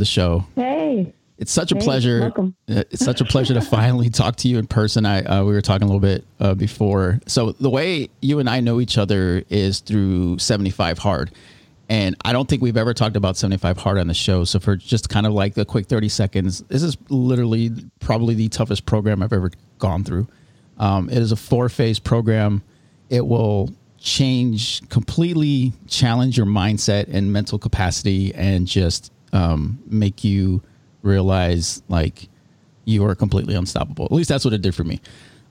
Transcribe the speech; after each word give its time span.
the 0.00 0.04
show. 0.04 0.44
Hey. 0.56 1.14
It's 1.38 1.52
such 1.52 1.72
a 1.72 1.76
Hey, 1.76 1.80
pleasure. 1.84 2.20
welcome. 2.20 2.54
It's 2.66 3.02
such 3.04 3.20
a 3.22 3.24
pleasure 3.24 3.54
to 3.54 3.60
finally 3.78 4.10
talk 4.10 4.36
to 4.36 4.48
you 4.48 4.58
in 4.58 4.66
person. 4.66 5.06
I 5.06 5.22
uh, 5.22 5.44
we 5.44 5.52
were 5.52 5.62
talking 5.62 5.84
a 5.84 5.86
little 5.86 6.00
bit 6.00 6.24
uh, 6.40 6.54
before. 6.54 7.20
So 7.26 7.52
the 7.52 7.70
way 7.70 8.10
you 8.20 8.40
and 8.40 8.50
I 8.50 8.60
know 8.60 8.78
each 8.80 8.98
other 8.98 9.42
is 9.48 9.80
through 9.80 10.38
75 10.38 10.98
Hard. 10.98 11.30
And 11.88 12.14
I 12.24 12.32
don't 12.32 12.48
think 12.48 12.60
we've 12.62 12.76
ever 12.76 12.92
talked 12.94 13.16
about 13.16 13.36
75 13.38 13.78
Hard 13.78 13.98
on 13.98 14.06
the 14.06 14.14
show. 14.14 14.44
So 14.44 14.58
for 14.60 14.76
just 14.76 15.08
kind 15.08 15.26
of 15.26 15.32
like 15.32 15.54
the 15.54 15.64
quick 15.64 15.86
30 15.86 16.08
seconds, 16.10 16.60
this 16.68 16.82
is 16.82 16.96
literally 17.08 17.70
probably 18.00 18.34
the 18.34 18.48
toughest 18.48 18.84
program 18.84 19.22
I've 19.22 19.32
ever 19.32 19.50
gone 19.78 20.04
through. 20.04 20.28
Um, 20.78 21.08
it 21.08 21.18
is 21.18 21.32
a 21.32 21.36
four 21.36 21.68
phase 21.70 21.98
program. 21.98 22.62
It 23.08 23.26
will 23.26 23.70
change 23.98 24.86
completely 24.88 25.72
challenge 25.88 26.36
your 26.36 26.46
mindset 26.46 27.08
and 27.12 27.32
mental 27.32 27.58
capacity 27.58 28.34
and 28.34 28.66
just 28.66 29.10
um, 29.32 29.78
make 29.86 30.24
you 30.24 30.62
realize 31.02 31.82
like 31.88 32.28
you 32.84 33.04
are 33.04 33.14
completely 33.14 33.54
unstoppable. 33.54 34.04
At 34.06 34.12
least 34.12 34.28
that's 34.28 34.44
what 34.44 34.54
it 34.54 34.62
did 34.62 34.74
for 34.74 34.84
me. 34.84 35.00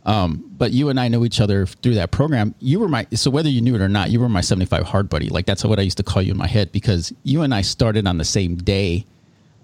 Um, 0.06 0.44
but 0.58 0.72
you 0.72 0.90
and 0.90 1.00
I 1.00 1.08
know 1.08 1.26
each 1.26 1.42
other 1.42 1.66
through 1.66 1.96
that 1.96 2.12
program. 2.12 2.56
You 2.60 2.80
were 2.80 2.88
my 2.88 3.06
so 3.14 3.30
whether 3.30 3.50
you 3.50 3.62
knew 3.62 3.76
it 3.76 3.82
or 3.82 3.90
not, 3.90 4.10
you 4.10 4.20
were 4.20 4.30
my 4.30 4.42
75 4.42 4.84
hard 4.84 5.10
buddy. 5.10 5.30
Like 5.30 5.46
that's 5.46 5.64
what 5.64 5.78
I 5.80 5.82
used 5.84 5.98
to 5.98 6.04
call 6.04 6.22
you 6.22 6.32
in 6.32 6.38
my 6.38 6.48
head 6.48 6.72
because 6.72 7.14
you 7.24 7.42
and 7.42 7.54
I 7.54 7.62
started 7.62 8.08
on 8.08 8.18
the 8.18 8.26
same 8.26 8.56
day. 8.56 9.06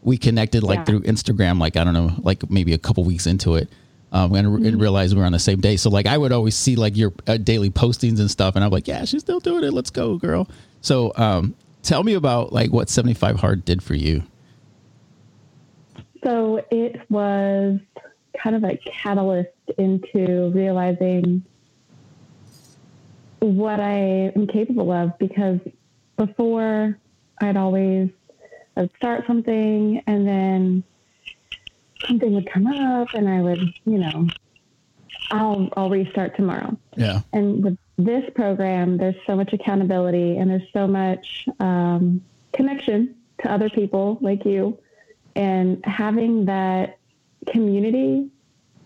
We 0.03 0.17
connected 0.17 0.61
like 0.63 0.79
Yeah. 0.79 0.83
through 0.85 1.01
Instagram, 1.01 1.59
like 1.59 1.77
I 1.77 1.83
don't 1.83 1.93
know, 1.93 2.11
like 2.21 2.47
maybe 2.49 2.73
a 2.73 2.77
couple 2.77 3.03
weeks 3.03 3.25
into 3.25 3.55
it. 3.55 3.69
Um, 4.11 4.33
and, 4.35 4.65
and 4.65 4.79
realized 4.79 5.13
we 5.13 5.19
were 5.19 5.25
on 5.25 5.31
the 5.33 5.39
same 5.39 5.59
day. 5.59 5.75
So 5.77 5.89
like 5.89 6.05
I 6.05 6.17
would 6.17 6.31
always 6.31 6.55
see 6.55 6.75
like 6.75 6.95
your 6.95 7.11
uh, 7.27 7.37
daily 7.37 7.69
postings 7.69 8.19
and 8.19 8.29
stuff, 8.31 8.55
and 8.55 8.63
I'm 8.63 8.71
like, 8.71 8.87
yeah, 8.87 9.03
she's 9.03 9.21
still 9.21 9.39
doing 9.41 9.63
it. 9.63 9.73
Let's 9.73 9.89
go, 9.89 10.17
girl. 10.17 10.47
So 10.81 11.11
um, 11.17 11.55
tell 11.85 12.03
me 12.03 12.13
about 12.13 12.51
like 12.51 12.71
what 12.71 12.89
75 12.89 13.39
hard 13.39 13.63
did 13.63 13.81
for 13.81 13.93
you. 13.93 14.23
So 16.23 16.65
it 16.71 16.99
was 17.09 17.79
kind 18.37 18.55
of 18.55 18.63
a 18.63 18.77
catalyst 18.77 19.51
into 19.77 20.51
realizing 20.53 21.43
what 23.39 23.79
I 23.79 24.31
am 24.35 24.47
capable 24.47 24.91
of 24.91 25.17
because 25.19 25.59
before 26.17 26.97
I'd 27.41 27.57
always 27.57 28.09
I'd 28.75 28.89
start 28.97 29.25
something 29.27 30.01
and 30.07 30.27
then 30.27 30.83
something 32.07 32.33
would 32.33 32.49
come 32.51 32.67
up 32.67 33.13
and 33.13 33.29
I 33.29 33.41
would, 33.41 33.59
you 33.85 33.99
know, 33.99 34.27
I'll 35.31 35.69
I'll 35.77 35.89
restart 35.89 36.35
tomorrow. 36.35 36.75
Yeah. 36.97 37.21
And 37.33 37.63
with 37.63 37.77
this 37.97 38.29
program, 38.35 38.97
there's 38.97 39.15
so 39.25 39.35
much 39.35 39.53
accountability 39.53 40.37
and 40.37 40.49
there's 40.49 40.67
so 40.73 40.85
much 40.87 41.47
um, 41.59 42.21
connection 42.53 43.15
to 43.41 43.51
other 43.51 43.69
people 43.69 44.17
like 44.21 44.45
you. 44.45 44.77
And 45.35 45.83
having 45.85 46.45
that 46.45 46.97
community, 47.47 48.29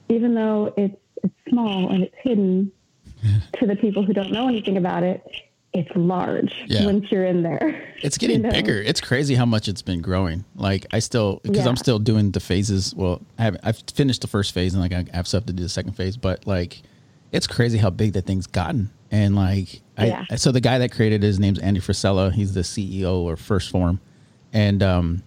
even 0.09 0.33
though 0.35 0.73
it's, 0.77 0.95
it's 1.23 1.33
small 1.49 1.89
and 1.89 2.03
it's 2.03 2.15
hidden 2.21 2.71
to 3.59 3.65
the 3.67 3.75
people 3.75 4.03
who 4.03 4.13
don't 4.13 4.31
know 4.31 4.47
anything 4.47 4.77
about 4.77 5.03
it, 5.03 5.23
it's 5.73 5.89
large 5.95 6.51
Yeah. 6.67 6.85
once 6.85 7.11
you're 7.11 7.25
in 7.25 7.43
there. 7.43 7.93
It's 8.01 8.17
getting 8.19 8.37
You 8.37 8.43
know? 8.43 8.49
bigger. 8.51 8.81
It's 8.81 9.01
crazy 9.01 9.35
how 9.35 9.45
much 9.45 9.67
it's 9.67 9.83
been 9.83 10.01
growing. 10.01 10.43
Like 10.55 10.87
I 10.91 10.97
still 10.99 11.39
because 11.43 11.63
Yeah. 11.63 11.69
I'm 11.69 11.75
still 11.75 11.99
doing 11.99 12.31
the 12.31 12.39
phases. 12.39 12.95
Well, 12.95 13.21
I 13.37 13.43
haven't, 13.43 13.61
I've 13.63 13.83
finished 13.93 14.21
the 14.21 14.27
first 14.27 14.51
phase 14.51 14.73
and 14.73 14.81
like 14.81 14.93
I 14.93 15.05
have 15.15 15.27
stuff 15.27 15.45
to 15.45 15.53
do 15.53 15.61
the 15.61 15.69
second 15.69 15.93
phase. 15.93 16.17
But 16.17 16.47
like, 16.47 16.81
it's 17.31 17.45
crazy 17.45 17.77
how 17.77 17.91
big 17.91 18.13
that 18.13 18.25
thing's 18.25 18.47
gotten. 18.47 18.89
And 19.11 19.35
like, 19.35 19.81
Yeah. 19.97 20.25
I 20.29 20.35
so 20.35 20.51
the 20.51 20.61
guy 20.61 20.77
that 20.79 20.91
created 20.91 21.23
it, 21.23 21.27
his 21.27 21.39
name's 21.39 21.59
Andy 21.59 21.79
Frisella. 21.79 22.31
He's 22.31 22.53
the 22.53 22.61
CEO 22.61 23.21
or 23.21 23.35
First 23.35 23.69
Form, 23.71 23.99
and 24.53 24.83
um, 24.83 25.23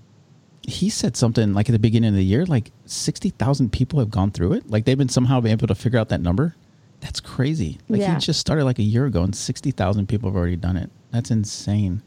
he 0.66 0.88
said 0.90 1.16
something 1.16 1.52
like 1.52 1.68
at 1.68 1.72
the 1.72 1.78
beginning 1.78 2.10
of 2.10 2.14
the 2.14 2.24
year, 2.24 2.46
like 2.46 2.70
sixty 2.86 3.30
thousand 3.30 3.72
people 3.72 3.98
have 3.98 4.10
gone 4.10 4.30
through 4.30 4.52
it. 4.54 4.70
Like 4.70 4.84
they've 4.84 4.96
been 4.98 5.08
somehow 5.08 5.40
been 5.40 5.52
able 5.52 5.66
to 5.66 5.74
figure 5.74 5.98
out 5.98 6.08
that 6.10 6.20
number. 6.20 6.54
That's 7.00 7.18
crazy. 7.20 7.78
Like 7.88 8.00
Yeah. 8.00 8.14
he 8.14 8.20
just 8.20 8.38
started 8.38 8.64
like 8.64 8.78
a 8.78 8.82
year 8.84 9.06
ago, 9.06 9.22
and 9.24 9.34
sixty 9.34 9.72
thousand 9.72 10.06
people 10.08 10.30
have 10.30 10.36
already 10.36 10.56
done 10.56 10.76
it. 10.76 10.88
That's 11.10 11.30
insane. 11.32 12.02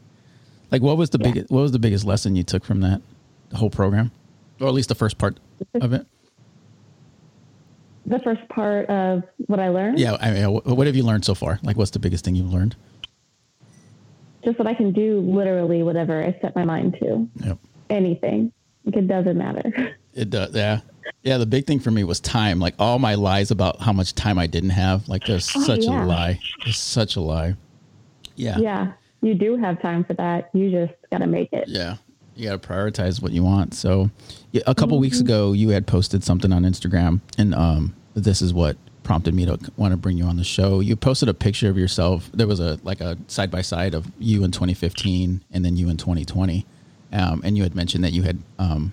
Like, 0.72 0.80
what 0.82 0.96
was 0.96 1.10
the 1.10 1.18
Yeah. 1.20 1.30
biggest? 1.30 1.50
What 1.50 1.60
was 1.60 1.72
the 1.72 1.78
biggest 1.78 2.04
lesson 2.06 2.34
you 2.34 2.42
took 2.42 2.64
from 2.64 2.80
that 2.80 3.02
whole 3.54 3.70
program, 3.70 4.10
or 4.60 4.66
at 4.68 4.72
least 4.74 4.88
the 4.88 4.94
first 4.94 5.18
part 5.18 5.38
of 5.74 5.92
it? 5.92 6.06
The 8.06 8.18
first 8.20 8.48
part 8.48 8.88
of 8.88 9.24
what 9.46 9.58
I 9.60 9.68
learned, 9.68 9.98
Yeah, 9.98 10.16
I 10.20 10.30
mean, 10.30 10.44
what 10.46 10.86
have 10.86 10.94
you 10.96 11.02
learned 11.02 11.24
so 11.24 11.34
far? 11.34 11.58
Like, 11.62 11.76
what's 11.76 11.90
the 11.90 11.98
biggest 11.98 12.24
thing 12.24 12.34
you've 12.36 12.52
learned? 12.52 12.76
just 14.44 14.58
that 14.58 14.66
I 14.68 14.74
can 14.74 14.92
do 14.92 15.18
literally 15.22 15.82
whatever 15.82 16.22
I 16.22 16.38
set 16.40 16.54
my 16.54 16.64
mind 16.64 16.96
to. 17.02 17.28
Yep. 17.44 17.58
Anything. 17.90 18.52
Like 18.84 18.94
it 18.96 19.08
doesn't 19.08 19.36
matter. 19.36 19.96
It 20.14 20.30
does. 20.30 20.54
Yeah. 20.54 20.80
Yeah. 21.24 21.36
The 21.36 21.44
big 21.44 21.66
thing 21.66 21.78
for 21.78 21.90
me 21.90 22.02
was 22.02 22.20
time. 22.20 22.58
Like 22.58 22.74
all 22.78 22.98
my 22.98 23.16
lies 23.16 23.50
about 23.50 23.80
how 23.82 23.92
much 23.92 24.14
time 24.14 24.38
I 24.38 24.46
didn't 24.46 24.70
have. 24.70 25.06
Like 25.08 25.26
there's 25.26 25.50
Oh, 25.54 25.60
such 25.62 25.82
yeah. 25.84 26.04
a 26.04 26.06
lie. 26.06 26.40
It's 26.64 26.78
such 26.78 27.16
a 27.16 27.20
lie. 27.20 27.54
Yeah. 28.36 28.56
yeah. 28.58 28.92
You 29.20 29.34
do 29.34 29.56
have 29.56 29.82
time 29.82 30.04
for 30.04 30.14
that. 30.14 30.48
You 30.54 30.70
just 30.70 30.94
got 31.10 31.18
to 31.18 31.26
make 31.26 31.52
it. 31.52 31.64
Yeah. 31.68 31.96
You 32.36 32.50
got 32.50 32.60
to 32.62 32.68
prioritize 32.68 33.22
what 33.22 33.32
you 33.32 33.42
want. 33.42 33.74
So, 33.74 34.10
a 34.66 34.74
couple 34.74 34.96
Mm-hmm. 34.96 35.00
weeks 35.00 35.20
ago, 35.20 35.52
you 35.52 35.70
had 35.70 35.86
posted 35.86 36.22
something 36.22 36.52
on 36.52 36.62
Instagram, 36.64 37.20
and 37.38 37.54
um, 37.54 37.94
this 38.14 38.42
is 38.42 38.52
what 38.52 38.76
prompted 39.02 39.34
me 39.34 39.46
to 39.46 39.58
want 39.76 39.92
to 39.92 39.96
bring 39.96 40.18
you 40.18 40.24
on 40.24 40.36
the 40.36 40.44
show. 40.44 40.80
You 40.80 40.96
posted 40.96 41.28
a 41.28 41.34
picture 41.34 41.70
of 41.70 41.78
yourself. 41.78 42.30
There 42.34 42.46
was 42.46 42.60
a 42.60 42.78
like 42.82 43.00
a 43.00 43.16
side 43.26 43.50
by 43.50 43.62
side 43.62 43.94
of 43.94 44.06
you 44.18 44.44
in 44.44 44.50
2015 44.50 45.42
and 45.52 45.64
then 45.64 45.76
you 45.76 45.88
in 45.88 45.96
2020, 45.96 46.66
um, 47.12 47.40
and 47.44 47.56
you 47.56 47.62
had 47.62 47.74
mentioned 47.74 48.04
that 48.04 48.12
you 48.12 48.22
had 48.22 48.38
um, 48.58 48.92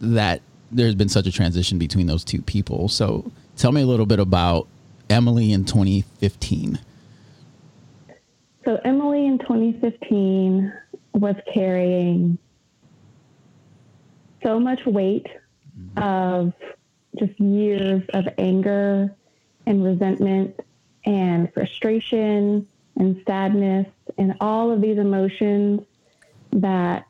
that 0.00 0.40
there's 0.70 0.94
been 0.94 1.08
such 1.08 1.26
a 1.26 1.32
transition 1.32 1.78
between 1.78 2.06
those 2.06 2.22
two 2.24 2.42
people. 2.42 2.88
So, 2.88 3.30
tell 3.56 3.72
me 3.72 3.82
a 3.82 3.86
little 3.86 4.06
bit 4.06 4.20
about 4.20 4.68
Emily 5.10 5.52
in 5.52 5.64
2015. 5.64 6.78
So 8.64 8.78
Emily 8.84 9.26
in 9.26 9.38
2015 9.38 10.70
was 11.14 11.34
carrying 11.54 12.36
so 14.48 14.58
much 14.58 14.86
weight 14.86 15.26
of 15.98 16.54
just 17.18 17.38
years 17.38 18.02
of 18.14 18.26
anger 18.38 19.14
and 19.66 19.84
resentment 19.84 20.58
and 21.04 21.52
frustration 21.52 22.66
and 22.96 23.22
sadness 23.26 23.86
and 24.16 24.34
all 24.40 24.70
of 24.70 24.80
these 24.80 24.96
emotions 24.96 25.82
that 26.52 27.06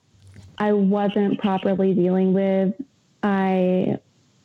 I 0.59 0.72
wasn't 0.72 1.38
properly 1.38 1.94
dealing 1.94 2.32
with. 2.32 2.75
I 3.22 3.98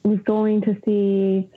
was 0.03 0.19
going 0.19 0.61
to 0.61 0.77
see 0.85 1.49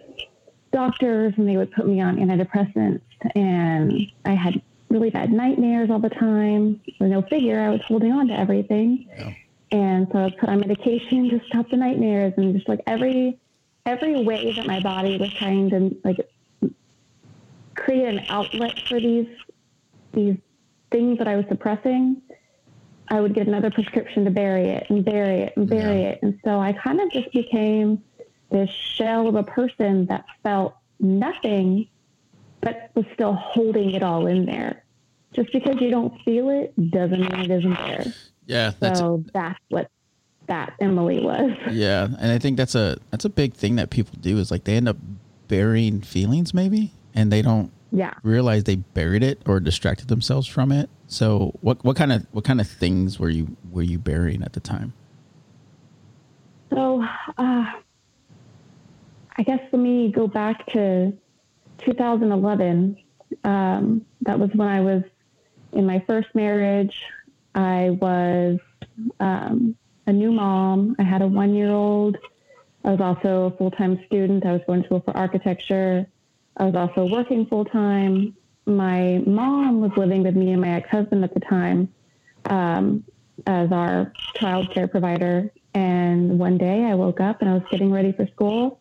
doctors 0.73 1.35
and 1.37 1.47
they 1.47 1.59
would 1.59 1.71
put 1.73 1.87
me 1.87 2.01
on 2.01 2.17
antidepressants 2.17 3.03
and 3.35 4.11
I 4.25 4.33
had 4.33 4.63
really 4.89 5.11
bad 5.11 5.31
nightmares 5.31 5.91
all 5.91 5.99
the 5.99 6.09
time. 6.09 6.81
With 6.99 7.11
no 7.11 7.21
figure, 7.21 7.61
I 7.61 7.69
was 7.69 7.83
holding 7.83 8.13
on 8.13 8.29
to 8.29 8.39
everything. 8.39 9.07
Yeah. 9.09 9.35
And 9.73 10.07
so 10.13 10.19
I 10.25 10.31
put 10.31 10.49
on 10.49 10.61
medication 10.61 11.29
to 11.31 11.41
stop 11.49 11.69
the 11.71 11.77
nightmares 11.77 12.35
and 12.37 12.55
just 12.55 12.69
like 12.69 12.81
every 12.87 13.39
every 13.85 14.23
way 14.25 14.53
that 14.55 14.67
my 14.67 14.81
body 14.81 15.17
was 15.19 15.33
trying 15.35 15.71
to 15.71 15.97
like 16.05 16.19
create 17.77 18.07
an 18.09 18.25
outlet 18.29 18.79
for 18.89 19.01
these 19.01 19.29
these 20.13 20.37
things 20.91 21.19
that 21.19 21.29
I 21.29 21.37
was 21.37 21.45
suppressing, 21.49 22.23
I 23.09 23.21
would 23.21 23.35
get 23.35 23.47
another 23.49 23.71
prescription 23.71 24.25
to 24.25 24.31
bury 24.31 24.69
it 24.69 24.87
and 24.89 25.05
bury 25.05 25.41
it 25.43 25.53
and 25.57 25.69
bury 25.69 26.03
Yeah. 26.03 26.09
it. 26.11 26.21
And 26.23 26.39
so 26.45 26.61
I 26.61 26.73
kind 26.73 27.01
of 27.01 27.11
just 27.11 27.33
became 27.33 28.03
this 28.51 28.71
shell 28.71 29.27
of 29.29 29.35
a 29.35 29.43
person 29.43 30.07
that 30.07 30.25
felt 30.43 30.75
nothing, 31.01 31.89
but 32.61 32.91
was 32.95 33.05
still 33.15 33.35
holding 33.35 33.91
it 33.91 34.03
all 34.03 34.27
in 34.27 34.47
there. 34.47 34.85
Just 35.35 35.53
because 35.53 35.81
you 35.81 35.91
don't 35.91 36.19
feel 36.23 36.49
it 36.51 36.73
doesn't 36.91 37.21
mean 37.21 37.41
it 37.41 37.51
isn't 37.51 37.75
there. 37.75 38.05
Yeah, 38.47 38.73
that's 38.79 39.01
so 39.01 39.25
that's 39.33 39.59
what 39.71 39.91
that 40.47 40.75
Emily 40.81 41.21
was. 41.21 41.51
Yeah, 41.71 42.05
and 42.05 42.31
I 42.33 42.39
think 42.39 42.57
that's 42.57 42.75
a 42.75 42.99
that's 43.11 43.25
a 43.25 43.29
big 43.29 43.55
thing 43.55 43.77
that 43.77 43.91
people 43.91 44.17
do 44.21 44.39
is 44.39 44.51
like 44.51 44.65
they 44.65 44.77
end 44.77 44.89
up 44.89 44.97
burying 45.49 46.01
feelings 46.01 46.55
maybe, 46.55 46.93
and 47.15 47.33
they 47.33 47.43
don't 47.43 47.73
Yeah. 47.91 48.15
realize 48.23 48.65
they 48.65 48.77
buried 48.77 49.23
it 49.23 49.43
or 49.47 49.59
distracted 49.61 50.09
themselves 50.09 50.47
from 50.47 50.71
it. 50.73 50.89
So 51.09 51.53
what 51.61 51.85
what 51.85 51.97
kind 51.97 52.13
of 52.13 52.27
what 52.33 52.45
kind 52.45 52.61
of 52.61 52.69
things 52.69 53.19
were 53.19 53.31
you 53.31 53.57
were 53.71 53.83
you 53.83 53.99
burying 53.99 54.43
at 54.43 54.53
the 54.53 54.61
time? 54.61 54.93
So, 56.71 57.03
uh, 57.39 57.65
I 59.39 59.43
guess 59.45 59.61
let 59.73 59.81
me 59.81 60.11
go 60.13 60.27
back 60.27 60.67
to 60.73 61.13
2011. 61.79 62.97
Um, 63.45 64.05
that 64.23 64.39
was 64.39 64.51
when 64.55 64.69
I 64.69 64.81
was 64.81 65.03
in 65.73 65.87
my 65.87 66.03
first 66.07 66.29
marriage. 66.35 66.95
I 67.57 67.91
was 68.01 68.59
um, 69.19 69.77
a 70.07 70.13
new 70.13 70.31
mom. 70.31 70.95
I 70.99 71.03
had 71.03 71.23
a 71.23 71.27
one 71.27 71.55
year 71.55 71.71
old. 71.71 72.17
I 72.85 72.91
was 72.91 73.01
also 73.01 73.47
a 73.47 73.51
full 73.57 73.71
time 73.71 73.99
student. 74.07 74.45
I 74.45 74.53
was 74.53 74.61
going 74.67 74.83
to 74.83 74.87
school 74.87 75.01
for 75.01 75.17
architecture. 75.17 76.07
I 76.59 76.65
was 76.65 76.75
also 76.75 77.11
working 77.11 77.47
full 77.47 77.65
time. 77.65 78.37
My 78.67 79.23
mom 79.27 79.81
was 79.81 79.91
living 79.97 80.23
with 80.23 80.37
me 80.37 80.53
and 80.53 80.61
my 80.61 80.77
ex 80.77 80.89
husband 80.91 81.25
at 81.25 81.33
the 81.35 81.41
time 81.41 81.93
um, 82.45 83.05
as 83.47 83.73
our 83.73 84.13
child 84.35 84.73
care 84.73 84.87
provider. 84.87 85.51
And 85.75 86.39
one 86.39 86.59
day 86.59 86.85
I 86.85 86.95
woke 86.95 87.21
up 87.21 87.41
and 87.41 87.51
I 87.51 87.55
was 87.55 87.63
getting 87.71 87.91
ready 87.91 88.13
for 88.13 88.27
school 88.29 88.81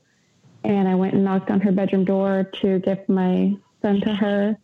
and 0.64 0.88
I 0.88 0.96
went 0.96 1.14
and 1.14 1.24
knocked 1.24 1.50
on 1.50 1.62
her 1.62 1.72
bedroom 1.72 2.06
door 2.06 2.50
to 2.62 2.80
give 2.80 3.08
my 3.08 3.56
son 3.82 4.02
to 4.02 4.14
her 4.14 4.58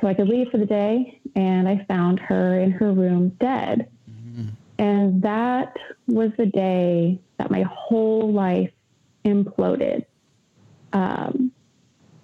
so 0.00 0.08
I 0.08 0.14
could 0.14 0.28
leave 0.28 0.50
for 0.50 0.58
the 0.58 0.66
day. 0.66 1.20
And 1.36 1.68
I 1.68 1.84
found 1.88 2.20
her 2.20 2.60
in 2.60 2.70
her 2.72 2.92
room 2.92 3.30
dead. 3.40 3.88
Mm-hmm. 4.10 4.48
And 4.78 5.22
that 5.22 5.76
was 6.06 6.30
the 6.36 6.46
day 6.46 7.20
that 7.38 7.50
my 7.50 7.62
whole 7.62 8.32
life 8.32 8.70
imploded. 9.24 10.04
Um, 10.92 11.52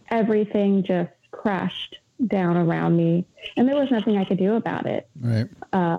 everything 0.08 0.82
just 0.84 1.10
crashed 1.30 1.96
down 2.26 2.56
around 2.56 2.96
me, 2.96 3.26
and 3.56 3.68
there 3.68 3.76
was 3.76 3.90
nothing 3.90 4.18
I 4.18 4.24
could 4.24 4.38
do 4.38 4.54
about 4.54 4.86
it. 4.86 5.08
Right. 5.20 5.48
Uh, 5.72 5.98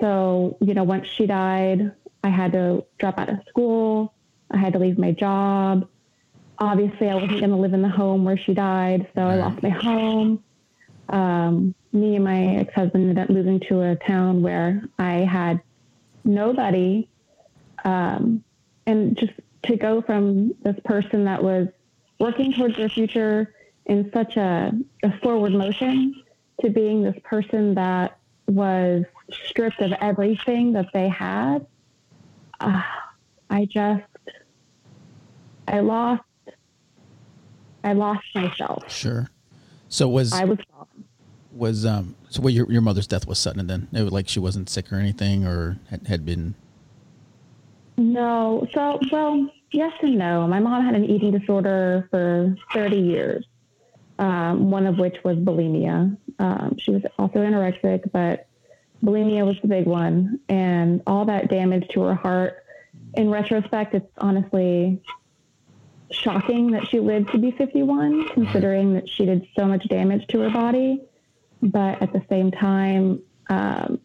so, 0.00 0.56
you 0.60 0.74
know, 0.74 0.84
once 0.84 1.06
she 1.06 1.26
died, 1.26 1.92
I 2.24 2.28
had 2.28 2.52
to 2.52 2.84
drop 2.98 3.18
out 3.18 3.28
of 3.28 3.40
school. 3.48 4.14
I 4.50 4.56
had 4.56 4.72
to 4.72 4.78
leave 4.78 4.98
my 4.98 5.12
job. 5.12 5.86
Obviously, 6.60 7.08
I 7.08 7.14
wasn't 7.14 7.40
going 7.40 7.50
to 7.50 7.56
live 7.56 7.72
in 7.72 7.80
the 7.80 7.88
home 7.88 8.24
where 8.24 8.36
she 8.36 8.52
died, 8.52 9.08
so. 9.14 9.22
I 9.22 9.36
lost 9.36 9.62
my 9.62 9.70
home. 9.70 10.44
Um, 11.08 11.74
me 11.92 12.16
and 12.16 12.24
my 12.24 12.56
ex 12.56 12.74
husband 12.74 13.08
ended 13.08 13.18
up 13.18 13.30
moving 13.30 13.60
to 13.68 13.80
a 13.80 13.96
town 13.96 14.42
where 14.42 14.82
I 14.98 15.14
had 15.20 15.60
nobody. 16.24 17.08
Um, 17.84 18.44
and 18.86 19.16
just 19.16 19.32
to 19.64 19.76
go 19.76 20.02
from 20.02 20.54
this 20.62 20.76
person 20.84 21.24
that 21.24 21.42
was 21.42 21.68
working 22.18 22.52
towards 22.52 22.76
their 22.76 22.88
future 22.88 23.54
in 23.86 24.10
such 24.12 24.36
a, 24.36 24.72
a 25.02 25.18
forward 25.18 25.52
motion 25.52 26.22
to 26.60 26.70
being 26.70 27.02
this 27.02 27.16
person 27.24 27.74
that 27.74 28.18
was 28.46 29.04
stripped 29.46 29.80
of 29.80 29.92
everything 30.00 30.72
that 30.72 30.88
they 30.92 31.08
had, 31.08 31.66
uh, 32.60 32.82
I 33.48 33.64
just, 33.64 34.04
I 35.66 35.80
lost, 35.80 36.22
I 37.84 37.92
lost 37.92 38.24
myself. 38.34 38.90
Sure. 38.90 39.28
So 39.88 40.08
was 40.08 40.32
I 40.32 40.44
was 40.44 40.58
was 41.52 41.84
um 41.84 42.14
so 42.28 42.42
what 42.42 42.52
your 42.52 42.70
your 42.70 42.82
mother's 42.82 43.06
death 43.06 43.26
was 43.26 43.38
sudden 43.38 43.66
then? 43.66 43.88
It 43.92 44.02
was 44.02 44.12
like 44.12 44.28
she 44.28 44.40
wasn't 44.40 44.68
sick 44.68 44.92
or 44.92 44.96
anything 44.96 45.46
or 45.46 45.78
had, 45.88 46.06
had 46.06 46.24
been 46.24 46.54
no. 47.96 48.66
So 48.72 49.00
well 49.10 49.50
yes 49.72 49.92
and 50.02 50.16
no. 50.16 50.46
My 50.46 50.60
mom 50.60 50.84
had 50.84 50.94
an 50.94 51.04
eating 51.04 51.36
disorder 51.36 52.06
for 52.10 52.54
30 52.72 52.96
years 52.96 53.44
um, 54.20 54.70
one 54.70 54.86
of 54.86 54.98
which 54.98 55.16
was 55.24 55.36
bulimia. 55.38 56.16
Um, 56.38 56.76
she 56.78 56.92
was 56.92 57.02
also 57.18 57.38
anorexic 57.38 58.12
but 58.12 58.46
bulimia 59.02 59.44
was 59.44 59.56
the 59.62 59.68
big 59.68 59.86
one. 59.86 60.38
And 60.48 61.02
all 61.06 61.24
that 61.24 61.48
damage 61.48 61.88
to 61.94 62.02
her 62.02 62.14
heart 62.14 62.64
in 63.14 63.30
retrospect 63.30 63.94
it's 63.94 64.06
honestly 64.18 65.02
shocking 66.10 66.72
that 66.72 66.86
she 66.88 66.98
lived 66.98 67.30
to 67.32 67.38
be 67.38 67.50
51 67.52 68.28
considering 68.30 68.94
that 68.94 69.08
she 69.08 69.24
did 69.24 69.46
so 69.56 69.66
much 69.66 69.88
damage 69.88 70.26
to 70.28 70.40
her 70.40 70.50
body 70.50 71.00
but 71.62 72.00
at 72.02 72.12
the 72.12 72.22
same 72.28 72.50
time, 72.50 73.22
um, 73.48 74.00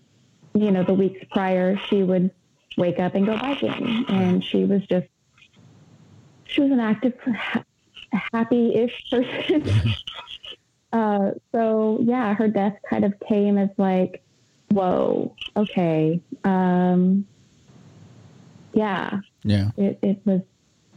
you 0.53 0.71
know, 0.71 0.83
the 0.83 0.93
weeks 0.93 1.25
prior, 1.31 1.77
she 1.89 2.03
would 2.03 2.31
wake 2.77 2.99
up 2.99 3.15
and 3.15 3.25
go 3.25 3.37
biking, 3.37 4.05
and 4.09 4.43
she 4.43 4.65
was 4.65 4.85
just 4.87 5.07
she 6.45 6.61
was 6.61 6.71
an 6.71 6.79
active, 6.79 7.13
happy-ish 8.11 9.09
person. 9.09 9.93
uh, 10.93 11.31
so 11.51 11.99
yeah, 12.01 12.33
her 12.33 12.47
death 12.47 12.77
kind 12.89 13.05
of 13.05 13.13
came 13.27 13.57
as 13.57 13.69
like, 13.77 14.23
whoa, 14.69 15.33
okay, 15.55 16.21
um, 16.43 17.25
yeah, 18.73 19.19
yeah, 19.43 19.71
it, 19.77 19.99
it 20.01 20.19
was 20.25 20.41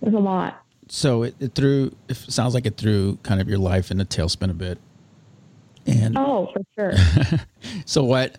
it 0.03 0.07
was 0.07 0.15
a 0.15 0.19
lot. 0.19 0.65
So 0.89 1.23
it, 1.25 1.35
it 1.41 1.55
threw. 1.55 1.95
It 2.09 2.17
sounds 2.17 2.55
like 2.55 2.67
it 2.67 2.77
threw 2.77 3.17
kind 3.23 3.41
of 3.41 3.49
your 3.49 3.59
life 3.59 3.91
in 3.91 4.01
a 4.01 4.05
tailspin 4.05 4.51
a 4.51 4.55
bit. 4.55 4.79
And 5.87 6.19
oh, 6.19 6.53
for 6.53 6.63
sure. 6.75 7.39
so 7.87 8.05
what? 8.05 8.37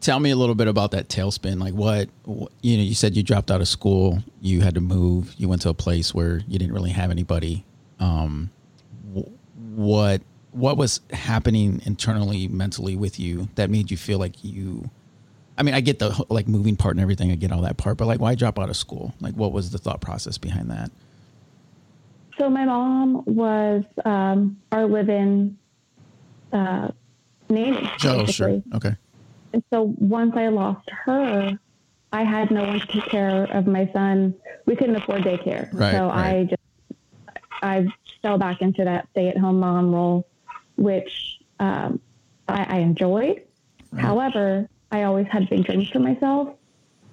Tell 0.00 0.20
me 0.20 0.30
a 0.30 0.36
little 0.36 0.54
bit 0.54 0.68
about 0.68 0.90
that 0.90 1.08
tailspin. 1.08 1.58
Like 1.58 1.72
what, 1.72 2.10
what, 2.24 2.52
you 2.60 2.76
know, 2.76 2.82
you 2.82 2.94
said 2.94 3.16
you 3.16 3.22
dropped 3.22 3.50
out 3.50 3.62
of 3.62 3.68
school, 3.68 4.22
you 4.42 4.60
had 4.60 4.74
to 4.74 4.82
move, 4.82 5.34
you 5.38 5.48
went 5.48 5.62
to 5.62 5.70
a 5.70 5.74
place 5.74 6.14
where 6.14 6.42
you 6.46 6.58
didn't 6.58 6.74
really 6.74 6.90
have 6.90 7.10
anybody. 7.10 7.64
Um, 8.00 8.50
what 9.74 10.20
what 10.54 10.76
was 10.76 11.00
happening 11.12 11.82
internally, 11.84 12.48
mentally 12.48 12.96
with 12.96 13.18
you 13.18 13.48
that 13.56 13.70
made 13.70 13.90
you 13.90 13.96
feel 13.96 14.18
like 14.18 14.44
you? 14.44 14.90
I 15.58 15.62
mean, 15.62 15.74
I 15.74 15.80
get 15.80 15.98
the 15.98 16.24
like 16.28 16.48
moving 16.48 16.76
part 16.76 16.94
and 16.94 17.00
everything. 17.00 17.32
I 17.32 17.34
get 17.34 17.50
all 17.50 17.62
that 17.62 17.76
part, 17.76 17.96
but 17.96 18.06
like, 18.06 18.20
why 18.20 18.34
drop 18.34 18.58
out 18.58 18.68
of 18.68 18.76
school? 18.76 19.14
Like, 19.20 19.34
what 19.34 19.52
was 19.52 19.70
the 19.70 19.78
thought 19.78 20.00
process 20.00 20.38
behind 20.38 20.70
that? 20.70 20.90
So 22.38 22.50
my 22.50 22.64
mom 22.64 23.24
was 23.26 23.84
um, 24.04 24.60
our 24.72 24.86
live-in 24.86 25.56
uh, 26.52 26.88
nanny. 27.48 27.90
Oh, 28.04 28.26
sure. 28.26 28.62
Okay. 28.74 28.96
And 29.52 29.62
so 29.72 29.94
once 29.98 30.34
I 30.36 30.48
lost 30.48 30.88
her, 30.90 31.58
I 32.12 32.22
had 32.22 32.50
no 32.50 32.64
one 32.64 32.80
to 32.80 32.86
take 32.86 33.06
care 33.06 33.44
of 33.44 33.66
my 33.66 33.90
son. 33.92 34.34
We 34.66 34.76
couldn't 34.76 34.96
afford 34.96 35.22
daycare. 35.22 35.68
Right, 35.72 35.92
so 35.92 36.06
right. 36.06 36.10
I 36.10 36.44
just, 36.44 36.62
I 37.62 37.86
fell 38.22 38.38
back 38.38 38.62
into 38.62 38.84
that 38.84 39.08
stay 39.10 39.28
at 39.28 39.38
home 39.38 39.60
mom 39.60 39.94
role, 39.94 40.26
which 40.76 41.38
um, 41.60 42.00
I, 42.48 42.76
I, 42.76 42.78
enjoyed. 42.78 43.42
Right. 43.92 44.02
However, 44.02 44.68
I 44.90 45.04
always 45.04 45.26
had 45.28 45.48
big 45.48 45.64
dreams 45.64 45.88
for 45.88 46.00
myself. 46.00 46.54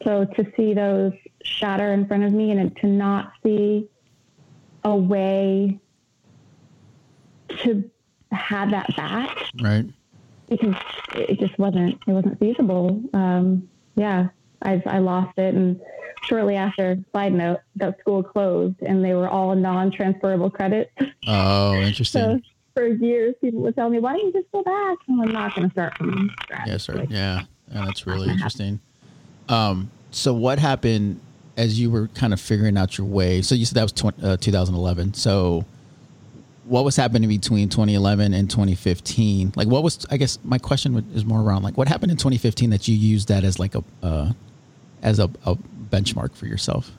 So 0.03 0.25
to 0.25 0.51
see 0.56 0.73
those 0.73 1.13
shatter 1.44 1.94
in 1.94 2.07
front 2.07 2.23
of 2.23 2.31
me 2.33 2.51
and 2.51 2.75
to 2.77 2.88
not 2.88 3.33
see 3.44 3.88
a 4.83 4.95
way 4.95 5.80
to 7.63 7.89
have 8.31 8.72
that 8.72 8.95
back. 8.95 9.38
Right. 9.62 9.86
Because 10.50 10.75
it 11.16 11.39
just 11.39 11.57
wasn't 11.57 12.00
it 12.07 12.12
wasn't 12.12 12.39
feasible. 12.39 13.01
Um, 13.13 13.69
yeah, 13.95 14.28
I 14.62 14.81
I 14.86 15.00
lost 15.00 15.38
it, 15.38 15.56
and 15.56 15.80
shortly 16.24 16.56
after, 16.56 16.98
side 17.13 17.33
note, 17.33 17.60
that 17.78 18.00
school 18.00 18.22
closed, 18.22 18.81
and 18.81 19.04
they 19.04 19.13
were 19.13 19.30
all 19.30 19.56
non-transferable 19.56 20.50
credits. 20.50 20.92
Oh, 21.28 21.74
interesting. 21.81 22.22
so 22.22 22.42
for 22.75 22.88
years, 22.88 23.36
people 23.39 23.62
would 23.62 23.76
tell 23.76 23.90
me, 23.90 24.00
"Why 24.00 24.14
don't 24.14 24.26
you 24.26 24.33
just 24.33 24.52
go 24.52 24.61
back?" 24.64 24.97
And 25.07 25.21
I'm 25.21 25.31
not 25.31 25.56
going 25.56 25.69
to 25.69 25.73
start 25.73 25.97
from 25.97 26.30
scratch. 26.42 26.68
Yes, 26.68 26.83
sir. 26.83 26.94
Like, 26.95 27.09
yeah. 27.09 27.44
yeah, 27.71 27.85
that's 27.85 28.06
really 28.06 28.30
interesting. 28.30 28.80
Um, 29.47 29.90
so 30.11 30.33
what 30.33 30.59
happened 30.59 31.19
as 31.57 31.79
you 31.79 31.89
were 31.91 32.07
kind 32.09 32.33
of 32.33 32.39
figuring 32.39 32.77
out 32.77 32.97
your 32.97 33.07
way? 33.07 33.41
So 33.41 33.55
you 33.55 33.65
said 33.65 33.75
that 33.75 33.83
was 33.83 33.91
20, 33.93 34.23
uh, 34.23 34.37
2011. 34.37 35.13
So 35.13 35.65
what 36.65 36.85
was 36.85 36.95
happening 36.95 37.27
between 37.27 37.69
2011 37.69 38.33
and 38.33 38.49
2015? 38.49 39.53
Like, 39.55 39.67
what 39.67 39.83
was? 39.83 40.05
I 40.09 40.17
guess 40.17 40.39
my 40.43 40.57
question 40.57 41.05
is 41.13 41.25
more 41.25 41.41
around 41.41 41.63
like 41.63 41.77
what 41.77 41.87
happened 41.87 42.11
in 42.11 42.17
2015 42.17 42.69
that 42.69 42.87
you 42.87 42.95
used 42.95 43.27
that 43.27 43.43
as 43.43 43.59
like 43.59 43.75
a 43.75 43.83
uh, 44.01 44.31
as 45.01 45.19
a, 45.19 45.29
a 45.45 45.55
benchmark 45.89 46.33
for 46.33 46.45
yourself. 46.45 46.91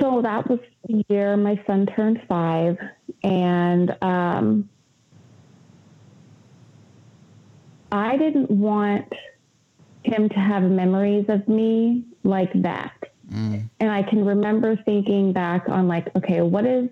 So 0.00 0.22
that 0.22 0.48
was 0.48 0.60
the 0.86 1.04
year 1.08 1.36
my 1.36 1.62
son 1.66 1.86
turned 1.86 2.22
five, 2.28 2.78
and 3.22 3.96
um, 4.02 4.68
I 7.92 8.16
didn't 8.16 8.50
want 8.50 9.12
him 10.04 10.28
to 10.28 10.36
have 10.36 10.62
memories 10.62 11.26
of 11.28 11.46
me 11.48 12.04
like 12.22 12.50
that. 12.62 12.92
Mm. 13.32 13.68
And 13.78 13.90
I 13.90 14.02
can 14.02 14.24
remember 14.24 14.76
thinking 14.76 15.32
back 15.32 15.68
on 15.68 15.88
like, 15.88 16.14
okay, 16.16 16.40
what 16.42 16.66
is 16.66 16.88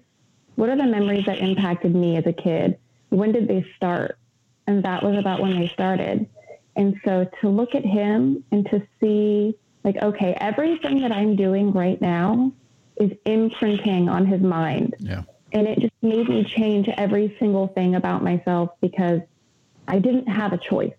what 0.54 0.68
are 0.68 0.76
the 0.76 0.86
memories 0.86 1.24
that 1.26 1.38
impacted 1.38 1.94
me 1.94 2.16
as 2.16 2.26
a 2.26 2.32
kid? 2.32 2.78
When 3.10 3.32
did 3.32 3.46
they 3.46 3.64
start? 3.76 4.18
And 4.66 4.82
that 4.84 5.02
was 5.02 5.16
about 5.16 5.40
when 5.40 5.58
they 5.58 5.68
started. 5.68 6.28
And 6.74 6.96
so 7.04 7.28
to 7.40 7.48
look 7.48 7.74
at 7.74 7.84
him 7.84 8.44
and 8.50 8.66
to 8.70 8.86
see, 9.00 9.56
like, 9.84 9.96
okay, 10.02 10.36
everything 10.40 11.00
that 11.02 11.12
I'm 11.12 11.36
doing 11.36 11.72
right 11.72 12.00
now 12.00 12.52
is 12.96 13.12
imprinting 13.24 14.08
on 14.08 14.26
his 14.26 14.40
mind. 14.40 14.94
Yeah. 14.98 15.22
And 15.52 15.66
it 15.66 15.78
just 15.78 15.94
made 16.02 16.28
me 16.28 16.44
change 16.44 16.88
every 16.88 17.36
single 17.38 17.68
thing 17.68 17.94
about 17.94 18.22
myself 18.22 18.70
because 18.80 19.20
I 19.86 19.98
didn't 19.98 20.26
have 20.26 20.52
a 20.52 20.58
choice. 20.58 20.94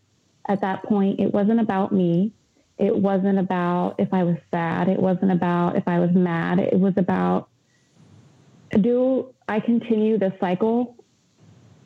At 0.47 0.61
that 0.61 0.83
point, 0.83 1.19
it 1.19 1.33
wasn't 1.33 1.59
about 1.59 1.91
me. 1.91 2.31
It 2.79 2.95
wasn't 2.95 3.37
about 3.37 3.95
if 3.99 4.13
I 4.13 4.23
was 4.23 4.37
sad. 4.51 4.87
It 4.87 4.99
wasn't 4.99 5.31
about 5.31 5.75
if 5.75 5.87
I 5.87 5.99
was 5.99 6.11
mad. 6.11 6.59
It 6.59 6.79
was 6.79 6.93
about 6.97 7.49
do 8.79 9.33
I 9.47 9.59
continue 9.59 10.17
the 10.17 10.33
cycle 10.39 10.95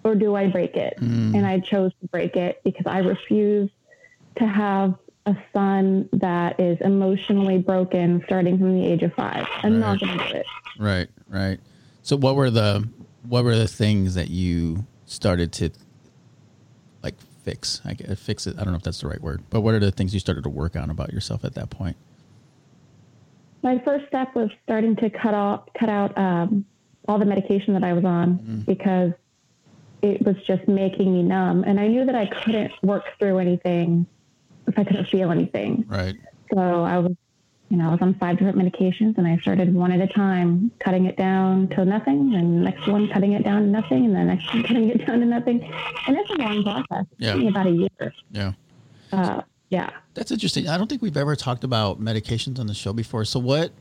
or 0.04 0.16
do 0.16 0.36
I 0.36 0.48
break 0.48 0.76
it? 0.76 0.96
Mm. 1.00 1.36
And 1.36 1.46
I 1.46 1.60
chose 1.60 1.92
to 2.02 2.08
break 2.08 2.36
it 2.36 2.62
because 2.64 2.86
I 2.86 3.00
refuse 3.00 3.70
to 4.38 4.46
have 4.46 4.96
a 5.26 5.36
son 5.54 6.10
that 6.14 6.60
is 6.60 6.78
emotionally 6.82 7.58
broken 7.58 8.22
starting 8.26 8.58
from 8.58 8.78
the 8.80 8.86
age 8.86 9.02
of 9.04 9.14
five. 9.14 9.48
I'm 9.64 9.74
right. 9.74 9.80
not 9.80 10.00
going 10.00 10.18
to 10.18 10.28
do 10.28 10.34
it. 10.36 10.46
Right, 10.78 11.08
right. 11.30 11.60
So 12.02 12.18
what 12.18 12.36
were 12.36 12.50
the 12.50 12.88
what 13.24 13.46
were 13.46 13.56
the 13.56 13.68
things 13.68 14.16
that 14.16 14.30
you 14.30 14.86
started 15.06 15.54
to 15.54 15.70
fix? 17.44 17.82
I 17.86 17.94
guess, 17.94 18.20
fix 18.20 18.48
it. 18.48 18.56
I 18.58 18.64
don't 18.64 18.74
know 18.74 18.78
if 18.78 18.84
that's 18.84 19.02
the 19.02 19.08
right 19.08 19.22
word, 19.22 19.44
but 19.50 19.62
what 19.62 19.74
are 19.74 19.80
the 19.80 19.92
things 19.92 20.14
you 20.14 20.20
started 20.20 20.44
to 20.44 20.50
work 20.50 20.76
on 20.76 20.90
about 20.90 21.14
yourself 21.14 21.44
at 21.46 21.54
that 21.56 21.70
point? 21.70 21.98
My 23.62 23.80
first 23.80 24.08
step 24.08 24.36
was 24.36 24.50
starting 24.64 24.96
to 24.98 25.10
cut 25.10 25.34
off, 25.34 25.70
cut 25.78 25.90
out 25.90 26.18
um, 26.18 26.66
all 27.08 27.18
the 27.18 27.26
medication 27.26 27.74
that 27.74 27.84
I 27.84 27.94
was 27.94 28.04
on 28.04 28.40
mm. 28.40 28.66
because 28.66 29.14
it 30.02 30.26
was 30.26 30.36
just 30.46 30.68
making 30.68 31.14
me 31.14 31.24
numb, 31.24 31.64
and 31.66 31.80
I 31.80 31.88
knew 31.88 32.06
that 32.06 32.16
I 32.16 32.26
couldn't 32.26 32.72
work 32.82 33.06
through 33.20 33.40
anything 33.40 34.06
if 34.68 34.78
I 34.78 34.84
couldn't 34.84 35.06
feel 35.08 35.32
anything. 35.32 35.86
Right. 35.88 36.16
So 36.54 36.60
I 36.60 37.00
was 37.00 37.16
you 37.74 37.80
know, 37.80 37.88
I 37.88 37.92
was 37.92 38.04
on 38.04 38.14
five 38.20 38.38
different 38.38 38.56
medications 38.56 39.18
and 39.18 39.26
I 39.26 39.36
started 39.38 39.74
one 39.74 39.92
at 39.92 40.00
a 40.00 40.06
time, 40.14 40.70
cutting 40.78 41.08
it 41.08 41.18
down 41.18 41.68
to 41.70 41.84
nothing, 41.84 42.36
and 42.36 42.64
next 42.64 42.86
one 42.86 43.10
cutting 43.10 43.34
it 43.34 43.44
down 43.44 43.64
to 43.64 43.68
nothing, 43.68 44.06
and 44.06 44.16
the 44.16 44.24
next 44.24 44.54
one 44.54 44.62
cutting 44.68 44.90
it 44.92 45.08
down 45.08 45.22
to 45.22 45.26
nothing. 45.26 45.64
And 46.06 46.16
it's 46.16 46.30
a 46.30 46.34
long 46.36 46.64
process. 46.64 47.08
It 47.18 47.42
yeah. 47.42 47.50
about 47.50 47.66
a 47.66 47.72
year. 47.72 48.14
Yeah. 48.30 48.52
Uh, 49.12 49.42
yeah. 49.70 49.90
That's 50.14 50.30
interesting. 50.30 50.68
I 50.70 50.78
don't 50.78 50.88
think 50.88 51.02
we've 51.02 51.18
ever 51.18 51.36
talked 51.36 51.64
about 51.64 52.00
medications 52.00 52.60
on 52.60 52.68
the 52.68 52.76
show 52.76 52.94
before. 52.94 53.26
So 53.26 53.40
what 53.40 53.72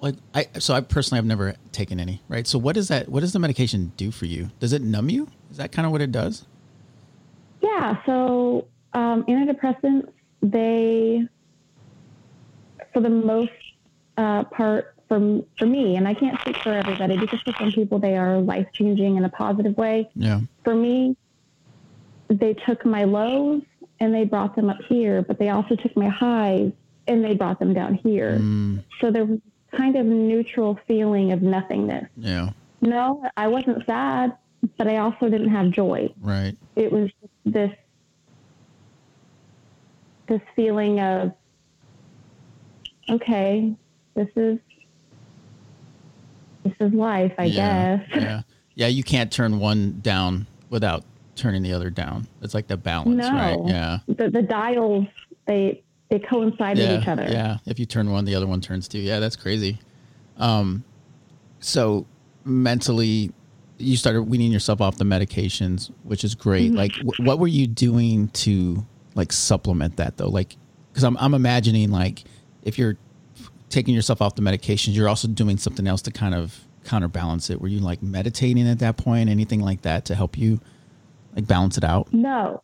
like 0.00 0.14
I 0.34 0.48
so 0.58 0.72
I 0.72 0.80
personally 0.80 1.18
have 1.18 1.26
never 1.26 1.54
taken 1.72 2.00
any, 2.00 2.22
right? 2.28 2.46
So 2.46 2.58
what 2.58 2.74
does 2.74 2.88
that 2.88 3.10
what 3.10 3.20
does 3.20 3.34
the 3.34 3.38
medication 3.38 3.92
do 3.98 4.10
for 4.10 4.24
you? 4.24 4.48
Does 4.60 4.72
it 4.72 4.80
numb 4.80 5.10
you? 5.10 5.28
Is 5.50 5.58
that 5.58 5.72
kind 5.72 5.84
of 5.84 5.92
what 5.92 6.00
it 6.00 6.10
does? 6.10 6.46
Yeah, 7.60 8.02
so 8.06 8.66
um, 8.94 9.24
antidepressants 9.24 10.08
they 10.40 11.28
for 12.92 13.00
the 13.00 13.10
most 13.10 13.50
uh, 14.16 14.44
part 14.44 14.94
for 15.08 15.40
for 15.58 15.66
me, 15.66 15.96
and 15.96 16.08
I 16.08 16.14
can't 16.14 16.40
speak 16.40 16.56
for 16.58 16.72
everybody 16.72 17.18
because 17.18 17.40
for 17.42 17.52
some 17.58 17.72
people 17.72 17.98
they 17.98 18.16
are 18.16 18.38
life 18.38 18.66
changing 18.72 19.16
in 19.16 19.24
a 19.24 19.28
positive 19.28 19.76
way. 19.76 20.08
Yeah. 20.14 20.40
For 20.64 20.74
me, 20.74 21.16
they 22.28 22.54
took 22.54 22.84
my 22.84 23.04
lows 23.04 23.62
and 24.00 24.14
they 24.14 24.24
brought 24.24 24.56
them 24.56 24.70
up 24.70 24.78
here, 24.88 25.22
but 25.22 25.38
they 25.38 25.50
also 25.50 25.76
took 25.76 25.96
my 25.96 26.08
highs 26.08 26.72
and 27.06 27.24
they 27.24 27.34
brought 27.34 27.58
them 27.58 27.74
down 27.74 27.94
here. 27.94 28.38
Mm. 28.38 28.84
So 29.00 29.10
there 29.10 29.24
was 29.24 29.38
kind 29.76 29.96
of 29.96 30.06
neutral 30.06 30.78
feeling 30.86 31.32
of 31.32 31.42
nothingness. 31.42 32.08
Yeah. 32.16 32.50
No, 32.80 33.24
I 33.36 33.48
wasn't 33.48 33.84
sad, 33.86 34.36
but 34.76 34.88
I 34.88 34.98
also 34.98 35.28
didn't 35.28 35.50
have 35.50 35.70
joy. 35.70 36.12
Right. 36.20 36.56
It 36.76 36.90
was 36.90 37.10
this 37.44 37.72
this 40.28 40.40
feeling 40.56 41.00
of 41.00 41.32
okay, 43.10 43.74
this 44.14 44.28
is 44.36 44.58
this 46.64 46.74
is 46.80 46.92
life, 46.92 47.32
I 47.38 47.44
yeah, 47.44 47.96
guess. 47.96 48.08
Yeah. 48.14 48.42
Yeah, 48.74 48.86
you 48.86 49.02
can't 49.02 49.30
turn 49.30 49.58
one 49.58 50.00
down 50.00 50.46
without 50.70 51.04
turning 51.36 51.62
the 51.62 51.74
other 51.74 51.90
down. 51.90 52.26
It's 52.40 52.54
like 52.54 52.68
the 52.68 52.78
balance, 52.78 53.16
no. 53.16 53.30
right? 53.30 53.58
Yeah. 53.66 53.98
The 54.08 54.30
the 54.30 54.42
dials 54.42 55.06
they 55.46 55.82
they 56.08 56.18
coincide 56.18 56.78
yeah, 56.78 56.92
with 56.92 57.02
each 57.02 57.08
other. 57.08 57.26
Yeah. 57.28 57.58
If 57.66 57.78
you 57.78 57.86
turn 57.86 58.10
one, 58.10 58.24
the 58.24 58.34
other 58.34 58.46
one 58.46 58.60
turns 58.60 58.88
two. 58.88 58.98
Yeah, 58.98 59.20
that's 59.20 59.36
crazy. 59.36 59.78
Um 60.38 60.84
so 61.60 62.06
mentally 62.44 63.32
you 63.78 63.96
started 63.96 64.22
weaning 64.22 64.52
yourself 64.52 64.80
off 64.80 64.96
the 64.96 65.04
medications, 65.04 65.90
which 66.04 66.24
is 66.24 66.34
great. 66.34 66.68
Mm-hmm. 66.68 66.76
Like 66.76 66.92
w- 66.94 67.28
what 67.28 67.38
were 67.38 67.48
you 67.48 67.66
doing 67.66 68.28
to 68.28 68.86
like 69.14 69.32
supplement 69.32 69.96
that 69.96 70.16
though? 70.16 70.28
Like 70.28 70.56
cuz 70.94 71.02
I'm 71.02 71.16
I'm 71.18 71.34
imagining 71.34 71.90
like 71.90 72.24
if 72.62 72.78
you're 72.78 72.96
taking 73.68 73.94
yourself 73.94 74.20
off 74.20 74.34
the 74.34 74.42
medications, 74.42 74.94
you're 74.94 75.08
also 75.08 75.28
doing 75.28 75.56
something 75.56 75.86
else 75.86 76.02
to 76.02 76.10
kind 76.10 76.34
of 76.34 76.60
counterbalance 76.84 77.50
it. 77.50 77.60
Were 77.60 77.68
you 77.68 77.80
like 77.80 78.02
meditating 78.02 78.68
at 78.68 78.78
that 78.80 78.96
point, 78.96 79.30
anything 79.30 79.60
like 79.60 79.82
that 79.82 80.04
to 80.06 80.14
help 80.14 80.36
you 80.36 80.60
like 81.34 81.46
balance 81.46 81.78
it 81.78 81.84
out? 81.84 82.12
No. 82.12 82.62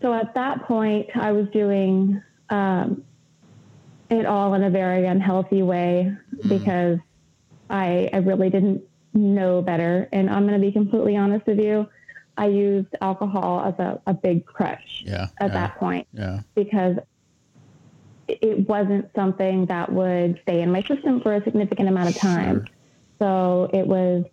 So 0.00 0.12
at 0.12 0.34
that 0.34 0.64
point, 0.64 1.08
I 1.14 1.32
was 1.32 1.48
doing 1.50 2.20
um, 2.50 3.04
it 4.10 4.26
all 4.26 4.54
in 4.54 4.64
a 4.64 4.70
very 4.70 5.06
unhealthy 5.06 5.62
way 5.62 6.14
mm. 6.34 6.48
because 6.48 6.98
I, 7.70 8.10
I 8.12 8.18
really 8.18 8.50
didn't 8.50 8.82
know 9.14 9.62
better. 9.62 10.08
And 10.12 10.28
I'm 10.28 10.46
going 10.46 10.60
to 10.60 10.66
be 10.66 10.72
completely 10.72 11.16
honest 11.16 11.46
with 11.46 11.60
you. 11.60 11.88
I 12.36 12.46
used 12.46 12.88
alcohol 13.00 13.60
as 13.60 13.78
a, 13.78 14.00
a 14.06 14.14
big 14.14 14.46
crutch 14.46 15.04
yeah, 15.04 15.28
at 15.38 15.48
yeah, 15.48 15.48
that 15.48 15.76
point. 15.78 16.06
Yeah. 16.12 16.40
Because 16.54 16.96
it 18.28 18.68
wasn't 18.68 19.10
something 19.14 19.66
that 19.66 19.92
would 19.92 20.38
stay 20.42 20.62
in 20.62 20.70
my 20.70 20.82
system 20.82 21.20
for 21.20 21.34
a 21.34 21.42
significant 21.44 21.88
amount 21.88 22.08
of 22.08 22.16
time. 22.16 22.66
So 23.18 23.70
it 23.72 23.86
was, 23.86 24.24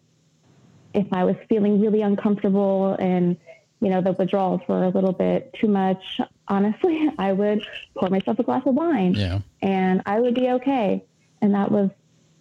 if 0.94 1.08
I 1.12 1.24
was 1.24 1.36
feeling 1.48 1.82
really 1.82 2.02
uncomfortable 2.02 2.96
and, 3.00 3.38
you 3.82 3.90
know, 3.90 4.02
the 4.02 4.14
withdrawals 4.14 4.62
were 4.68 4.84
a 4.84 4.90
little 4.90 5.12
bit 5.12 5.54
too 5.60 5.68
much, 5.68 6.20
honestly, 6.48 7.10
I 7.18 7.34
would 7.34 7.66
pour 7.98 8.10
myself 8.10 8.40
a 8.40 8.44
glass 8.44 8.64
of 8.66 8.76
wine 8.76 9.14
yeah. 9.14 9.40
and 9.62 10.02
I 10.06 10.20
would 10.20 10.36
be 10.36 10.50
okay. 10.52 11.04
And 11.42 11.54
that 11.56 11.72
was 11.72 11.90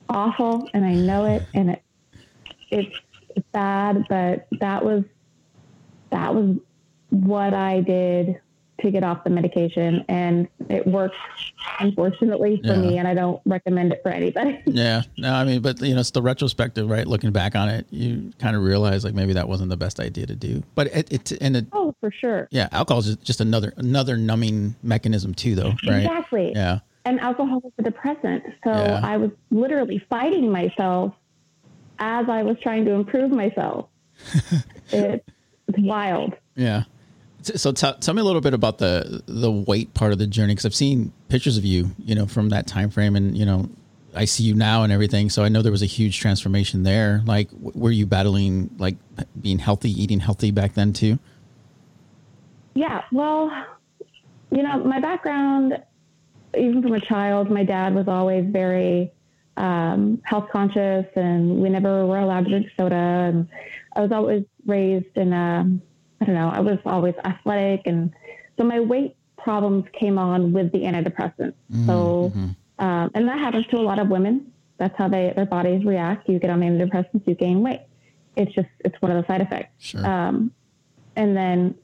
awful. 0.08 0.68
And 0.74 0.84
I 0.84 0.94
know 0.94 1.26
it. 1.26 1.42
And 1.54 1.70
it, 1.70 1.82
it's, 2.70 2.96
it's 3.36 3.46
bad, 3.52 4.04
but 4.08 4.48
that 4.60 4.84
was, 4.84 5.04
that 6.10 6.34
was 6.34 6.56
what 7.10 7.54
I 7.54 7.80
did 7.80 8.40
to 8.80 8.90
get 8.90 9.02
off 9.02 9.24
the 9.24 9.30
medication 9.30 10.04
and 10.08 10.48
it 10.68 10.86
worked 10.86 11.16
unfortunately 11.80 12.60
for 12.62 12.74
yeah. 12.74 12.80
me 12.80 12.98
and 12.98 13.08
I 13.08 13.14
don't 13.14 13.40
recommend 13.44 13.92
it 13.92 14.00
for 14.02 14.10
anybody. 14.10 14.62
yeah. 14.66 15.02
No, 15.16 15.34
I 15.34 15.44
mean, 15.44 15.60
but 15.60 15.80
you 15.80 15.94
know, 15.94 16.00
it's 16.00 16.12
the 16.12 16.22
retrospective, 16.22 16.88
right? 16.88 17.06
Looking 17.06 17.32
back 17.32 17.56
on 17.56 17.68
it, 17.68 17.86
you 17.90 18.32
kind 18.38 18.54
of 18.56 18.62
realize 18.62 19.04
like 19.04 19.14
maybe 19.14 19.32
that 19.32 19.48
wasn't 19.48 19.70
the 19.70 19.76
best 19.76 19.98
idea 19.98 20.26
to 20.26 20.36
do, 20.36 20.62
but 20.74 20.86
it, 20.88 21.12
it 21.12 21.32
and 21.40 21.56
it, 21.56 21.66
Oh, 21.72 21.94
for 22.00 22.10
sure. 22.10 22.48
Yeah. 22.50 22.68
Alcohol 22.72 23.00
is 23.00 23.16
just 23.16 23.40
another, 23.40 23.72
another 23.76 24.16
numbing 24.16 24.76
mechanism 24.82 25.34
too, 25.34 25.54
though. 25.54 25.74
Right. 25.86 26.04
Exactly. 26.04 26.52
Yeah. 26.54 26.80
And 27.04 27.20
alcohol 27.20 27.62
is 27.64 27.72
a 27.78 27.82
depressant. 27.82 28.44
So 28.64 28.70
yeah. 28.70 29.00
I 29.02 29.16
was 29.16 29.30
literally 29.50 30.04
fighting 30.10 30.52
myself 30.52 31.14
as 31.98 32.28
I 32.28 32.42
was 32.42 32.56
trying 32.62 32.84
to 32.84 32.92
improve 32.92 33.30
myself. 33.30 33.88
it's 34.90 35.24
wild. 35.78 36.34
Yeah. 36.54 36.84
So 37.42 37.72
t- 37.72 37.92
tell 38.00 38.14
me 38.14 38.20
a 38.20 38.24
little 38.24 38.40
bit 38.40 38.54
about 38.54 38.78
the 38.78 39.22
the 39.26 39.50
weight 39.50 39.94
part 39.94 40.12
of 40.12 40.18
the 40.18 40.26
journey 40.26 40.54
because 40.54 40.66
I've 40.66 40.74
seen 40.74 41.12
pictures 41.28 41.56
of 41.56 41.64
you, 41.64 41.90
you 41.98 42.14
know, 42.14 42.26
from 42.26 42.48
that 42.50 42.66
time 42.66 42.90
frame, 42.90 43.14
and 43.16 43.36
you 43.38 43.46
know, 43.46 43.68
I 44.14 44.24
see 44.24 44.42
you 44.42 44.54
now 44.54 44.82
and 44.82 44.92
everything. 44.92 45.30
So 45.30 45.44
I 45.44 45.48
know 45.48 45.62
there 45.62 45.72
was 45.72 45.82
a 45.82 45.86
huge 45.86 46.18
transformation 46.18 46.82
there. 46.82 47.22
Like, 47.24 47.50
w- 47.50 47.72
were 47.74 47.90
you 47.90 48.06
battling 48.06 48.74
like 48.78 48.96
being 49.40 49.58
healthy, 49.58 49.90
eating 49.90 50.20
healthy 50.20 50.50
back 50.50 50.74
then 50.74 50.92
too? 50.92 51.18
Yeah, 52.74 53.02
well, 53.12 53.50
you 54.50 54.62
know, 54.62 54.78
my 54.84 55.00
background, 55.00 55.82
even 56.56 56.82
from 56.82 56.94
a 56.94 57.00
child, 57.00 57.50
my 57.50 57.64
dad 57.64 57.94
was 57.94 58.08
always 58.08 58.44
very 58.46 59.12
um, 59.56 60.20
health 60.24 60.48
conscious, 60.50 61.06
and 61.16 61.60
we 61.60 61.68
never 61.68 62.06
were 62.06 62.18
allowed 62.18 62.44
to 62.44 62.50
drink 62.50 62.66
soda, 62.76 62.94
and 62.94 63.48
I 63.94 64.00
was 64.00 64.12
always 64.12 64.44
raised 64.66 65.16
in 65.16 65.32
a 65.32 65.78
I 66.20 66.24
don't 66.24 66.34
know, 66.34 66.48
I 66.48 66.60
was 66.60 66.78
always 66.84 67.14
athletic. 67.24 67.82
And 67.86 68.12
so 68.56 68.64
my 68.64 68.80
weight 68.80 69.16
problems 69.36 69.84
came 69.98 70.18
on 70.18 70.52
with 70.52 70.72
the 70.72 70.80
antidepressants. 70.80 71.54
Mm-hmm. 71.72 71.86
So, 71.86 72.32
um, 72.78 73.10
and 73.14 73.28
that 73.28 73.38
happens 73.38 73.66
to 73.68 73.76
a 73.76 73.82
lot 73.82 73.98
of 73.98 74.08
women. 74.08 74.52
That's 74.78 74.96
how 74.96 75.08
they, 75.08 75.32
their 75.34 75.46
bodies 75.46 75.84
react. 75.84 76.28
You 76.28 76.38
get 76.38 76.50
on 76.50 76.60
antidepressants, 76.60 77.26
you 77.26 77.34
gain 77.34 77.62
weight. 77.62 77.82
It's 78.36 78.52
just, 78.54 78.68
it's 78.80 79.00
one 79.00 79.10
of 79.10 79.22
the 79.22 79.26
side 79.26 79.40
effects. 79.40 79.72
Sure. 79.78 80.06
Um, 80.06 80.52
and 81.16 81.36
then 81.36 81.74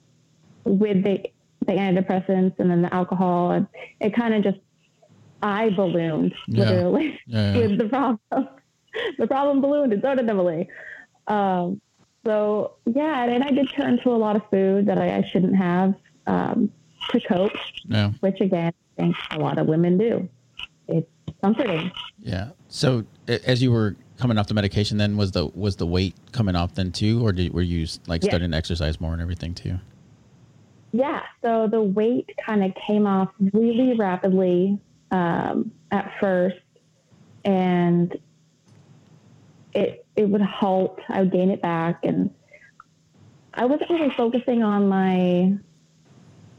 with 0.65 1.03
the, 1.03 1.25
the 1.67 1.73
antidepressants 1.73 2.59
and 2.59 2.71
then 2.71 2.83
the 2.83 2.95
alcohol, 2.95 3.53
it, 3.53 3.67
it 4.01 4.15
kind 4.15 4.35
of 4.35 4.45
just, 4.45 4.59
I 5.43 5.71
ballooned 5.71 6.35
yeah. 6.47 6.65
literally 6.65 7.21
yeah, 7.27 7.55
yeah. 7.55 7.59
with 7.67 7.79
the 7.79 7.89
problem. 7.89 8.21
the 9.19 9.27
problem 9.27 9.61
ballooned 9.61 9.93
and 9.93 10.03
so 10.03 10.15
did 10.15 10.29
Emily. 10.29 10.69
Um, 11.27 11.81
so 12.25 12.75
yeah, 12.87 13.25
and 13.25 13.45
I 13.45 13.51
did 13.51 13.71
turn 13.71 14.01
to 14.03 14.11
a 14.11 14.17
lot 14.17 14.37
of 14.37 14.43
food 14.51 14.87
that 14.87 14.99
I, 14.99 15.17
I 15.17 15.31
shouldn't 15.33 15.57
have 15.57 15.95
um, 16.27 16.71
to 17.11 17.21
cope. 17.21 17.53
Yeah. 17.85 18.13
Which 18.21 18.41
again, 18.41 18.73
I 18.99 19.03
think 19.03 19.17
a 19.31 19.39
lot 19.39 19.59
of 19.59 19.67
women 19.67 19.99
do. 19.99 20.29
It's 20.89 21.09
comforting. 21.43 21.91
Yeah. 22.19 22.51
So 22.69 23.05
as 23.29 23.63
you 23.63 23.71
were 23.73 23.97
coming 24.19 24.39
off 24.39 24.47
the 24.47 24.55
medication, 24.55 24.99
then 24.99 25.17
was 25.17 25.33
the 25.33 25.47
was 25.47 25.77
the 25.77 25.87
weight 25.87 26.15
coming 26.33 26.57
off 26.57 26.75
then 26.75 26.93
too, 26.93 27.25
or 27.25 27.33
did, 27.33 27.53
were 27.53 27.63
you 27.63 27.87
like 28.07 28.23
starting 28.23 28.51
to 28.51 28.57
exercise 28.57 29.01
more 29.01 29.13
and 29.13 29.23
everything 29.23 29.55
too? 29.55 29.79
Yeah. 30.93 31.23
So 31.43 31.67
the 31.67 31.83
weight 31.83 32.31
kind 32.45 32.65
of 32.65 32.75
came 32.87 33.07
off 33.07 33.31
really 33.53 33.95
rapidly 33.95 34.79
um, 35.11 35.73
at 35.91 36.13
first, 36.21 36.57
and 37.45 38.17
it 39.75 40.04
it 40.17 40.29
would 40.29 40.43
halt. 40.43 41.01
I 41.09 41.21
would 41.21 41.33
gain 41.33 41.51
it 41.51 41.63
back, 41.63 42.05
and 42.05 42.31
I 43.53 43.65
wasn't 43.67 43.91
really 43.91 44.11
focusing 44.11 44.63
on 44.63 44.89
my 44.89 45.57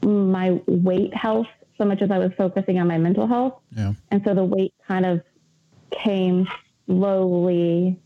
my 0.04 0.62
weight 0.68 1.14
health 1.16 1.48
so 1.78 1.86
much 1.86 2.02
as 2.02 2.12
I 2.12 2.18
was 2.18 2.32
focusing 2.38 2.80
on 2.80 2.88
my 2.88 2.98
mental 2.98 3.28
health. 3.28 3.60
Yeah. 3.76 3.94
And 4.12 4.22
so 4.26 4.34
the 4.34 4.44
weight 4.44 4.74
kind 4.88 5.06
of 5.06 5.22
came 5.92 6.48
slowly 6.86 8.00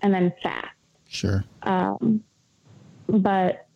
and 0.00 0.12
then 0.12 0.32
fast. 0.42 0.68
Sure. 1.08 1.44
Um, 1.62 2.24
but 3.06 3.66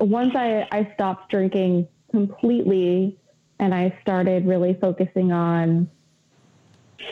once 0.00 0.34
I, 0.34 0.66
I 0.72 0.90
stopped 0.94 1.30
drinking 1.30 1.86
completely 2.10 3.18
and 3.58 3.74
I 3.74 3.96
started 4.00 4.46
really 4.46 4.76
focusing 4.80 5.32
on 5.32 5.90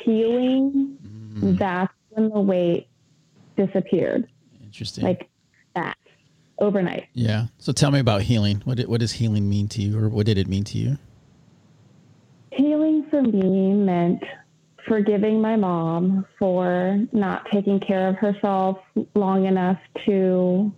healing, 0.05 0.99
mm. 1.37 1.59
that's 1.59 1.93
when 2.11 2.29
the 2.31 2.41
weight 2.41 2.89
disappeared. 3.57 4.29
Interesting. 4.63 5.05
Like 5.05 5.29
that 5.75 5.97
overnight. 6.59 7.09
Yeah. 7.13 7.47
So 7.59 7.73
tell 7.73 7.91
me 7.91 7.99
about 7.99 8.23
healing. 8.23 8.63
What 8.65 8.79
did, 8.79 8.89
what 8.89 9.01
does 9.01 9.13
healing 9.13 9.49
mean 9.49 9.69
to 9.69 9.83
you 9.83 9.99
or 9.99 10.09
what 10.09 10.27
did 10.27 10.39
it 10.39 10.47
mean 10.47 10.65
to 10.65 10.79
you? 10.79 10.99
Healing 12.53 13.07
for 13.11 13.23
me 13.23 13.73
meant 13.75 14.23
forgiving 14.87 15.41
my 15.41 15.57
mom 15.57 16.25
for 16.39 16.99
not 17.13 17.47
taking 17.51 17.81
care 17.81 18.09
of 18.09 18.17
herself 18.17 18.79
long 19.15 19.47
enough 19.47 19.79
to 20.07 20.73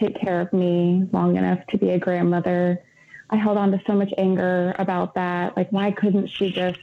take 0.00 0.18
care 0.20 0.40
of 0.40 0.52
me, 0.52 1.04
long 1.12 1.36
enough 1.36 1.58
to 1.70 1.78
be 1.78 1.90
a 1.90 1.98
grandmother. 1.98 2.82
I 3.30 3.36
held 3.36 3.58
on 3.58 3.72
to 3.72 3.80
so 3.86 3.94
much 3.94 4.12
anger 4.16 4.74
about 4.78 5.14
that. 5.16 5.56
Like, 5.56 5.70
why 5.70 5.90
couldn't 5.90 6.28
she 6.28 6.50
just 6.50 6.78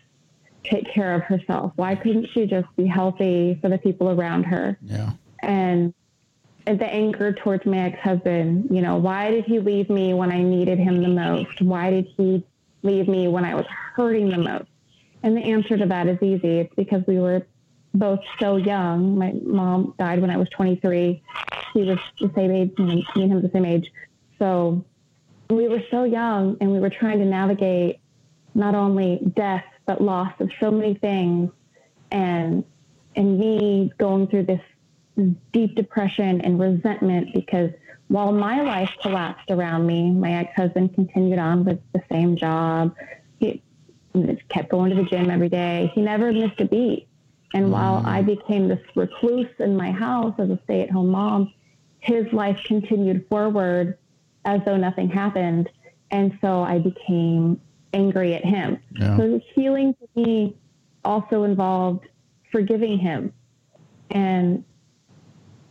take 0.69 0.91
care 0.91 1.13
of 1.13 1.23
herself? 1.23 1.73
Why 1.75 1.95
couldn't 1.95 2.27
she 2.33 2.45
just 2.45 2.67
be 2.75 2.85
healthy 2.85 3.57
for 3.61 3.69
the 3.69 3.77
people 3.77 4.09
around 4.09 4.43
her? 4.43 4.77
Yeah. 4.81 5.11
And 5.39 5.93
the 6.65 6.85
anger 6.85 7.31
towards 7.31 7.65
my 7.65 7.77
ex-husband, 7.77 8.69
you 8.71 8.81
know, 8.81 8.97
why 8.97 9.31
did 9.31 9.45
he 9.45 9.59
leave 9.59 9.89
me 9.89 10.13
when 10.13 10.31
I 10.31 10.41
needed 10.41 10.79
him 10.79 11.01
the 11.01 11.09
most? 11.09 11.61
Why 11.61 11.91
did 11.91 12.07
he 12.17 12.43
leave 12.81 13.07
me 13.07 13.27
when 13.27 13.45
I 13.45 13.53
was 13.55 13.65
hurting 13.67 14.29
the 14.29 14.37
most? 14.37 14.65
And 15.21 15.37
the 15.37 15.41
answer 15.41 15.77
to 15.77 15.85
that 15.85 16.07
is 16.07 16.21
easy. 16.21 16.59
It's 16.59 16.75
because 16.75 17.03
we 17.07 17.19
were 17.19 17.45
both 17.93 18.19
so 18.39 18.57
young. 18.57 19.17
My 19.17 19.33
mom 19.43 19.93
died 19.97 20.21
when 20.21 20.29
I 20.29 20.37
was 20.37 20.49
23. 20.49 21.21
He 21.73 21.83
was 21.83 21.99
the 22.19 22.31
same 22.35 22.51
age, 22.51 22.77
me 22.77 23.05
and 23.15 23.31
him 23.31 23.41
the 23.41 23.51
same 23.53 23.65
age. 23.65 23.91
So 24.39 24.83
we 25.49 25.67
were 25.67 25.83
so 25.91 26.03
young 26.03 26.57
and 26.61 26.71
we 26.71 26.79
were 26.79 26.89
trying 26.89 27.19
to 27.19 27.25
navigate 27.25 27.99
not 28.53 28.73
only 28.75 29.19
death, 29.35 29.65
but 29.85 30.01
loss 30.01 30.33
of 30.39 30.51
so 30.59 30.71
many 30.71 30.95
things. 30.95 31.51
And, 32.11 32.63
and 33.15 33.39
me 33.39 33.91
going 33.97 34.27
through 34.27 34.43
this 34.43 34.61
deep 35.51 35.75
depression 35.75 36.41
and 36.41 36.59
resentment 36.59 37.33
because 37.33 37.71
while 38.07 38.31
my 38.31 38.61
life 38.61 38.91
collapsed 39.01 39.49
around 39.49 39.87
me, 39.87 40.11
my 40.11 40.33
ex-husband 40.33 40.93
continued 40.93 41.39
on 41.39 41.65
with 41.65 41.79
the 41.93 42.03
same 42.11 42.35
job. 42.35 42.95
He 43.39 43.63
kept 44.49 44.69
going 44.69 44.91
to 44.91 44.95
the 44.95 45.09
gym 45.09 45.29
every 45.29 45.49
day. 45.49 45.91
He 45.93 46.01
never 46.01 46.31
missed 46.31 46.61
a 46.61 46.65
beat. 46.65 47.07
And 47.53 47.71
while 47.71 48.03
I 48.05 48.21
mm. 48.21 48.25
became 48.25 48.67
this 48.67 48.81
recluse 48.95 49.49
in 49.59 49.75
my 49.75 49.91
house 49.91 50.35
as 50.37 50.49
a 50.49 50.59
stay-at-home 50.65 51.09
mom, 51.09 51.53
his 51.99 52.31
life 52.33 52.59
continued 52.65 53.25
forward 53.29 53.97
as 54.43 54.61
though 54.65 54.77
nothing 54.77 55.09
happened. 55.09 55.69
And 56.11 56.37
so 56.41 56.63
I 56.63 56.79
became 56.79 57.59
angry 57.95 58.35
at 58.35 58.43
him. 58.43 58.77
Yeah. 58.91 59.17
So 59.17 59.41
healing 59.53 59.95
for 59.99 60.19
me 60.19 60.55
also 61.03 61.43
involved 61.43 62.07
forgiving 62.51 62.99
him. 62.99 63.33
And 64.11 64.63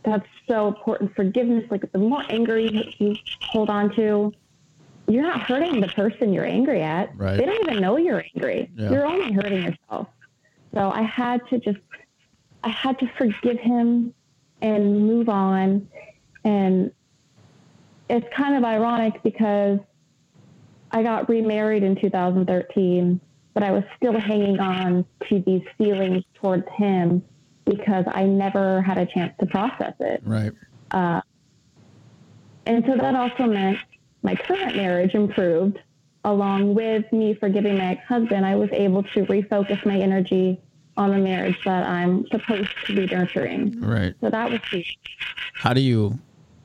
that's 0.03 0.27
so 0.47 0.67
important. 0.67 1.15
Forgiveness, 1.15 1.65
like 1.69 1.91
the 1.91 1.99
more 1.99 2.23
angry 2.29 2.95
you, 2.97 3.15
hold 3.41 3.69
on 3.69 3.95
to, 3.95 4.33
you're 5.07 5.23
not 5.23 5.41
hurting 5.41 5.79
the 5.81 5.87
person 5.87 6.33
you're 6.33 6.45
angry 6.45 6.81
at. 6.81 7.15
Right. 7.17 7.37
They 7.37 7.45
don't 7.45 7.61
even 7.61 7.81
know 7.81 7.97
you're 7.97 8.23
angry. 8.35 8.71
Yeah. 8.75 8.91
You're 8.91 9.05
only 9.05 9.31
hurting 9.33 9.63
yourself. 9.63 10.07
So 10.73 10.89
I 10.89 11.03
had 11.03 11.47
to 11.49 11.59
just, 11.59 11.79
I 12.63 12.69
had 12.69 12.99
to 12.99 13.07
forgive 13.17 13.59
him 13.59 14.13
and 14.61 15.07
move 15.07 15.29
on. 15.29 15.87
And 16.43 16.91
it's 18.09 18.27
kind 18.35 18.55
of 18.55 18.63
ironic 18.63 19.21
because 19.23 19.79
I 20.95 21.03
got 21.03 21.27
remarried 21.27 21.83
in 21.83 21.97
2013, 21.97 23.19
but 23.53 23.63
I 23.63 23.71
was 23.71 23.83
still 23.97 24.17
hanging 24.17 24.61
on 24.61 25.03
to 25.27 25.41
these 25.41 25.63
feelings 25.77 26.23
towards 26.35 26.63
him 26.77 27.21
because 27.65 28.05
I 28.07 28.23
never 28.23 28.81
had 28.81 28.97
a 28.97 29.05
chance 29.05 29.33
to 29.41 29.45
process 29.45 29.93
it. 29.99 30.21
Right. 30.23 30.53
Uh, 30.91 31.19
and 32.65 32.85
so 32.87 32.95
that 32.95 33.13
also 33.13 33.43
meant 33.43 33.77
my 34.23 34.35
current 34.35 34.77
marriage 34.77 35.13
improved. 35.13 35.79
Along 36.23 36.73
with 36.73 37.11
me 37.11 37.33
forgiving 37.35 37.77
my 37.77 37.91
ex-husband, 37.91 38.45
I 38.45 38.55
was 38.55 38.69
able 38.71 39.03
to 39.03 39.25
refocus 39.25 39.85
my 39.85 39.99
energy 39.99 40.61
on 40.95 41.11
the 41.11 41.17
marriage 41.17 41.57
that 41.65 41.85
I'm 41.85 42.25
supposed 42.29 42.69
to 42.87 42.95
be 42.95 43.05
nurturing. 43.05 43.81
Right. 43.81 44.15
So 44.21 44.29
that 44.29 44.49
was 44.49 44.61
key. 44.71 44.87
How 45.55 45.73
do 45.73 45.81
you? 45.81 46.19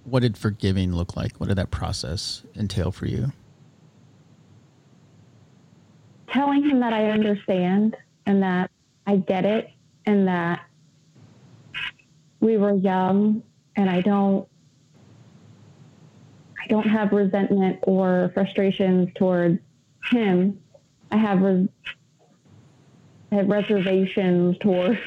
What 0.05 0.21
did 0.21 0.39
forgiving 0.39 0.95
look 0.95 1.17
like? 1.17 1.39
What 1.39 1.49
did 1.49 1.59
that 1.59 1.73
process 1.73 2.45
entail 2.57 2.93
for 2.93 3.07
you? 3.07 3.33
Telling 6.33 6.69
him 6.69 6.81
that 6.81 6.93
I 6.93 7.11
understand 7.11 7.97
and 8.27 8.43
that 8.43 8.71
I 9.07 9.17
get 9.17 9.45
it 9.45 9.71
and 10.07 10.29
that 10.29 10.65
we 12.41 12.57
were 12.57 12.75
young 12.75 13.43
and 13.77 13.91
I 13.91 14.01
don't 14.01 14.47
I 16.63 16.67
don't 16.69 16.87
have 16.87 17.13
resentment 17.13 17.81
or 17.83 18.31
frustrations 18.35 19.09
towards 19.17 19.59
him. 20.11 20.61
I 21.11 21.17
have, 21.17 21.41
res- 21.41 21.69
I 23.33 23.37
have 23.37 23.49
reservations 23.49 24.57
towards 24.59 24.99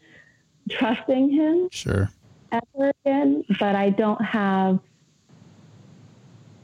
trusting 0.70 1.30
him. 1.30 1.68
Sure. 1.70 2.08
Ever 2.50 2.92
again, 3.04 3.44
but 3.58 3.74
I 3.74 3.90
don't 3.90 4.22
have. 4.22 4.78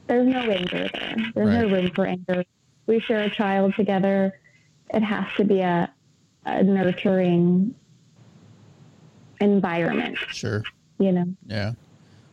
There's 0.07 0.27
no 0.27 0.39
anger 0.39 0.89
there. 0.93 1.15
There's 1.35 1.47
right. 1.47 1.67
no 1.67 1.75
room 1.75 1.91
for 1.93 2.05
anger. 2.05 2.43
We 2.89 2.99
share 2.99 3.21
a 3.21 3.29
child 3.29 3.75
together. 3.75 4.39
It 4.91 5.03
has 5.03 5.27
to 5.37 5.43
be 5.43 5.59
a, 5.59 5.93
a 6.47 6.63
nurturing 6.63 7.75
environment. 9.39 10.17
Sure. 10.31 10.63
You 10.97 11.11
know. 11.11 11.25
Yeah. 11.45 11.73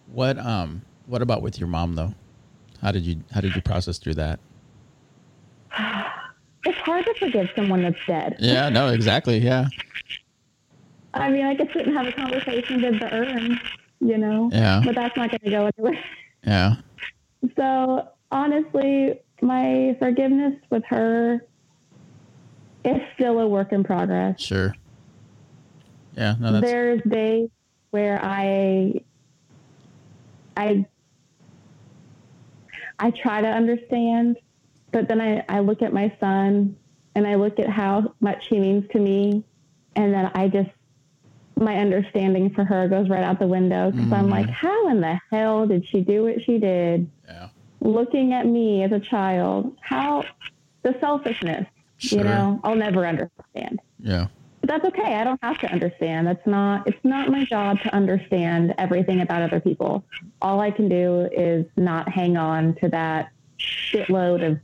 What 0.06 0.38
um 0.38 0.80
what 1.04 1.20
about 1.20 1.42
with 1.42 1.60
your 1.60 1.68
mom 1.68 1.94
though? 1.94 2.14
How 2.80 2.90
did 2.90 3.02
you 3.02 3.22
how 3.32 3.42
did 3.42 3.54
you 3.54 3.60
process 3.60 3.98
through 3.98 4.14
that? 4.14 4.40
It's 6.68 6.78
hard 6.78 7.04
to 7.04 7.14
forgive 7.14 7.48
someone 7.54 7.82
that's 7.82 8.04
dead. 8.08 8.38
Yeah, 8.40 8.70
no, 8.70 8.88
exactly. 8.88 9.38
Yeah. 9.38 9.68
I 11.14 11.30
mean, 11.30 11.46
I 11.46 11.54
could 11.54 11.70
sit 11.72 11.86
and 11.86 11.96
have 11.96 12.08
a 12.08 12.12
conversation 12.12 12.82
with 12.82 12.98
the 12.98 13.14
urn, 13.14 13.60
you 14.00 14.18
know. 14.18 14.50
Yeah. 14.52 14.82
But 14.84 14.96
that's 14.96 15.16
not 15.16 15.30
going 15.30 15.38
to 15.44 15.50
go 15.50 15.70
anywhere. 15.78 16.04
Yeah. 16.44 16.76
So 17.56 18.08
honestly, 18.32 19.20
my 19.40 19.96
forgiveness 19.98 20.54
with 20.70 20.84
her 20.86 21.44
is 22.84 23.00
still 23.14 23.40
a 23.40 23.46
work 23.46 23.72
in 23.72 23.84
progress. 23.84 24.40
Sure. 24.40 24.74
Yeah, 26.16 26.36
no, 26.40 26.52
that's... 26.52 26.66
there's 26.66 27.02
days 27.02 27.50
where 27.90 28.18
I, 28.22 29.00
I, 30.56 30.86
I 32.98 33.10
try 33.10 33.42
to 33.42 33.48
understand, 33.48 34.38
but 34.92 35.08
then 35.08 35.20
I, 35.20 35.44
I 35.48 35.60
look 35.60 35.82
at 35.82 35.92
my 35.92 36.14
son 36.20 36.76
and 37.14 37.26
I 37.26 37.34
look 37.34 37.58
at 37.58 37.68
how 37.68 38.14
much 38.20 38.46
he 38.48 38.58
means 38.58 38.84
to 38.92 38.98
me, 38.98 39.44
and 39.94 40.12
then 40.12 40.30
I 40.34 40.48
just 40.48 40.70
my 41.58 41.78
understanding 41.78 42.50
for 42.50 42.64
her 42.64 42.86
goes 42.86 43.08
right 43.08 43.24
out 43.24 43.38
the 43.38 43.46
window 43.46 43.90
because 43.90 44.06
mm-hmm. 44.06 44.14
I'm 44.14 44.28
like, 44.28 44.48
how 44.50 44.90
in 44.90 45.00
the 45.00 45.18
hell 45.30 45.66
did 45.66 45.86
she 45.88 46.02
do 46.02 46.24
what 46.24 46.42
she 46.44 46.58
did? 46.58 47.10
Yeah. 47.26 47.48
Looking 47.86 48.32
at 48.32 48.46
me 48.46 48.82
as 48.82 48.90
a 48.90 48.98
child, 48.98 49.76
how 49.80 50.24
the 50.82 50.96
selfishness, 50.98 51.66
sure. 51.98 52.18
you 52.18 52.24
know, 52.24 52.60
I'll 52.64 52.74
never 52.74 53.06
understand. 53.06 53.80
Yeah. 54.00 54.26
But 54.60 54.70
that's 54.70 54.84
okay. 54.86 55.14
I 55.14 55.22
don't 55.22 55.38
have 55.40 55.58
to 55.58 55.72
understand. 55.72 56.26
That's 56.26 56.44
not, 56.48 56.88
it's 56.88 57.04
not 57.04 57.30
my 57.30 57.44
job 57.44 57.78
to 57.82 57.94
understand 57.94 58.74
everything 58.76 59.20
about 59.20 59.42
other 59.42 59.60
people. 59.60 60.04
All 60.42 60.60
I 60.60 60.72
can 60.72 60.88
do 60.88 61.28
is 61.30 61.64
not 61.76 62.08
hang 62.08 62.36
on 62.36 62.74
to 62.82 62.88
that 62.88 63.30
shitload 63.58 64.44
of 64.44 64.58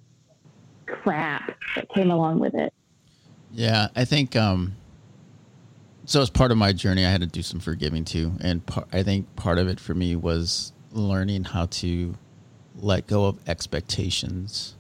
crap 0.86 1.56
that 1.76 1.88
came 1.90 2.10
along 2.10 2.40
with 2.40 2.54
it. 2.54 2.74
Yeah. 3.52 3.86
I 3.94 4.04
think, 4.04 4.34
um, 4.34 4.74
so 6.06 6.20
as 6.20 6.28
part 6.28 6.50
of 6.50 6.58
my 6.58 6.72
journey, 6.72 7.06
I 7.06 7.10
had 7.10 7.20
to 7.20 7.28
do 7.28 7.42
some 7.42 7.60
forgiving 7.60 8.04
too. 8.04 8.32
And 8.40 8.66
par- 8.66 8.88
I 8.92 9.04
think 9.04 9.36
part 9.36 9.58
of 9.58 9.68
it 9.68 9.78
for 9.78 9.94
me 9.94 10.16
was 10.16 10.72
learning 10.90 11.44
how 11.44 11.66
to 11.66 12.16
let 12.82 13.06
go 13.06 13.26
of 13.26 13.38
expectations 13.48 14.74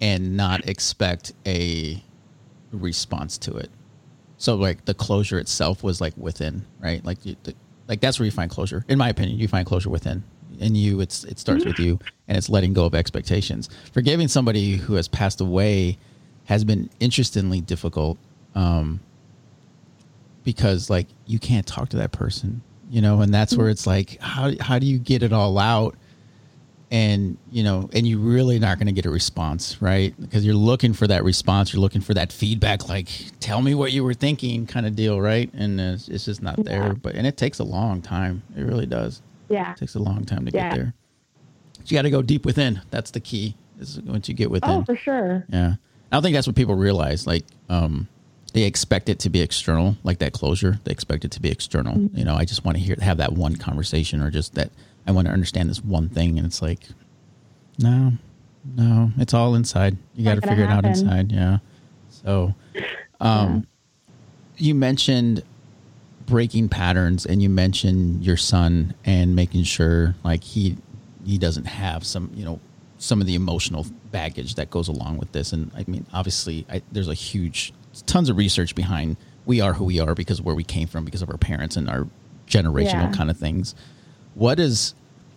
and 0.00 0.36
not 0.36 0.68
expect 0.68 1.32
a 1.46 2.00
response 2.70 3.38
to 3.38 3.56
it. 3.56 3.70
So 4.36 4.54
like 4.54 4.84
the 4.84 4.94
closure 4.94 5.38
itself 5.38 5.82
was 5.82 6.00
like 6.00 6.12
within, 6.16 6.64
right? 6.78 7.04
Like 7.04 7.24
you, 7.24 7.34
the, 7.42 7.54
like 7.88 8.00
that's 8.00 8.18
where 8.18 8.26
you 8.26 8.30
find 8.30 8.50
closure. 8.50 8.84
In 8.88 8.98
my 8.98 9.08
opinion, 9.08 9.38
you 9.38 9.48
find 9.48 9.66
closure 9.66 9.90
within. 9.90 10.22
In 10.60 10.74
you, 10.74 11.00
it's 11.00 11.24
it 11.24 11.38
starts 11.40 11.64
with 11.64 11.80
you, 11.80 11.98
and 12.28 12.38
it's 12.38 12.48
letting 12.48 12.74
go 12.74 12.84
of 12.84 12.94
expectations. 12.94 13.68
Forgiving 13.92 14.28
somebody 14.28 14.76
who 14.76 14.94
has 14.94 15.08
passed 15.08 15.40
away 15.40 15.98
has 16.44 16.62
been 16.62 16.88
interestingly 17.00 17.60
difficult, 17.60 18.18
um, 18.54 19.00
because 20.44 20.90
like 20.90 21.08
you 21.26 21.40
can't 21.40 21.66
talk 21.66 21.88
to 21.88 21.96
that 21.96 22.12
person, 22.12 22.62
you 22.88 23.00
know, 23.00 23.20
and 23.20 23.34
that's 23.34 23.56
where 23.56 23.68
it's 23.68 23.84
like 23.84 24.20
how 24.20 24.52
how 24.60 24.78
do 24.78 24.86
you 24.86 24.98
get 24.98 25.24
it 25.24 25.32
all 25.32 25.58
out? 25.58 25.96
And 26.94 27.36
you 27.50 27.62
know 27.64 27.88
and 27.92 28.06
you're 28.06 28.20
really 28.20 28.58
not 28.58 28.78
going 28.78 28.86
to 28.86 28.92
get 28.92 29.04
a 29.04 29.10
response 29.10 29.82
right 29.82 30.14
because 30.20 30.44
you're 30.46 30.54
looking 30.70 30.92
for 30.92 31.06
that 31.08 31.24
response 31.24 31.72
you're 31.72 31.80
looking 31.80 32.00
for 32.00 32.14
that 32.14 32.30
feedback 32.32 32.88
like 32.88 33.08
tell 33.40 33.60
me 33.60 33.74
what 33.74 33.90
you 33.90 34.04
were 34.04 34.14
thinking 34.14 34.64
kind 34.66 34.86
of 34.86 34.94
deal 34.94 35.20
right 35.20 35.50
and 35.54 35.80
it's, 35.80 36.08
it's 36.08 36.24
just 36.24 36.40
not 36.40 36.56
there 36.64 36.86
Yeah. 36.88 36.92
but 37.04 37.14
and 37.16 37.26
it 37.26 37.36
takes 37.36 37.58
a 37.58 37.64
long 37.64 38.00
time 38.00 38.42
it 38.56 38.62
really 38.62 38.86
does 38.86 39.22
Yeah. 39.48 39.72
it 39.72 39.78
takes 39.78 39.94
a 39.96 39.98
long 39.98 40.24
time 40.24 40.44
to 40.46 40.52
Yeah. 40.54 40.68
get 40.70 40.76
there 40.76 40.94
you 41.86 41.96
got 41.98 42.02
to 42.02 42.10
go 42.10 42.22
deep 42.22 42.46
within 42.46 42.80
that's 42.90 43.10
the 43.10 43.20
key 43.20 43.56
is 43.80 44.00
once 44.02 44.28
you 44.28 44.34
get 44.34 44.50
within 44.50 44.70
Oh, 44.70 44.84
for 44.84 44.94
sure. 44.96 45.44
yeah. 45.48 45.74
I 46.12 46.16
don't 46.16 46.22
think 46.22 46.34
that's 46.34 46.46
what 46.46 46.54
people 46.54 46.76
realize. 46.76 47.26
Like, 47.26 47.44
um, 47.68 48.06
they 48.52 48.62
expect 48.62 49.08
it 49.08 49.18
to 49.20 49.30
be 49.30 49.40
external, 49.40 49.96
like 50.04 50.18
that 50.20 50.32
closure. 50.32 50.78
They 50.84 50.92
expect 50.92 51.24
it 51.24 51.32
to 51.32 51.40
be 51.42 51.50
external. 51.50 51.96
Mm-hmm. 51.96 52.16
You 52.16 52.24
know, 52.24 52.36
I 52.36 52.44
just 52.44 52.64
want 52.64 52.76
to 52.78 52.84
hear, 52.84 52.94
have 53.00 53.16
that 53.16 53.32
one 53.32 53.56
conversation 53.56 54.22
or 54.22 54.30
just 54.30 54.54
that 54.54 54.70
I 55.06 55.12
want 55.12 55.26
to 55.26 55.32
understand 55.32 55.68
this 55.70 55.82
one 55.84 56.08
thing. 56.08 56.38
And 56.38 56.46
it's 56.46 56.62
like, 56.62 56.80
no, 57.78 58.12
no, 58.76 59.10
it's 59.18 59.34
all 59.34 59.54
inside. 59.54 59.96
You 60.14 60.24
got 60.24 60.36
to 60.40 60.46
figure 60.46 60.64
it 60.64 60.70
out 60.70 60.84
inside. 60.84 61.30
Yeah. 61.32 61.58
So, 62.10 62.54
um, 63.20 63.66
you 64.56 64.74
mentioned 64.74 65.42
breaking 66.26 66.68
patterns 66.70 67.26
and 67.26 67.42
you 67.42 67.50
mentioned 67.50 68.24
your 68.24 68.36
son 68.36 68.94
and 69.04 69.36
making 69.36 69.62
sure 69.64 70.14
like 70.24 70.42
he 70.42 70.76
he 71.26 71.36
doesn't 71.36 71.66
have 71.66 72.02
some 72.04 72.30
you 72.34 72.44
know 72.44 72.58
some 72.96 73.20
of 73.20 73.26
the 73.26 73.34
emotional 73.34 73.84
baggage 74.10 74.54
that 74.54 74.70
goes 74.70 74.88
along 74.88 75.18
with 75.18 75.30
this 75.32 75.52
and 75.52 75.70
i 75.76 75.84
mean 75.86 76.06
obviously 76.14 76.64
I, 76.70 76.80
there's 76.92 77.08
a 77.08 77.14
huge 77.14 77.74
tons 78.06 78.30
of 78.30 78.38
research 78.38 78.74
behind 78.74 79.18
we 79.44 79.60
are 79.60 79.74
who 79.74 79.84
we 79.84 80.00
are 80.00 80.14
because 80.14 80.38
of 80.38 80.46
where 80.46 80.54
we 80.54 80.64
came 80.64 80.88
from 80.88 81.04
because 81.04 81.20
of 81.20 81.28
our 81.28 81.36
parents 81.36 81.76
and 81.76 81.90
our 81.90 82.06
generational 82.48 82.84
Yeah. 83.10 83.12
kind 83.12 83.30
of 83.30 83.36
things 83.36 83.74
what 84.34 84.58
is 84.60 84.94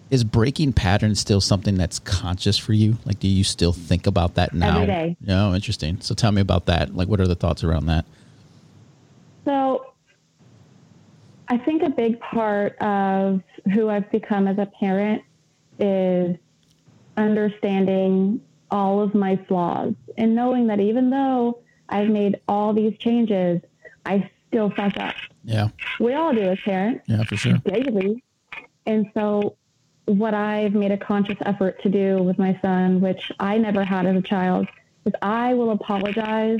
is 0.10 0.24
breaking 0.24 0.72
patterns 0.72 1.20
still 1.20 1.42
something 1.42 1.76
that's 1.76 2.00
conscious 2.00 2.58
for 2.58 2.74
you? 2.74 2.98
Like 3.06 3.20
do 3.20 3.28
you 3.28 3.44
still 3.44 3.74
think 3.74 4.08
about 4.08 4.36
that 4.36 4.54
now? 4.54 4.76
Every 4.76 4.88
day. 4.88 5.18
no 5.22 5.54
interesting. 5.54 6.00
So 6.02 6.16
tell 6.16 6.32
me 6.32 6.42
about 6.42 6.66
that. 6.68 6.96
Like 6.96 7.08
what 7.08 7.20
are 7.20 7.28
the 7.28 7.36
thoughts 7.36 7.64
around 7.64 7.88
that? 7.88 8.06
So 9.46 9.94
I 11.50 11.58
think 11.58 11.84
a 11.84 11.90
big 11.90 12.20
part 12.20 12.78
of 12.80 13.42
who 13.74 13.90
I've 13.90 14.10
become 14.12 14.48
as 14.48 14.58
a 14.58 14.66
parent 14.66 15.24
is 15.80 16.38
understanding 17.16 18.42
all 18.72 19.02
of 19.02 19.14
my 19.16 19.38
flaws 19.48 19.94
and 20.18 20.36
knowing 20.36 20.68
that 20.68 20.80
even 20.80 21.10
though 21.10 21.60
I've 21.90 22.10
made 22.10 22.40
all 22.48 22.74
these 22.74 22.98
changes, 23.00 23.62
I 24.06 24.30
still 24.50 24.70
fuck 24.72 24.98
up. 24.98 25.16
yeah. 25.44 25.68
We 26.00 26.14
all 26.14 26.34
do 26.34 26.42
as 26.42 26.60
parents. 26.62 27.04
Yeah 27.08 27.24
for 27.24 27.36
sure. 27.38 27.58
Daily. 27.66 28.24
And 28.88 29.06
so, 29.14 29.56
what 30.06 30.34
I've 30.34 30.74
made 30.74 30.92
a 30.92 30.98
conscious 30.98 31.38
effort 31.46 31.82
to 31.84 31.90
do 31.90 32.24
with 32.24 32.40
my 32.40 32.58
son, 32.62 33.02
which 33.02 33.32
I 33.40 33.58
never 33.58 33.84
had 33.84 34.06
as 34.06 34.16
a 34.16 34.22
child, 34.22 34.66
is 35.06 35.14
I 35.22 35.54
will 35.54 35.72
apologize 35.72 36.60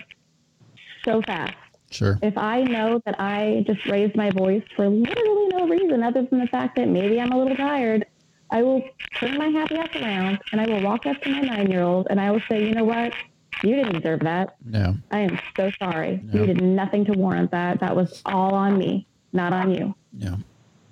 so 1.06 1.22
fast. 1.22 1.56
sure 1.90 2.20
If 2.22 2.38
I 2.38 2.64
know 2.64 3.02
that 3.06 3.16
I 3.20 3.64
just 3.66 3.86
raised 3.86 4.16
my 4.16 4.30
voice 4.32 4.64
for 4.76 4.90
literally 4.90 5.48
no 5.48 5.68
reason 5.68 6.04
other 6.04 6.24
than 6.30 6.40
the 6.40 6.48
fact 6.48 6.76
that 6.76 6.90
maybe 6.90 7.20
I'm 7.22 7.32
a 7.32 7.38
little 7.38 7.56
tired, 7.56 8.06
I 8.52 8.62
will 8.64 8.84
turn 9.16 9.38
my 9.38 9.48
happy 9.48 9.76
ass 9.76 9.96
around 9.96 10.40
and 10.52 10.60
I 10.60 10.66
will 10.68 10.82
walk 10.82 11.06
up 11.06 11.22
to 11.22 11.30
my 11.30 11.40
nine 11.40 11.72
year 11.72 11.84
old 11.84 12.08
and 12.10 12.20
I 12.20 12.32
will 12.32 12.42
say, 12.50 12.66
you 12.68 12.74
know 12.74 12.84
what? 12.84 13.14
You 13.64 13.76
didn't 13.76 14.02
deserve 14.02 14.20
that. 14.22 14.56
yeah 14.70 14.94
I 15.12 15.20
am 15.20 15.40
so 15.56 15.72
sorry. 15.80 16.22
Yeah. 16.26 16.42
You 16.42 16.46
did 16.48 16.62
nothing 16.62 17.06
to 17.06 17.14
warrant 17.14 17.52
that. 17.52 17.80
That 17.80 17.96
was 17.96 18.22
all 18.26 18.54
on 18.54 18.78
me, 18.78 19.08
not 19.32 19.54
on 19.54 19.72
you. 19.74 19.96
yeah 20.18 20.36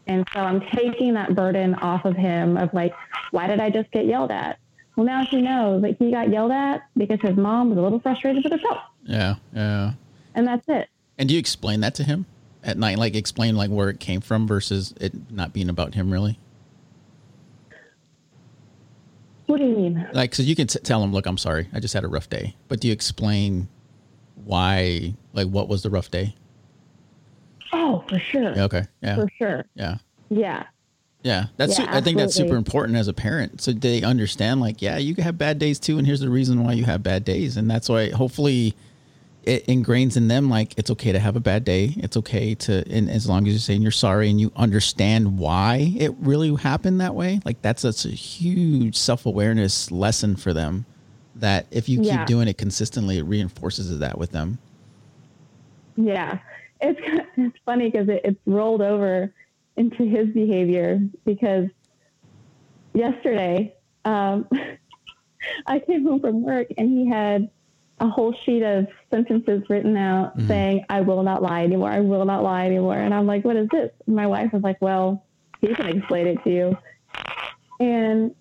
And 0.08 0.28
so 0.34 0.40
I'm 0.40 0.62
taking 0.76 1.14
that 1.16 1.36
burden 1.36 1.76
off 1.76 2.06
of 2.06 2.16
him 2.16 2.58
of 2.58 2.74
like, 2.74 2.94
why 3.32 3.48
did 3.48 3.60
I 3.60 3.70
just 3.70 3.92
get 3.92 4.06
yelled 4.06 4.32
at? 4.32 4.60
Well, 4.96 5.06
now 5.06 5.26
he 5.26 5.42
knows 5.42 5.82
that 5.82 5.98
he 5.98 6.12
got 6.12 6.30
yelled 6.30 6.52
at 6.52 6.84
because 6.96 7.20
his 7.22 7.36
mom 7.36 7.70
was 7.70 7.78
a 7.78 7.82
little 7.82 8.00
frustrated 8.00 8.44
with 8.44 8.54
herself. 8.54 8.78
yeah 9.04 9.36
yeah 9.54 9.94
And 10.36 10.48
that's 10.48 10.66
it. 10.68 10.90
And 11.18 11.28
do 11.28 11.34
you 11.36 11.40
explain 11.40 11.82
that 11.82 11.96
to 11.96 12.04
him 12.04 12.26
at 12.64 12.78
night? 12.78 12.98
Like 12.98 13.16
explain 13.16 13.56
like 13.56 13.70
where 13.70 13.90
it 13.90 14.00
came 14.00 14.22
from 14.22 14.48
versus 14.48 14.94
it 15.02 15.14
not 15.32 15.54
being 15.54 15.70
about 15.70 15.96
him 15.96 16.12
really? 16.12 16.40
What 19.48 19.58
do 19.58 19.66
you 19.66 19.76
mean? 19.76 20.08
Like, 20.12 20.34
so 20.34 20.42
you 20.42 20.56
can 20.56 20.66
t- 20.66 20.80
tell 20.80 21.04
him, 21.04 21.14
look, 21.14 21.28
I'm 21.28 21.38
sorry. 21.38 21.68
I 21.72 21.80
just 21.80 21.94
had 21.94 22.04
a 22.04 22.08
rough 22.08 22.30
day. 22.30 22.56
But 22.68 22.80
do 22.80 22.88
you 22.88 22.94
explain 22.94 23.68
why, 24.44 25.14
like 25.34 25.48
what 25.48 25.68
was 25.68 25.84
the 25.84 25.90
rough 25.92 26.10
day? 26.10 26.34
Oh, 27.78 28.04
for 28.08 28.20
sure. 28.20 28.56
Yeah, 28.56 28.64
okay. 28.64 28.84
Yeah. 29.02 29.16
For 29.16 29.30
sure. 29.38 29.66
Yeah. 29.76 29.98
Yeah. 30.30 30.64
Yeah. 31.24 31.48
That's, 31.58 31.78
Yeah, 31.78 31.86
su- 31.86 31.98
I 31.98 32.02
think 32.02 32.18
that's 32.18 32.34
super 32.36 32.56
important 32.56 32.98
as 32.98 33.08
a 33.08 33.14
parent. 33.14 33.60
So 33.62 33.72
they 33.74 34.02
understand 34.04 34.62
like, 34.62 34.82
yeah, 34.82 34.98
you 34.98 35.14
can 35.16 35.24
have 35.24 35.38
bad 35.38 35.60
days 35.60 35.78
too. 35.80 35.98
And 35.98 36.08
here's 36.08 36.20
the 36.22 36.30
reason 36.30 36.64
why 36.64 36.74
you 36.74 36.86
have 36.86 37.04
bad 37.04 37.26
days. 37.26 37.58
And 37.58 37.70
that's 37.70 37.90
why 37.90 38.12
hopefully 38.12 38.76
it 39.44 39.66
ingrains 39.68 40.18
in 40.18 40.28
them 40.28 40.50
like 40.50 40.74
it's 40.78 40.90
okay 40.92 41.12
to 41.12 41.20
have 41.20 41.36
a 41.36 41.40
bad 41.40 41.64
day. 41.66 41.94
It's 41.98 42.16
okay 42.18 42.56
to, 42.56 42.84
and 42.90 43.10
as 43.10 43.28
long 43.28 43.46
as 43.48 43.54
you're 43.54 43.60
saying 43.60 43.82
you're 43.82 43.92
sorry 43.92 44.30
and 44.30 44.40
you 44.40 44.52
understand 44.56 45.38
why 45.38 45.94
it 45.98 46.14
really 46.20 46.54
happened 46.56 47.02
that 47.02 47.14
way, 47.16 47.40
like 47.44 47.62
that's 47.62 47.82
such 47.82 48.06
a 48.06 48.10
huge 48.10 48.96
self 48.96 49.26
awareness 49.26 49.92
lesson 49.92 50.36
for 50.36 50.54
them. 50.54 50.86
That 51.36 51.66
if 51.72 51.90
you 51.90 51.98
keep 51.98 52.08
Yeah. 52.08 52.26
doing 52.26 52.48
it 52.48 52.58
consistently, 52.58 53.18
it 53.18 53.24
reinforces 53.24 54.00
that 54.00 54.18
with 54.18 54.32
them. 54.32 54.58
Yeah. 55.98 56.40
It's, 56.82 57.00
it's 57.38 57.58
funny 57.66 57.90
because 57.90 58.10
it, 58.10 58.22
it's 58.24 58.40
rolled 58.46 58.82
over 58.82 59.34
into 59.78 60.04
his 60.06 60.28
behavior 60.30 61.00
because 61.26 61.68
yesterday 62.94 63.76
um, 64.06 64.48
I 65.68 65.80
came 65.80 66.04
home 66.06 66.20
from 66.22 66.44
work 66.44 66.68
and 66.78 66.90
he 66.90 67.08
had 67.10 67.50
a 68.00 68.08
whole 68.10 68.34
sheet 68.46 68.62
of 68.64 68.88
sentences 69.10 69.64
written 69.70 69.96
out 69.96 70.38
Mhm. 70.38 70.48
saying, 70.48 70.86
I 70.90 71.02
will 71.02 71.24
not 71.24 71.42
lie 71.42 71.64
anymore. 71.64 71.90
I 71.90 72.02
will 72.02 72.26
not 72.26 72.44
lie 72.44 72.66
anymore. 72.66 72.98
And 72.98 73.14
I'm 73.14 73.26
like, 73.26 73.46
what 73.46 73.56
is 73.56 73.70
this? 73.72 73.90
And 74.06 74.16
my 74.16 74.28
wife 74.28 74.52
was 74.52 74.64
like, 74.64 74.82
well, 74.82 75.24
he 75.62 75.74
can 75.74 75.98
explain 75.98 76.28
it 76.28 76.44
to 76.44 76.50
you. 76.50 76.78
And 77.80 78.36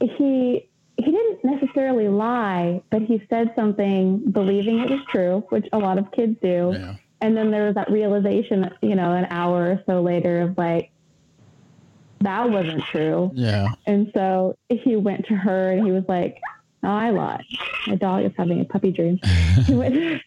he, 0.00 0.68
he 0.96 1.04
didn't 1.04 1.44
necessarily 1.44 2.08
lie, 2.08 2.82
but 2.90 3.02
he 3.02 3.22
said 3.28 3.52
something 3.54 4.30
believing 4.30 4.78
it 4.80 4.88
was 4.90 5.00
true, 5.10 5.44
which 5.50 5.66
a 5.72 5.78
lot 5.78 5.98
of 5.98 6.10
kids 6.12 6.36
do. 6.42 6.72
Yeah. 6.74 6.94
And 7.20 7.36
then 7.36 7.50
there 7.50 7.66
was 7.66 7.74
that 7.74 7.90
realization, 7.90 8.70
you 8.82 8.94
know, 8.94 9.12
an 9.12 9.26
hour 9.30 9.70
or 9.70 9.82
so 9.86 10.02
later 10.02 10.42
of 10.42 10.58
like, 10.58 10.90
that 12.20 12.50
wasn't 12.50 12.82
true. 12.84 13.30
Yeah. 13.34 13.68
And 13.86 14.10
so 14.14 14.56
he 14.68 14.96
went 14.96 15.26
to 15.26 15.34
her 15.34 15.72
and 15.72 15.84
he 15.84 15.92
was 15.92 16.04
like, 16.08 16.40
no, 16.82 16.90
I 16.90 17.10
lied. 17.10 17.44
My 17.86 17.94
dog 17.96 18.24
is 18.24 18.32
having 18.36 18.60
a 18.60 18.64
puppy 18.64 18.90
dream. 18.90 19.18
he 19.66 19.74
went 19.74 20.22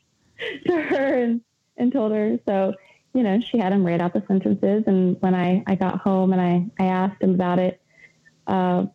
to 0.67 0.81
her 0.81 1.23
and, 1.23 1.41
and 1.77 1.91
told 1.91 2.11
her. 2.11 2.39
So, 2.47 2.73
you 3.13 3.23
know, 3.23 3.39
she 3.39 3.57
had 3.57 3.73
him 3.73 3.85
write 3.85 4.01
out 4.01 4.13
the 4.13 4.23
sentences. 4.27 4.83
And 4.87 5.19
when 5.21 5.35
I, 5.35 5.63
I 5.67 5.75
got 5.75 5.99
home 5.99 6.33
and 6.33 6.41
I, 6.41 6.65
I 6.83 6.87
asked 6.87 7.21
him 7.21 7.33
about 7.33 7.59
it, 7.59 7.81
uh, 8.47 8.85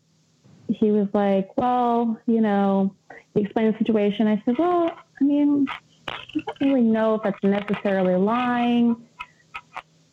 he 0.69 0.91
was 0.91 1.09
like, 1.13 1.57
well, 1.57 2.19
you 2.27 2.41
know, 2.41 2.95
he 3.35 3.43
explained 3.43 3.75
the 3.75 3.79
situation. 3.79 4.27
I 4.27 4.43
said, 4.45 4.59
well, 4.59 4.91
I 5.21 5.25
mean, 5.25 5.67
I 6.15 6.41
don't 6.61 6.69
really 6.69 6.81
know 6.83 7.15
if 7.17 7.23
that's 7.23 7.43
necessarily 7.43 8.15
lying. 8.17 8.97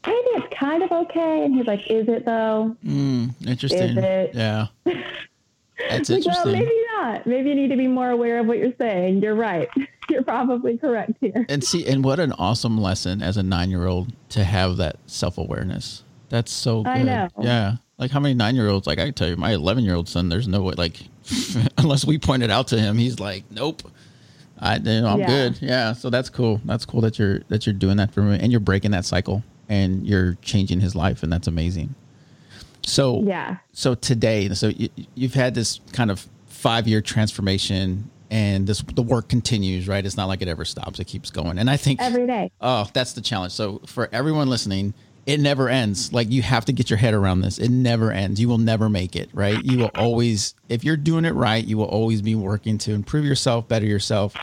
Maybe 0.05 0.17
it's 0.31 0.57
kind 0.59 0.81
of 0.83 0.91
okay. 0.91 1.45
And 1.45 1.55
he's 1.55 1.67
like, 1.67 1.81
is 1.89 2.07
it 2.07 2.25
though? 2.25 2.75
Mm, 2.85 3.33
interesting. 3.47 3.97
Is 3.97 4.03
it- 4.03 4.31
Yeah. 4.35 4.67
That's 4.85 4.95
Like, 6.09 6.09
well, 6.09 6.17
interesting. 6.17 6.51
maybe 6.53 6.71
not. 6.97 7.25
Maybe 7.27 7.49
you 7.49 7.55
need 7.55 7.69
to 7.69 7.77
be 7.77 7.87
more 7.87 8.09
aware 8.09 8.39
of 8.39 8.45
what 8.47 8.57
you're 8.57 8.73
saying. 8.79 9.21
You're 9.21 9.35
right. 9.35 9.69
You're 10.09 10.23
probably 10.23 10.77
correct 10.77 11.13
here. 11.21 11.45
and 11.47 11.63
see, 11.63 11.87
and 11.87 12.03
what 12.03 12.19
an 12.19 12.33
awesome 12.33 12.77
lesson 12.81 13.21
as 13.21 13.37
a 13.37 13.43
nine 13.43 13.69
year 13.69 13.85
old 13.85 14.11
to 14.29 14.43
have 14.43 14.75
that 14.77 14.97
self 15.05 15.37
awareness. 15.37 16.03
That's 16.27 16.51
so 16.51 16.83
good. 16.83 16.89
I 16.89 17.03
know. 17.03 17.29
Yeah. 17.39 17.75
Like 17.97 18.11
how 18.11 18.19
many 18.19 18.33
nine 18.33 18.55
year 18.55 18.67
olds, 18.67 18.87
like 18.87 18.99
I 18.99 19.05
can 19.05 19.13
tell 19.13 19.29
you, 19.29 19.37
my 19.37 19.53
11 19.53 19.85
year 19.85 19.95
old 19.95 20.09
son, 20.09 20.27
there's 20.27 20.49
no 20.49 20.63
way, 20.63 20.73
like, 20.75 20.97
unless 21.77 22.03
we 22.03 22.17
point 22.17 22.43
it 22.43 22.49
out 22.51 22.67
to 22.69 22.79
him, 22.79 22.97
he's 22.97 23.19
like, 23.21 23.45
nope. 23.51 23.83
I, 24.61 24.75
you 24.77 25.01
know, 25.01 25.07
I'm 25.07 25.19
Yeah. 25.19 25.27
good. 25.27 25.59
Yeah. 25.61 25.93
So 25.93 26.09
that's 26.09 26.29
cool. 26.29 26.61
That's 26.65 26.85
cool 26.85 27.01
that 27.01 27.17
you're, 27.17 27.39
that 27.49 27.65
you're 27.65 27.73
doing 27.73 27.97
that 27.97 28.13
for 28.13 28.21
me 28.21 28.37
and 28.39 28.51
you're 28.51 28.59
breaking 28.61 28.91
that 28.91 29.05
cycle 29.05 29.43
and 29.67 30.05
you're 30.05 30.35
changing 30.41 30.79
his 30.81 30.95
life. 30.95 31.23
And 31.23 31.31
that's 31.33 31.47
amazing. 31.47 31.95
So, 32.83 33.23
Yeah. 33.23 33.57
so 33.73 33.95
today 33.95 34.49
so 34.49 34.69
you, 34.69 34.89
you've 35.15 35.33
had 35.35 35.53
this 35.55 35.79
kind 35.93 36.09
of 36.11 36.27
five 36.47 36.87
year 36.87 37.01
transformation 37.01 38.09
and 38.31 38.65
this 38.67 38.81
the 38.95 39.01
work 39.03 39.27
continues 39.29 39.87
right 39.87 40.05
it's 40.05 40.15
not 40.17 40.25
like 40.27 40.41
it 40.41 40.47
ever 40.47 40.63
stops 40.63 40.99
it 40.99 41.05
keeps 41.05 41.29
going 41.29 41.57
and 41.59 41.69
i 41.69 41.75
think 41.75 41.99
Every 42.01 42.25
day. 42.25 42.49
oh 42.61 42.87
that's 42.93 43.13
the 43.13 43.21
challenge 43.21 43.51
so 43.51 43.81
for 43.85 44.07
everyone 44.13 44.47
listening 44.49 44.93
it 45.25 45.39
never 45.39 45.69
ends. 45.69 46.11
Like 46.11 46.31
you 46.31 46.41
have 46.41 46.65
to 46.65 46.73
get 46.73 46.89
your 46.89 46.97
head 46.97 47.13
around 47.13 47.41
this. 47.41 47.57
It 47.59 47.69
never 47.69 48.11
ends. 48.11 48.39
You 48.41 48.47
will 48.49 48.57
never 48.57 48.89
make 48.89 49.15
it 49.15 49.29
right? 49.33 49.63
You 49.63 49.77
will 49.79 49.91
always 49.95 50.55
if 50.69 50.83
you're 50.83 50.97
doing 50.97 51.25
it 51.25 51.33
right 51.35 51.63
you 51.63 51.77
will 51.77 51.85
always 51.85 52.21
be 52.21 52.35
working 52.35 52.77
to 52.79 52.93
improve 52.93 53.23
yourself 53.25 53.67
better 53.67 53.85
yourself 53.85 54.33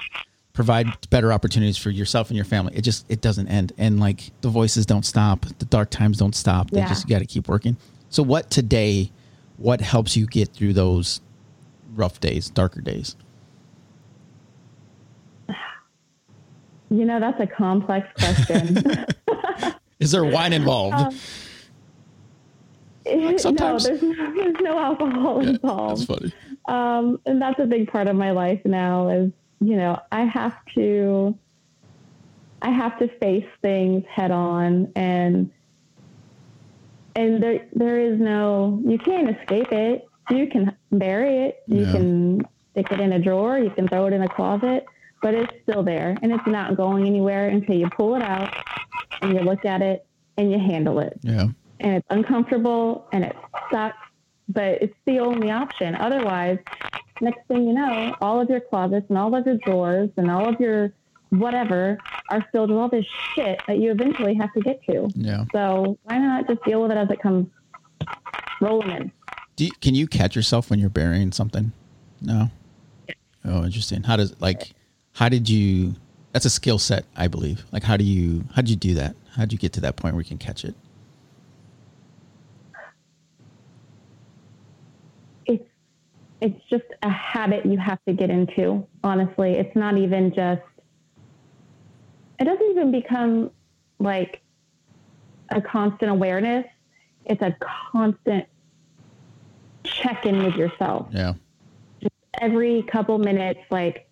provide 0.53 0.87
better 1.11 1.33
opportunities 1.33 1.77
for 1.79 1.91
yourself 1.91 2.29
and 2.31 2.37
your 2.37 2.45
family. 2.45 2.75
It 2.77 2.83
just 2.83 3.07
it 3.09 3.21
doesn't 3.21 3.49
end. 3.49 3.73
And 3.79 4.01
like 4.01 4.31
the 4.41 4.49
voices 4.49 4.87
don't 4.87 5.05
stop. 5.05 5.47
The 5.59 5.65
dark 5.67 5.91
times 5.91 6.19
don't 6.19 6.35
stop. 6.35 6.71
They 6.71 6.79
Yeah. 6.81 6.89
just 6.89 7.09
got 7.09 7.21
to 7.21 7.27
keep 7.27 7.49
working. 7.49 7.77
So 8.11 8.23
what 8.23 8.51
today 8.51 9.11
what 9.57 9.81
helps 9.81 10.17
you 10.17 10.27
get 10.27 10.49
through 10.51 10.73
those 10.75 11.21
rough 11.97 12.21
days, 12.21 12.51
darker 12.51 12.81
days? 12.81 13.17
You 16.91 17.05
know, 17.05 17.21
that's 17.21 17.39
a 17.39 17.47
complex 17.47 18.09
question. 18.19 18.79
Is 20.01 20.13
there 20.13 20.25
wine 20.25 20.53
involved? 20.53 21.15
Um, 23.11 23.39
Sometimes. 23.39 23.89
No, 23.89 23.97
there's 23.97 24.03
no, 24.03 24.35
there's 24.37 24.57
no 24.61 24.79
alcohol 24.79 25.43
yeah, 25.43 25.51
involved. 25.51 26.09
That's 26.09 26.21
funny. 26.21 26.33
Um, 26.67 27.21
and 27.25 27.41
that's 27.41 27.59
a 27.59 27.65
big 27.65 27.91
part 27.91 28.07
of 28.07 28.17
my 28.17 28.33
life 28.33 28.61
now 28.65 29.09
is, 29.09 29.33
you 29.61 29.77
know, 29.77 29.99
I 30.13 30.25
have 30.25 30.57
to, 30.75 31.35
I 32.61 32.71
have 32.71 32.99
to 32.99 33.09
face 33.19 33.47
things 33.63 34.05
head 34.11 34.31
on 34.31 34.93
and, 34.95 35.51
and 37.17 37.43
there, 37.43 37.67
there 37.73 37.99
is 37.99 38.21
no, 38.21 38.83
you 38.85 38.99
can't 38.99 39.35
escape 39.39 39.73
it. 39.73 40.07
You 40.31 40.47
can 40.47 40.77
bury 40.93 41.47
it. 41.47 41.63
You 41.67 41.87
yeah. 41.87 41.93
can 41.93 42.49
stick 42.73 42.93
it 42.93 43.01
in 43.01 43.15
a 43.15 43.19
drawer. 43.19 43.59
You 43.59 43.71
can 43.71 43.89
throw 43.89 44.07
it 44.07 44.13
in 44.13 44.23
a 44.23 44.29
closet, 44.29 44.85
but 45.23 45.33
it's 45.35 45.53
still 45.63 45.83
there 45.83 46.17
and 46.23 46.31
it's 46.31 46.47
not 46.47 46.77
going 46.77 47.07
anywhere 47.07 47.49
until 47.49 47.77
you 47.77 47.89
pull 47.89 48.15
it 48.15 48.23
out 48.23 48.55
and 49.23 49.35
you 49.35 49.41
look 49.41 49.65
at 49.65 49.83
it 49.83 50.07
and 50.37 50.51
you 50.51 50.59
handle 50.59 51.01
it. 51.01 51.19
Yeah. 51.23 51.49
And 51.81 51.97
it's 51.97 52.07
uncomfortable 52.11 53.07
and 53.13 53.25
it 53.25 53.37
sucks, 53.71 53.97
but 54.49 54.83
it's 54.83 54.95
the 55.07 55.19
only 55.21 55.51
option. 55.51 55.95
Otherwise, 55.95 56.59
next 57.21 57.47
thing 57.49 57.67
you 57.67 57.75
know, 57.75 58.17
all 58.21 58.41
of 58.41 58.49
your 58.49 58.61
closets 58.61 59.07
and 59.09 59.19
all 59.19 59.35
of 59.35 59.47
your 59.47 59.57
drawers 59.59 60.11
and 60.17 60.31
all 60.31 60.49
of 60.49 60.61
your 60.61 60.93
whatever 61.31 61.99
are 62.31 62.45
filled 62.53 62.71
with 62.71 62.79
all 62.79 62.89
this 62.89 63.05
shit 63.35 63.61
that 63.67 63.79
you 63.79 63.91
eventually 63.91 64.35
have 64.35 64.53
to 64.55 64.61
get 64.61 64.83
to. 64.85 65.09
Yeah. 65.15 65.45
So 65.53 65.99
why 66.05 66.19
not 66.19 66.49
just 66.49 66.63
deal 66.65 66.83
with 66.83 66.91
it 66.91 66.97
as 66.97 67.11
it 67.11 67.21
comes 67.21 67.47
rolling 68.61 68.91
in? 68.91 69.13
You, 69.57 69.71
can 69.81 69.95
you 69.95 70.07
catch 70.07 70.37
yourself 70.37 70.71
when 70.71 70.79
you're 70.79 70.89
burying 70.89 71.33
something? 71.33 71.73
No. 72.21 72.51
Oh, 73.45 73.65
interesting. 73.65 74.03
How 74.03 74.17
does 74.17 74.41
like 74.41 74.73
how 75.13 75.29
did 75.29 75.49
you 75.49 75.95
that's 76.33 76.45
a 76.45 76.51
skill 76.51 76.79
set, 76.79 77.05
I 77.17 77.29
believe. 77.29 77.65
Like 77.73 77.83
how 77.83 77.97
do 77.97 78.05
you 78.05 78.45
how 78.55 78.63
did 78.63 78.71
you 78.71 78.77
do 78.77 78.95
that? 78.95 79.17
How 79.35 79.43
did 79.43 79.53
you 79.53 79.59
get 79.59 79.73
to 79.75 79.81
that 79.83 79.97
point 79.97 80.15
where 80.15 80.23
you 80.23 80.29
can 80.29 80.39
catch 80.39 80.65
it? 80.65 80.75
It's 85.47 85.65
it's 86.41 86.61
just 86.69 86.85
a 87.03 87.11
habit 87.11 87.65
you 87.67 87.79
have 87.79 87.99
to 88.07 88.13
get 88.13 88.31
into, 88.31 88.87
honestly. 89.03 89.53
It's 89.53 89.75
not 89.75 89.97
even 89.97 90.35
just 90.35 90.63
it 92.39 92.45
doesn't 92.45 92.71
even 92.71 92.93
become 92.93 93.51
like 93.99 94.41
a 95.51 95.61
constant 95.61 96.11
awareness. 96.11 96.67
It's 97.25 97.43
a 97.43 97.57
constant 97.93 98.47
check 99.85 100.25
in 100.27 100.45
with 100.45 100.55
yourself. 100.55 101.09
Yeah. 101.11 101.35
Just 102.01 102.15
every 102.41 102.83
couple 102.83 103.19
minutes, 103.19 103.61
like 103.71 104.08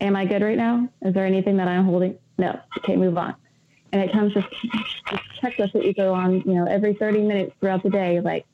am 0.00 0.16
I 0.16 0.24
good 0.24 0.42
right 0.42 0.56
now? 0.56 0.88
Is 1.02 1.14
there 1.14 1.26
anything 1.26 1.56
that 1.56 1.68
I'm 1.68 1.84
holding? 1.84 2.18
No. 2.38 2.58
Okay, 2.78 2.96
move 2.96 3.16
on. 3.16 3.34
And 3.92 4.02
it 4.02 4.12
comes 4.12 4.34
just 4.34 4.48
this 5.10 5.20
checklist 5.40 5.72
that 5.72 5.84
you 5.84 5.94
go 5.94 6.12
on, 6.12 6.42
you 6.42 6.54
know, 6.54 6.66
every 6.66 6.94
30 6.94 7.22
minutes 7.22 7.54
throughout 7.60 7.82
the 7.82 7.90
day. 7.90 8.20
Like, 8.20 8.46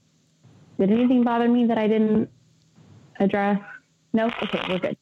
did 0.79 0.91
anything 0.91 1.25
bother 1.25 1.49
me 1.49 1.67
that 1.67 1.79
I 1.79 1.89
didn't 1.89 2.31
address? 3.19 3.61
No. 4.13 4.27
Okay, 4.43 4.61
we're 4.69 4.79
good. 4.79 4.97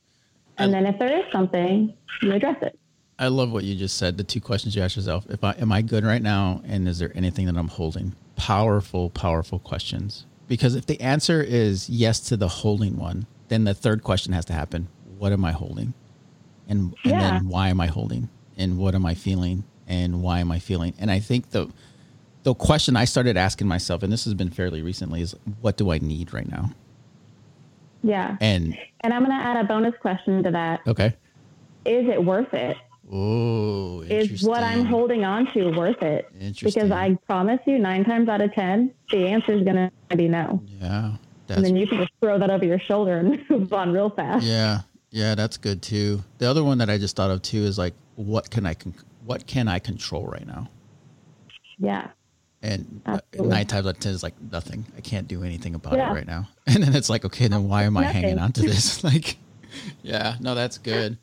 And 0.58 0.74
I, 0.74 0.82
then 0.82 0.92
if 0.94 0.98
there 0.98 1.18
is 1.18 1.24
something, 1.32 1.94
you 2.22 2.32
address 2.32 2.56
it. 2.62 2.78
I 3.18 3.28
love 3.28 3.52
what 3.52 3.64
you 3.64 3.74
just 3.74 3.98
said. 3.98 4.16
The 4.16 4.24
two 4.24 4.40
questions 4.40 4.74
you 4.74 4.82
ask 4.82 4.96
yourself: 4.96 5.26
If 5.28 5.44
I 5.44 5.52
am 5.52 5.72
I 5.72 5.82
good 5.82 6.04
right 6.04 6.22
now, 6.22 6.62
and 6.64 6.88
is 6.88 6.98
there 6.98 7.12
anything 7.14 7.46
that 7.46 7.56
I'm 7.56 7.68
holding? 7.68 8.14
Powerful, 8.36 9.10
powerful 9.10 9.58
questions. 9.58 10.26
Because 10.48 10.74
if 10.74 10.86
the 10.86 11.00
answer 11.00 11.42
is 11.42 11.90
yes 11.90 12.20
to 12.20 12.36
the 12.36 12.48
holding 12.48 12.96
one, 12.96 13.26
then 13.48 13.64
the 13.64 13.74
third 13.74 14.02
question 14.02 14.32
has 14.32 14.46
to 14.46 14.52
happen: 14.52 14.88
What 15.18 15.32
am 15.32 15.44
I 15.44 15.52
holding? 15.52 15.92
And, 16.70 16.94
and 17.04 17.12
yeah. 17.12 17.20
then 17.20 17.48
why 17.48 17.68
am 17.68 17.80
I 17.80 17.88
holding 17.88 18.28
and 18.56 18.78
what 18.78 18.94
am 18.94 19.04
I 19.04 19.14
feeling 19.14 19.64
and 19.86 20.22
why 20.22 20.38
am 20.38 20.50
I 20.50 20.58
feeling? 20.58 20.94
And 20.98 21.10
I 21.10 21.18
think 21.18 21.50
the 21.50 21.70
the 22.42 22.54
question 22.54 22.96
I 22.96 23.04
started 23.04 23.36
asking 23.36 23.66
myself, 23.66 24.02
and 24.02 24.10
this 24.10 24.24
has 24.24 24.32
been 24.32 24.48
fairly 24.48 24.80
recently, 24.80 25.20
is 25.20 25.36
what 25.60 25.76
do 25.76 25.90
I 25.90 25.98
need 25.98 26.32
right 26.32 26.48
now? 26.48 26.70
Yeah. 28.02 28.36
And 28.40 28.78
and 29.00 29.12
I'm 29.12 29.22
gonna 29.22 29.34
add 29.34 29.62
a 29.62 29.64
bonus 29.64 29.94
question 30.00 30.42
to 30.44 30.50
that. 30.52 30.80
Okay. 30.86 31.14
Is 31.84 32.08
it 32.08 32.24
worth 32.24 32.54
it? 32.54 32.76
Oh, 33.12 34.02
is 34.02 34.44
what 34.44 34.62
I'm 34.62 34.84
holding 34.84 35.24
on 35.24 35.52
to 35.54 35.76
worth 35.76 36.00
it? 36.02 36.30
Because 36.62 36.92
I 36.92 37.18
promise 37.26 37.58
you, 37.66 37.76
nine 37.78 38.04
times 38.04 38.28
out 38.28 38.40
of 38.40 38.52
ten, 38.54 38.92
the 39.10 39.26
answer 39.26 39.52
is 39.52 39.64
gonna 39.64 39.90
be 40.16 40.28
no. 40.28 40.62
Yeah. 40.80 41.16
and 41.48 41.64
then 41.64 41.74
you 41.74 41.88
can 41.88 41.98
just 41.98 42.12
throw 42.20 42.38
that 42.38 42.50
over 42.50 42.64
your 42.64 42.78
shoulder 42.78 43.16
and 43.16 43.44
move 43.50 43.72
on 43.72 43.92
real 43.92 44.10
fast. 44.10 44.46
Yeah, 44.46 44.82
yeah, 45.10 45.34
that's 45.34 45.56
good 45.56 45.82
too. 45.82 46.22
The 46.38 46.48
other 46.48 46.62
one 46.62 46.78
that 46.78 46.88
I 46.88 46.98
just 46.98 47.16
thought 47.16 47.30
of 47.30 47.42
too 47.42 47.62
is 47.62 47.78
like, 47.78 47.94
what 48.16 48.50
can 48.50 48.66
I 48.66 48.74
con- 48.74 48.94
what 49.24 49.46
can 49.46 49.68
I 49.68 49.78
control 49.78 50.26
right 50.26 50.46
now? 50.46 50.68
Yeah. 51.78 52.08
And 52.62 53.00
uh, 53.06 53.20
nine 53.34 53.66
times 53.66 53.86
out 53.86 53.96
of 53.96 54.00
ten 54.00 54.12
is 54.12 54.22
like 54.22 54.34
nothing. 54.52 54.84
I 54.96 55.00
can't 55.00 55.26
do 55.26 55.42
anything 55.42 55.74
about 55.74 55.94
yeah. 55.94 56.10
it 56.10 56.14
right 56.14 56.26
now. 56.26 56.48
And 56.66 56.84
then 56.84 56.94
it's 56.94 57.10
like, 57.10 57.24
okay, 57.24 57.48
then 57.48 57.66
why 57.66 57.82
am 57.82 57.96
I 57.96 58.02
nothing. 58.02 58.22
hanging 58.22 58.38
on 58.38 58.52
to 58.52 58.62
this? 58.62 59.02
like, 59.12 59.38
yeah, 60.02 60.36
no, 60.38 60.54
that's 60.54 60.78
good. 60.78 61.18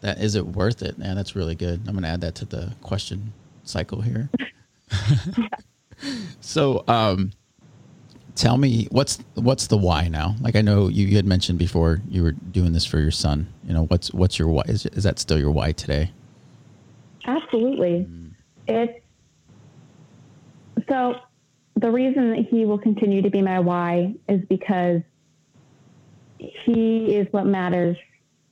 That 0.00 0.18
is 0.18 0.34
it 0.34 0.46
worth 0.46 0.82
it, 0.82 0.96
man? 0.96 1.16
That's 1.16 1.36
really 1.36 1.54
good. 1.54 1.82
I'm 1.86 1.94
gonna 1.94 2.08
add 2.08 2.22
that 2.22 2.36
to 2.36 2.46
the 2.46 2.74
question 2.80 3.34
cycle 3.64 4.00
here. 4.00 4.30
so, 6.40 6.84
um, 6.88 7.32
tell 8.38 8.56
me 8.56 8.86
what's 8.90 9.18
what's 9.34 9.66
the 9.66 9.76
why 9.76 10.08
now? 10.08 10.36
Like 10.40 10.56
I 10.56 10.62
know 10.62 10.88
you, 10.88 11.06
you 11.06 11.16
had 11.16 11.26
mentioned 11.26 11.58
before 11.58 12.00
you 12.08 12.22
were 12.22 12.32
doing 12.32 12.72
this 12.72 12.86
for 12.86 12.98
your 12.98 13.10
son. 13.10 13.52
You 13.64 13.74
know 13.74 13.84
what's 13.86 14.12
what's 14.14 14.38
your 14.38 14.48
why? 14.48 14.62
Is, 14.66 14.86
is 14.86 15.04
that 15.04 15.18
still 15.18 15.38
your 15.38 15.50
why 15.50 15.72
today? 15.72 16.12
Absolutely, 17.26 18.08
it's 18.66 19.04
so. 20.88 21.16
The 21.76 21.90
reason 21.90 22.30
that 22.30 22.46
he 22.50 22.64
will 22.64 22.78
continue 22.78 23.22
to 23.22 23.30
be 23.30 23.40
my 23.40 23.60
why 23.60 24.14
is 24.28 24.44
because 24.48 25.00
he 26.38 27.14
is 27.14 27.28
what 27.30 27.46
matters 27.46 27.96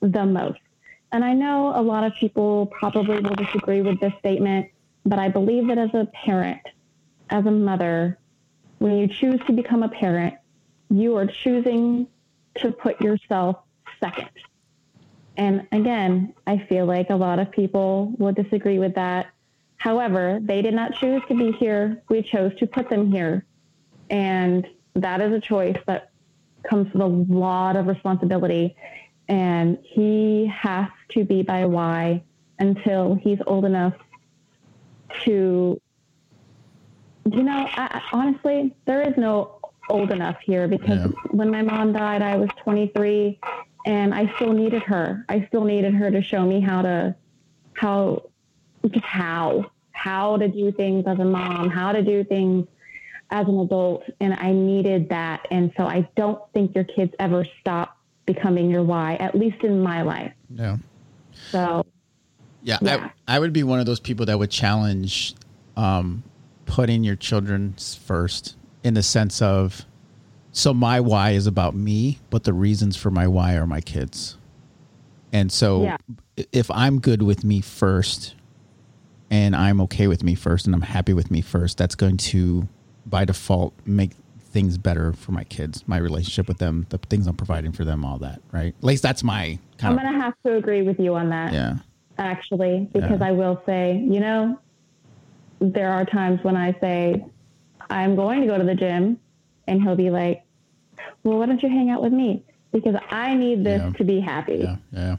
the 0.01 0.25
most. 0.25 0.61
And 1.11 1.25
I 1.25 1.33
know 1.33 1.73
a 1.75 1.83
lot 1.83 2.05
of 2.05 2.13
people 2.21 2.67
probably 2.67 3.19
will 3.19 3.35
disagree 3.35 3.83
with 3.83 3.99
this 3.99 4.13
statement, 4.21 4.69
but 5.05 5.19
I 5.19 5.29
believe 5.29 5.67
that 5.67 5.79
as 5.79 5.91
a 5.95 6.07
parent, 6.25 6.61
as 7.31 7.45
a 7.47 7.51
mother, 7.51 8.17
when 8.79 8.97
you 8.99 9.09
choose 9.09 9.41
to 9.47 9.53
become 9.53 9.83
a 9.83 9.89
parent, 9.89 10.35
you 10.91 11.17
are 11.17 11.27
choosing 11.27 12.07
to 12.57 12.71
put 12.71 13.01
yourself 13.01 13.57
second. 14.01 14.31
And 15.37 15.67
again, 15.73 16.35
I 16.47 16.59
feel 16.69 16.87
like 16.87 17.11
a 17.11 17.17
lot 17.17 17.39
of 17.39 17.51
people 17.51 18.13
will 18.19 18.33
disagree 18.33 18.79
with 18.79 18.95
that. 18.95 19.27
However, 19.77 20.39
they 20.43 20.63
did 20.63 20.75
not 20.75 20.95
choose 20.95 21.23
to 21.29 21.35
be 21.35 21.53
here. 21.53 22.03
We 22.09 22.23
chose 22.23 22.55
to 22.59 22.67
put 22.67 22.89
them 22.89 23.13
here. 23.13 23.45
And 24.09 24.67
that 24.95 25.21
is 25.21 25.33
a 25.33 25.41
choice 25.41 25.77
that 25.87 26.11
comes 26.63 26.93
with 26.93 27.03
a 27.03 27.07
lot 27.07 27.77
of 27.77 27.87
responsibility. 27.87 28.77
And 29.29 29.79
he 29.83 30.47
has 30.47 30.89
to 31.11 31.25
be 31.25 31.43
by 31.43 31.67
Y 31.67 32.23
until 32.59 33.17
he's 33.17 33.39
old 33.47 33.65
enough 33.65 33.95
to 35.25 35.81
you 37.33 37.43
know, 37.43 37.69
I, 37.73 38.01
honestly, 38.13 38.75
there 38.85 39.03
is 39.03 39.17
no 39.17 39.59
old 39.89 40.11
enough 40.11 40.37
here 40.45 40.69
because 40.69 40.99
yeah. 40.99 41.31
when 41.31 41.51
my 41.51 41.63
mom 41.63 41.93
died, 41.93 42.23
I 42.23 42.37
was 42.37 42.49
23 42.63 43.39
and 43.85 44.15
I 44.15 44.33
still 44.37 44.53
needed 44.53 44.83
her. 44.83 45.25
I 45.29 45.47
still 45.49 45.65
needed 45.65 45.95
her 45.95 46.11
to 46.11 46.23
show 46.23 46.45
me 46.45 46.61
how 46.61 46.83
to, 46.83 47.15
how, 47.75 48.31
just 48.91 49.05
how, 49.05 49.71
how 49.93 50.37
to 50.37 50.49
do 50.49 50.73
things 50.73 51.05
as 51.07 51.19
a 51.19 51.25
mom, 51.25 51.71
how 51.71 51.93
to 51.93 52.03
do 52.03 52.25
things 52.25 52.67
as 53.31 53.47
an 53.49 53.59
adult. 53.61 54.05
And 54.21 54.35
I 54.35 54.53
needed 54.53 55.09
that. 55.09 55.47
And 55.51 55.73
so 55.77 55.85
I 55.85 56.09
don't 56.17 56.41
think 56.53 56.75
your 56.75 56.85
kids 56.85 57.13
ever 57.19 57.47
stop 57.61 57.97
becoming 58.25 58.71
your 58.71 58.83
why, 58.83 59.15
at 59.17 59.35
least 59.35 59.63
in 59.63 59.81
my 59.81 60.03
life. 60.03 60.33
Yeah. 60.51 60.77
So, 61.51 61.87
yeah, 62.63 62.79
yeah. 62.83 63.11
I, 63.29 63.37
I 63.37 63.39
would 63.39 63.53
be 63.53 63.63
one 63.63 63.79
of 63.79 63.87
those 63.87 64.01
people 64.01 64.27
that 64.27 64.39
would 64.39 64.51
challenge 64.51 65.35
um, 65.77 66.25
putting 66.67 67.05
your 67.05 67.17
children 67.17 67.75
first 68.05 68.57
in 68.85 68.95
the 68.95 69.03
sense 69.03 69.41
of 69.41 69.87
so 70.53 70.73
my 70.73 71.01
why 71.01 71.31
is 71.33 71.47
about 71.47 71.75
me, 71.75 72.19
but 72.31 72.45
the 72.45 72.53
reasons 72.53 72.97
for 72.97 73.11
my 73.11 73.27
why 73.27 73.57
are 73.57 73.67
my 73.67 73.81
kids. 73.81 74.37
And 75.33 75.53
so 75.53 75.83
yeah. 75.83 75.97
if 76.53 76.71
I'm 76.71 76.99
good 76.99 77.23
with 77.23 77.45
me 77.45 77.61
first 77.61 78.35
and 79.31 79.55
I'm 79.55 79.81
okay 79.83 80.07
with 80.07 80.23
me 80.23 80.35
first 80.35 80.67
and 80.67 80.75
I'm 80.75 80.83
happy 80.83 81.13
with 81.13 81.31
me 81.31 81.43
first, 81.43 81.77
that's 81.77 81.95
going 81.95 82.17
to 82.19 82.69
by 83.05 83.25
default 83.25 83.75
make 83.85 84.13
things 84.39 84.79
better 84.79 85.13
for 85.13 85.33
my 85.33 85.45
kids, 85.45 85.87
my 85.87 85.99
relationship 85.99 86.49
with 86.49 86.57
them, 86.57 86.87
the 86.89 86.97
things 86.97 87.27
I'm 87.27 87.37
providing 87.37 87.73
for 87.73 87.85
them, 87.85 88.05
all 88.05 88.17
that, 88.19 88.41
right? 88.53 88.75
At 88.79 88.85
least 88.85 89.03
that's 89.03 89.23
my 89.23 89.59
kind 89.77 89.99
I'm 89.99 90.03
going 90.03 90.15
to 90.15 90.21
have 90.21 90.35
to 90.47 90.57
agree 90.57 90.83
with 90.83 90.99
you 90.99 91.15
on 91.15 91.29
that. 91.29 91.53
Yeah. 91.53 91.77
Actually, 92.17 92.89
because 92.95 93.21
yeah. 93.21 93.27
I 93.27 93.33
will 93.33 93.61
say, 93.67 94.03
you 94.09 94.21
know, 94.21 94.59
there 95.61 95.91
are 95.93 96.05
times 96.05 96.43
when 96.43 96.57
I 96.57 96.73
say, 96.81 97.25
I'm 97.91 98.17
going 98.17 98.41
to 98.43 98.47
go 98.47 98.59
to 98.59 98.65
the 98.65 98.75
gym, 98.75 99.19
and 99.67 99.83
he'll 99.83 99.97
be 99.97 100.11
like, 100.11 100.43
well, 101.23 101.39
why 101.39 101.47
don't 101.47 101.63
you 101.63 101.69
hang 101.69 101.91
out 101.91 102.03
with 102.03 102.13
me? 102.13 102.43
Because 102.73 102.97
I 103.11 103.35
need 103.35 103.65
this 103.65 103.81
Yeah. 103.81 103.93
to 103.93 104.05
be 104.05 104.21
happy. 104.21 104.57
Yeah, 104.63 104.77
yeah. 104.93 105.17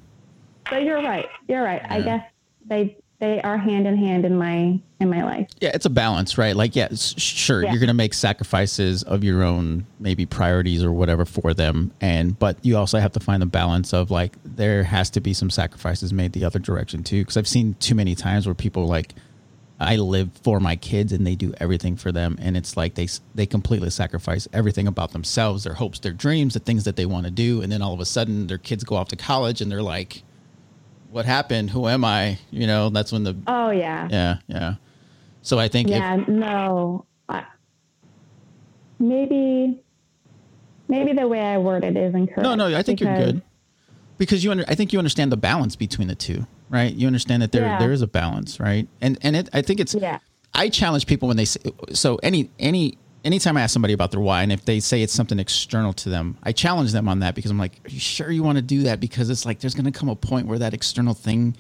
So 0.70 0.78
you're 0.78 1.02
right. 1.02 1.28
You're 1.48 1.64
right. 1.64 1.82
I 1.90 2.02
guess 2.02 2.24
they 2.66 2.98
they 3.20 3.42
are 3.42 3.58
hand 3.58 3.88
in 3.88 3.98
hand 3.98 4.26
in 4.26 4.38
my 4.38 4.80
in 5.00 5.10
my 5.10 5.24
life. 5.24 5.48
Yeah, 5.60 5.72
it's 5.74 5.88
a 5.88 5.90
balance, 5.90 6.38
right? 6.38 6.56
Like, 6.56 6.76
yeah, 6.76 6.90
sure, 6.94 7.64
Yeah. 7.64 7.72
you're 7.72 7.80
going 7.80 7.88
to 7.88 7.94
make 7.96 8.14
sacrifices 8.14 9.02
of 9.04 9.24
your 9.24 9.42
own 9.44 9.88
maybe 10.00 10.26
priorities 10.28 10.84
or 10.84 10.92
whatever 10.92 11.26
for 11.26 11.54
them, 11.54 11.92
and 12.00 12.38
but 12.38 12.58
you 12.64 12.78
also 12.78 13.00
have 13.00 13.14
to 13.14 13.20
find 13.20 13.42
the 13.42 13.46
balance 13.48 13.92
of 13.94 14.12
like 14.12 14.36
there 14.46 14.84
has 14.84 15.10
to 15.12 15.22
be 15.22 15.34
some 15.34 15.50
sacrifices 15.50 16.14
made 16.14 16.34
the 16.34 16.44
other 16.46 16.60
direction 16.60 17.02
too. 17.04 17.22
Because 17.22 17.38
I've 17.38 17.48
seen 17.48 17.76
too 17.80 17.96
many 17.96 18.14
times 18.14 18.46
where 18.46 18.54
people 18.54 18.86
like, 18.88 19.14
I 19.80 19.98
live 19.98 20.32
for 20.44 20.60
my 20.60 20.76
kids 20.76 21.14
and 21.14 21.26
they 21.26 21.36
do 21.36 21.54
everything 21.60 21.98
for 21.98 22.12
them, 22.12 22.38
and 22.42 22.58
it's 22.58 22.76
like 22.76 22.96
they 22.96 23.08
they 23.36 23.46
completely 23.46 23.92
sacrifice 23.92 24.48
everything 24.52 24.88
about 24.88 25.12
themselves, 25.12 25.64
their 25.64 25.76
hopes, 25.76 26.00
their 26.00 26.14
dreams, 26.14 26.56
the 26.56 26.60
things 26.60 26.84
that 26.86 26.96
they 26.96 27.06
want 27.06 27.26
to 27.26 27.32
do, 27.32 27.62
and 27.62 27.72
then 27.72 27.82
all 27.82 27.94
of 27.94 28.00
a 28.00 28.06
sudden 28.06 28.48
their 28.48 28.58
kids 28.58 28.84
go 28.84 28.96
off 28.96 29.10
to 29.10 29.16
college 29.16 29.62
and 29.62 29.72
they're 29.72 29.84
like, 29.84 30.24
"What 31.12 31.26
happened? 31.26 31.70
Who 31.70 31.88
am 31.88 32.04
I?" 32.04 32.40
You 32.50 32.66
know, 32.66 32.90
that's 32.90 33.12
when 33.12 33.24
the 33.24 33.38
Oh 33.46 33.70
yeah. 33.70 34.08
yeah 34.10 34.38
yeah. 34.48 34.76
So 35.44 35.60
I 35.60 35.68
think 35.68 35.90
if, 35.90 35.96
Yeah, 35.96 36.16
no. 36.28 37.06
I, 37.30 37.46
maybe 39.00 39.80
maybe 40.88 41.14
the 41.14 41.28
way 41.28 41.40
I 41.40 41.58
word 41.58 41.84
it 41.84 41.96
is 41.96 42.16
incorrect. 42.16 42.42
No, 42.42 42.56
no, 42.56 42.76
I 42.76 42.82
think 42.82 43.00
you're 43.00 43.16
good 43.16 43.42
because 44.18 44.44
you. 44.44 44.52
Under, 44.52 44.66
I 44.68 44.76
think 44.76 44.92
you 44.92 45.00
understand 45.00 45.32
the 45.32 45.38
balance 45.38 45.76
between 45.76 46.08
the 46.08 46.16
two, 46.16 46.48
right? 46.70 46.94
You 46.94 47.08
understand 47.08 47.42
that 47.42 47.52
there 47.52 47.64
Yeah. 47.66 47.80
there 47.80 47.92
is 47.92 48.02
a 48.02 48.08
balance, 48.08 48.60
right? 48.60 48.88
And 49.02 49.18
and 49.22 49.36
it, 49.36 49.50
I 49.54 49.62
think 49.62 49.80
it's. 49.80 49.94
Yeah. 49.96 50.20
I 50.54 50.70
challenge 50.70 51.06
people 51.08 51.28
when 51.28 51.38
they 51.38 51.46
say 51.46 51.60
so. 51.94 52.16
Any 52.24 52.50
any 52.60 52.98
anytime 53.26 53.58
I 53.58 53.62
ask 53.62 53.74
somebody 53.74 53.94
about 53.94 54.12
their 54.12 54.22
why, 54.22 54.42
and 54.44 54.52
if 54.52 54.66
they 54.66 54.80
say 54.80 55.02
it's 55.02 55.14
something 55.14 55.38
external 55.40 55.94
to 55.94 56.10
them, 56.10 56.38
I 56.44 56.52
challenge 56.52 56.94
them 56.94 57.08
on 57.10 57.20
that 57.20 57.36
because 57.36 57.52
I'm 57.52 57.58
like, 57.60 57.80
are 57.86 57.90
you 57.90 58.00
sure 58.00 58.32
you 58.32 58.42
want 58.44 58.58
to 58.58 58.62
do 58.62 58.84
that? 58.84 59.00
Because 59.00 59.30
it's 59.30 59.46
like 59.46 59.60
there's 59.60 59.76
going 59.76 59.86
to 59.92 59.92
come 59.92 60.10
a 60.10 60.16
point 60.16 60.48
where 60.48 60.58
that 60.60 60.74
external 60.74 61.14
thing 61.14 61.56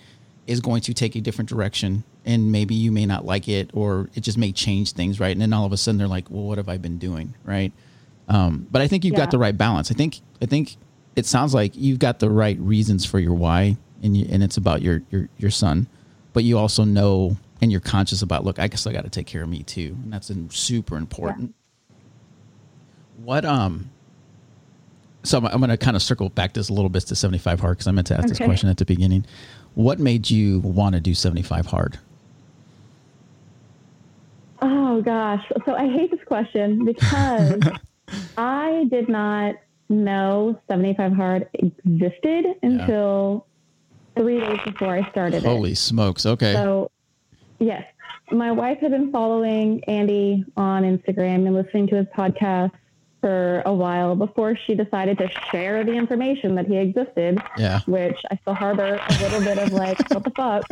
is 0.47 0.61
going 0.61 0.81
to 0.81 0.93
take 0.93 1.15
a 1.15 1.21
different 1.21 1.49
direction, 1.49 2.03
and 2.25 2.51
maybe 2.51 2.73
you 2.73 2.91
may 2.91 3.05
not 3.05 3.25
like 3.25 3.49
it, 3.49 3.69
or 3.73 4.09
it 4.15 4.21
just 4.21 4.37
may 4.37 4.51
change 4.53 4.93
things, 4.93 5.19
right? 5.19 5.31
And 5.33 5.41
then 5.41 5.51
all 5.53 5.65
of 5.65 5.73
a 5.73 5.77
sudden 5.77 5.97
they're 5.99 6.07
like, 6.07 6.31
well, 6.31 6.43
what 6.43 6.57
have 6.57 6.69
I 6.69 6.77
been 6.77 6.97
doing, 6.97 7.33
right? 7.43 7.73
Um, 8.29 8.65
but 8.71 8.81
I 8.81 8.87
think 8.87 9.03
you've 9.03 9.13
Yeah. 9.13 9.19
got 9.25 9.31
the 9.31 9.37
right 9.37 9.57
balance. 9.57 9.91
I 9.91 9.93
think 9.93 10.21
I 10.41 10.45
think 10.45 10.77
it 11.17 11.25
sounds 11.25 11.53
like 11.53 11.73
you've 11.75 11.99
got 11.99 12.19
the 12.19 12.29
right 12.29 12.57
reasons 12.59 13.03
for 13.05 13.19
your 13.19 13.33
why, 13.33 13.75
and 14.03 14.15
you, 14.15 14.27
and 14.29 14.43
it's 14.43 14.57
about 14.57 14.81
your 14.81 15.01
your 15.09 15.29
your 15.37 15.51
son, 15.51 15.87
but 16.33 16.43
you 16.43 16.57
also 16.57 16.83
know 16.83 17.37
and 17.61 17.71
you're 17.71 17.81
conscious 17.81 18.21
about. 18.21 18.43
Look, 18.45 18.59
I 18.59 18.67
guess 18.67 18.85
I 18.87 18.93
got 18.93 19.03
to 19.03 19.09
take 19.09 19.27
care 19.27 19.43
of 19.43 19.49
me 19.49 19.63
too, 19.63 19.97
and 20.03 20.13
that's 20.13 20.29
in- 20.29 20.49
super 20.49 20.97
important. 20.97 21.53
What 23.23 23.45
um. 23.45 23.89
So 25.23 25.39
I'm, 25.39 25.45
I'm 25.45 25.57
going 25.59 25.69
to 25.69 25.77
kind 25.77 25.97
of 25.97 26.01
circle 26.01 26.29
back 26.29 26.53
this 26.53 26.69
a 26.69 26.73
little 26.73 26.89
bit 26.89 27.03
to 27.07 27.15
75 27.15 27.59
hard 27.59 27.77
because 27.77 27.87
I 27.87 27.91
meant 27.91 28.07
to 28.07 28.17
ask 28.17 28.29
this 28.29 28.37
question 28.37 28.69
at 28.69 28.77
the 28.77 28.85
beginning. 28.85 29.25
What 29.73 29.99
made 29.99 30.29
you 30.29 30.59
want 30.59 30.95
to 30.95 31.01
do 31.01 31.13
75 31.13 31.65
hard? 31.65 31.99
Oh 34.61 35.01
gosh. 35.01 35.43
So 35.65 35.75
I 35.75 35.87
hate 35.87 36.11
this 36.11 36.23
question 36.25 36.85
because 36.85 37.61
I 38.37 38.85
did 38.89 39.09
not 39.09 39.55
know 39.89 40.59
75 40.67 41.13
Hard 41.13 41.49
existed 41.53 42.45
until 42.63 43.46
three 44.17 44.39
days 44.39 44.59
before 44.65 44.93
I 44.95 45.09
started 45.11 45.43
it. 45.43 45.47
Holy 45.47 45.75
smokes! 45.75 46.25
Okay, 46.25 46.53
So, 46.53 46.91
yes, 47.59 47.83
my 48.31 48.51
wife 48.51 48.79
had 48.79 48.91
been 48.91 49.11
following 49.11 49.83
Andy 49.85 50.43
on 50.57 50.83
Instagram 50.83 51.45
and 51.47 51.53
listening 51.53 51.87
to 51.87 51.95
his 51.95 52.07
podcast 52.07 52.71
for 53.21 53.61
a 53.65 53.73
while 53.73 54.15
before 54.15 54.55
she 54.55 54.75
decided 54.75 55.17
to 55.17 55.27
share 55.51 55.83
the 55.83 55.91
information 55.93 56.53
that 56.55 56.67
he 56.67 56.77
existed, 56.77 57.41
yeah, 57.57 57.79
which 57.87 58.19
I 58.29 58.37
still 58.41 58.53
harbor 58.53 58.99
a 59.09 59.13
little 59.21 59.39
bit 59.41 59.57
of 59.57 59.71
like, 59.71 59.97
what 60.11 60.23
the 60.23 60.29
fuck? 60.31 60.63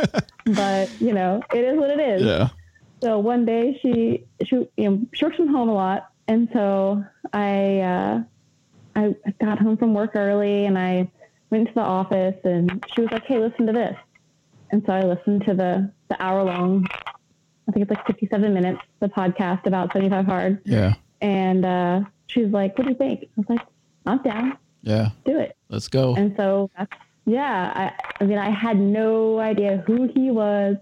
But, 0.45 0.89
you 1.01 1.13
know, 1.13 1.41
it 1.53 1.63
is 1.63 1.75
what 1.77 1.89
it 1.89 1.99
is. 1.99 2.21
yeah, 2.21 2.49
So 3.01 3.17
one 3.19 3.45
day 3.45 3.79
she, 3.81 4.25
she, 4.45 4.67
you 4.77 4.89
know, 4.91 5.01
she 5.13 5.25
works 5.25 5.37
from 5.37 5.47
home 5.47 5.69
a 5.69 5.73
lot. 5.73 6.09
And 6.27 6.47
so 6.53 7.03
I, 7.33 7.79
uh, 7.79 8.23
I 8.95 9.15
got 9.41 9.57
home 9.59 9.75
from 9.77 9.93
work 9.95 10.11
early 10.15 10.65
and 10.65 10.77
I 10.77 11.09
went 11.55 11.67
to 11.69 11.73
the 11.73 11.81
office 11.81 12.35
and 12.43 12.83
she 12.93 13.01
was 13.01 13.11
like, 13.11 13.25
Hey, 13.25 13.39
listen 13.39 13.65
to 13.67 13.73
this. 13.73 13.95
And 14.71 14.83
so 14.85 14.93
I 14.93 15.03
listened 15.03 15.45
to 15.45 15.53
the, 15.53 15.91
the 16.09 16.21
hour 16.21 16.43
long, 16.43 16.85
I 17.67 17.71
think 17.71 17.83
it's 17.83 17.91
like 17.97 18.05
57 18.07 18.53
minutes, 18.53 18.81
the 18.99 19.07
podcast 19.07 19.65
about 19.65 19.93
75 19.93 20.25
hard. 20.25 20.61
yeah, 20.65 20.93
And, 21.21 21.65
uh, 21.65 22.01
she 22.27 22.41
was 22.41 22.51
like, 22.51 22.75
what 22.77 22.85
do 22.85 22.89
you 22.91 22.97
think? 22.97 23.21
I 23.23 23.27
was 23.37 23.45
like, 23.49 23.67
I'm 24.07 24.21
down, 24.23 24.57
yeah. 24.81 25.09
do 25.25 25.39
it. 25.39 25.55
Let's 25.69 25.87
go. 25.87 26.15
And 26.15 26.33
so 26.35 26.69
that's, 26.77 26.91
yeah, 27.25 27.71
I, 27.75 28.23
I 28.23 28.25
mean, 28.27 28.37
I 28.39 28.49
had 28.49 28.79
no 28.79 29.39
idea 29.39 29.83
who 29.85 30.09
he 30.13 30.31
was, 30.31 30.75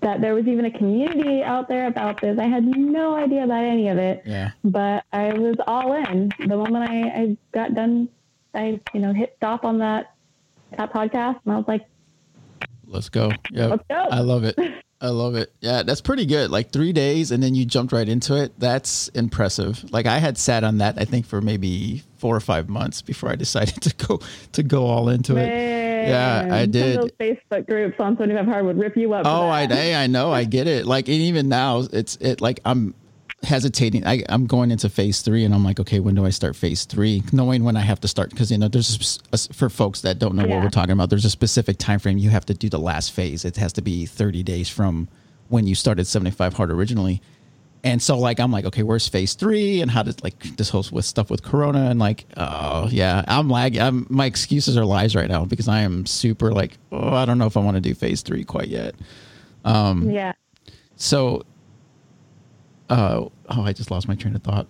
that 0.00 0.20
there 0.20 0.34
was 0.34 0.46
even 0.46 0.66
a 0.66 0.70
community 0.70 1.42
out 1.42 1.68
there 1.68 1.86
about 1.86 2.20
this. 2.20 2.38
I 2.38 2.44
had 2.46 2.64
no 2.64 3.16
idea 3.16 3.44
about 3.44 3.64
any 3.64 3.88
of 3.88 3.96
it, 3.96 4.22
Yeah, 4.26 4.50
but 4.62 5.04
I 5.12 5.32
was 5.32 5.56
all 5.66 5.94
in. 5.94 6.30
The 6.38 6.56
moment 6.56 6.88
I, 6.90 7.08
I 7.08 7.36
got 7.52 7.74
done, 7.74 8.08
I, 8.54 8.80
you 8.92 9.00
know, 9.00 9.12
hit 9.12 9.34
stop 9.36 9.64
on 9.64 9.78
that, 9.78 10.14
that 10.76 10.92
podcast 10.92 11.40
and 11.44 11.54
I 11.54 11.56
was 11.56 11.68
like, 11.68 11.86
let's 12.86 13.08
go. 13.08 13.30
Yeah, 13.50 13.66
Let's 13.66 13.84
go. 13.88 13.96
I 13.96 14.20
love 14.20 14.44
it. 14.44 14.58
I 15.00 15.08
love 15.08 15.34
it. 15.34 15.52
Yeah, 15.60 15.82
that's 15.82 16.00
pretty 16.00 16.24
good. 16.24 16.50
Like 16.50 16.70
three 16.70 16.92
days, 16.94 17.30
and 17.30 17.42
then 17.42 17.54
you 17.54 17.66
jumped 17.66 17.92
right 17.92 18.08
into 18.08 18.42
it. 18.42 18.58
That's 18.58 19.08
impressive. 19.08 19.84
Like 19.92 20.06
I 20.06 20.16
had 20.16 20.38
sat 20.38 20.64
on 20.64 20.78
that, 20.78 20.98
I 20.98 21.04
think, 21.04 21.26
for 21.26 21.42
maybe 21.42 22.02
four 22.16 22.34
or 22.34 22.40
five 22.40 22.70
months 22.70 23.02
before 23.02 23.28
I 23.28 23.34
decided 23.36 23.82
to 23.82 24.06
go 24.06 24.20
to 24.52 24.62
go 24.62 24.86
all 24.86 25.10
into 25.10 25.36
it. 25.36 25.46
Yeah, 26.08 26.48
I 26.50 26.64
did. 26.64 26.98
those 26.98 27.10
Facebook 27.12 27.66
groups 27.66 27.96
on 27.98 28.16
75 28.16 28.46
Hard 28.46 28.64
would 28.64 28.78
rip 28.78 28.96
you 28.96 29.12
up. 29.12 29.26
Oh, 29.26 29.48
I. 29.48 29.66
I 29.70 29.94
I 30.04 30.06
know, 30.06 30.32
I 30.32 30.44
get 30.44 30.66
it. 30.66 30.86
Like 30.86 31.08
and 31.08 31.16
even 31.18 31.48
now, 31.50 31.82
it's 31.92 32.16
it 32.16 32.40
like 32.40 32.60
I'm 32.64 32.94
hesitating. 33.44 34.06
I, 34.06 34.22
I'm 34.28 34.46
going 34.46 34.70
into 34.70 34.88
phase 34.88 35.22
three, 35.22 35.44
and 35.44 35.54
I'm 35.54 35.64
like, 35.64 35.78
okay, 35.80 36.00
when 36.00 36.14
do 36.14 36.24
I 36.26 36.30
start 36.30 36.56
phase 36.56 36.84
three? 36.84 37.22
Knowing 37.32 37.64
when 37.64 37.76
I 37.76 37.80
have 37.80 38.00
to 38.00 38.08
start, 38.08 38.30
because 38.30 38.50
you 38.50 38.58
know, 38.58 38.68
there's 38.68 39.20
a, 39.32 39.54
for 39.54 39.70
folks 39.70 40.00
that 40.02 40.18
don't 40.18 40.34
know 40.34 40.46
what 40.46 40.62
we're 40.62 40.70
talking 40.70 40.92
about. 40.92 41.10
There's 41.10 41.24
a 41.24 41.30
specific 41.30 41.78
time 41.78 41.98
frame 41.98 42.18
you 42.18 42.30
have 42.30 42.46
to 42.46 42.54
do 42.54 42.68
the 42.68 42.78
last 42.78 43.12
phase. 43.12 43.44
It 43.44 43.56
has 43.56 43.72
to 43.74 43.82
be 43.82 44.06
30 44.06 44.42
days 44.42 44.68
from 44.68 45.08
when 45.48 45.66
you 45.66 45.74
started 45.74 46.06
75 46.06 46.54
hard 46.54 46.70
originally. 46.70 47.20
And 47.84 48.00
so, 48.00 48.18
like, 48.18 48.40
I'm 48.40 48.50
like, 48.50 48.64
okay, 48.64 48.82
where's 48.82 49.06
phase 49.06 49.34
three? 49.34 49.82
And 49.82 49.90
how 49.90 50.02
did 50.02 50.24
like 50.24 50.38
this 50.56 50.70
whole 50.70 50.86
with 50.90 51.04
stuff 51.04 51.30
with 51.30 51.42
Corona? 51.42 51.90
And 51.90 52.00
like, 52.00 52.24
oh 52.38 52.88
yeah, 52.90 53.22
I'm 53.28 53.50
lagging. 53.50 53.82
I'm 53.82 54.06
my 54.08 54.24
excuses 54.24 54.78
are 54.78 54.86
lies 54.86 55.14
right 55.14 55.28
now 55.28 55.44
because 55.44 55.68
I 55.68 55.80
am 55.80 56.06
super 56.06 56.50
like, 56.50 56.78
oh, 56.90 57.14
I 57.14 57.26
don't 57.26 57.36
know 57.36 57.46
if 57.46 57.58
I 57.58 57.60
want 57.60 57.76
to 57.76 57.82
do 57.82 57.94
phase 57.94 58.22
three 58.22 58.42
quite 58.42 58.68
yet. 58.68 58.94
Um, 59.66 60.10
yeah. 60.10 60.32
So, 60.96 61.42
uh, 62.90 63.24
oh, 63.48 63.62
I 63.62 63.72
just 63.72 63.90
lost 63.90 64.08
my 64.08 64.14
train 64.14 64.34
of 64.36 64.42
thought. 64.42 64.68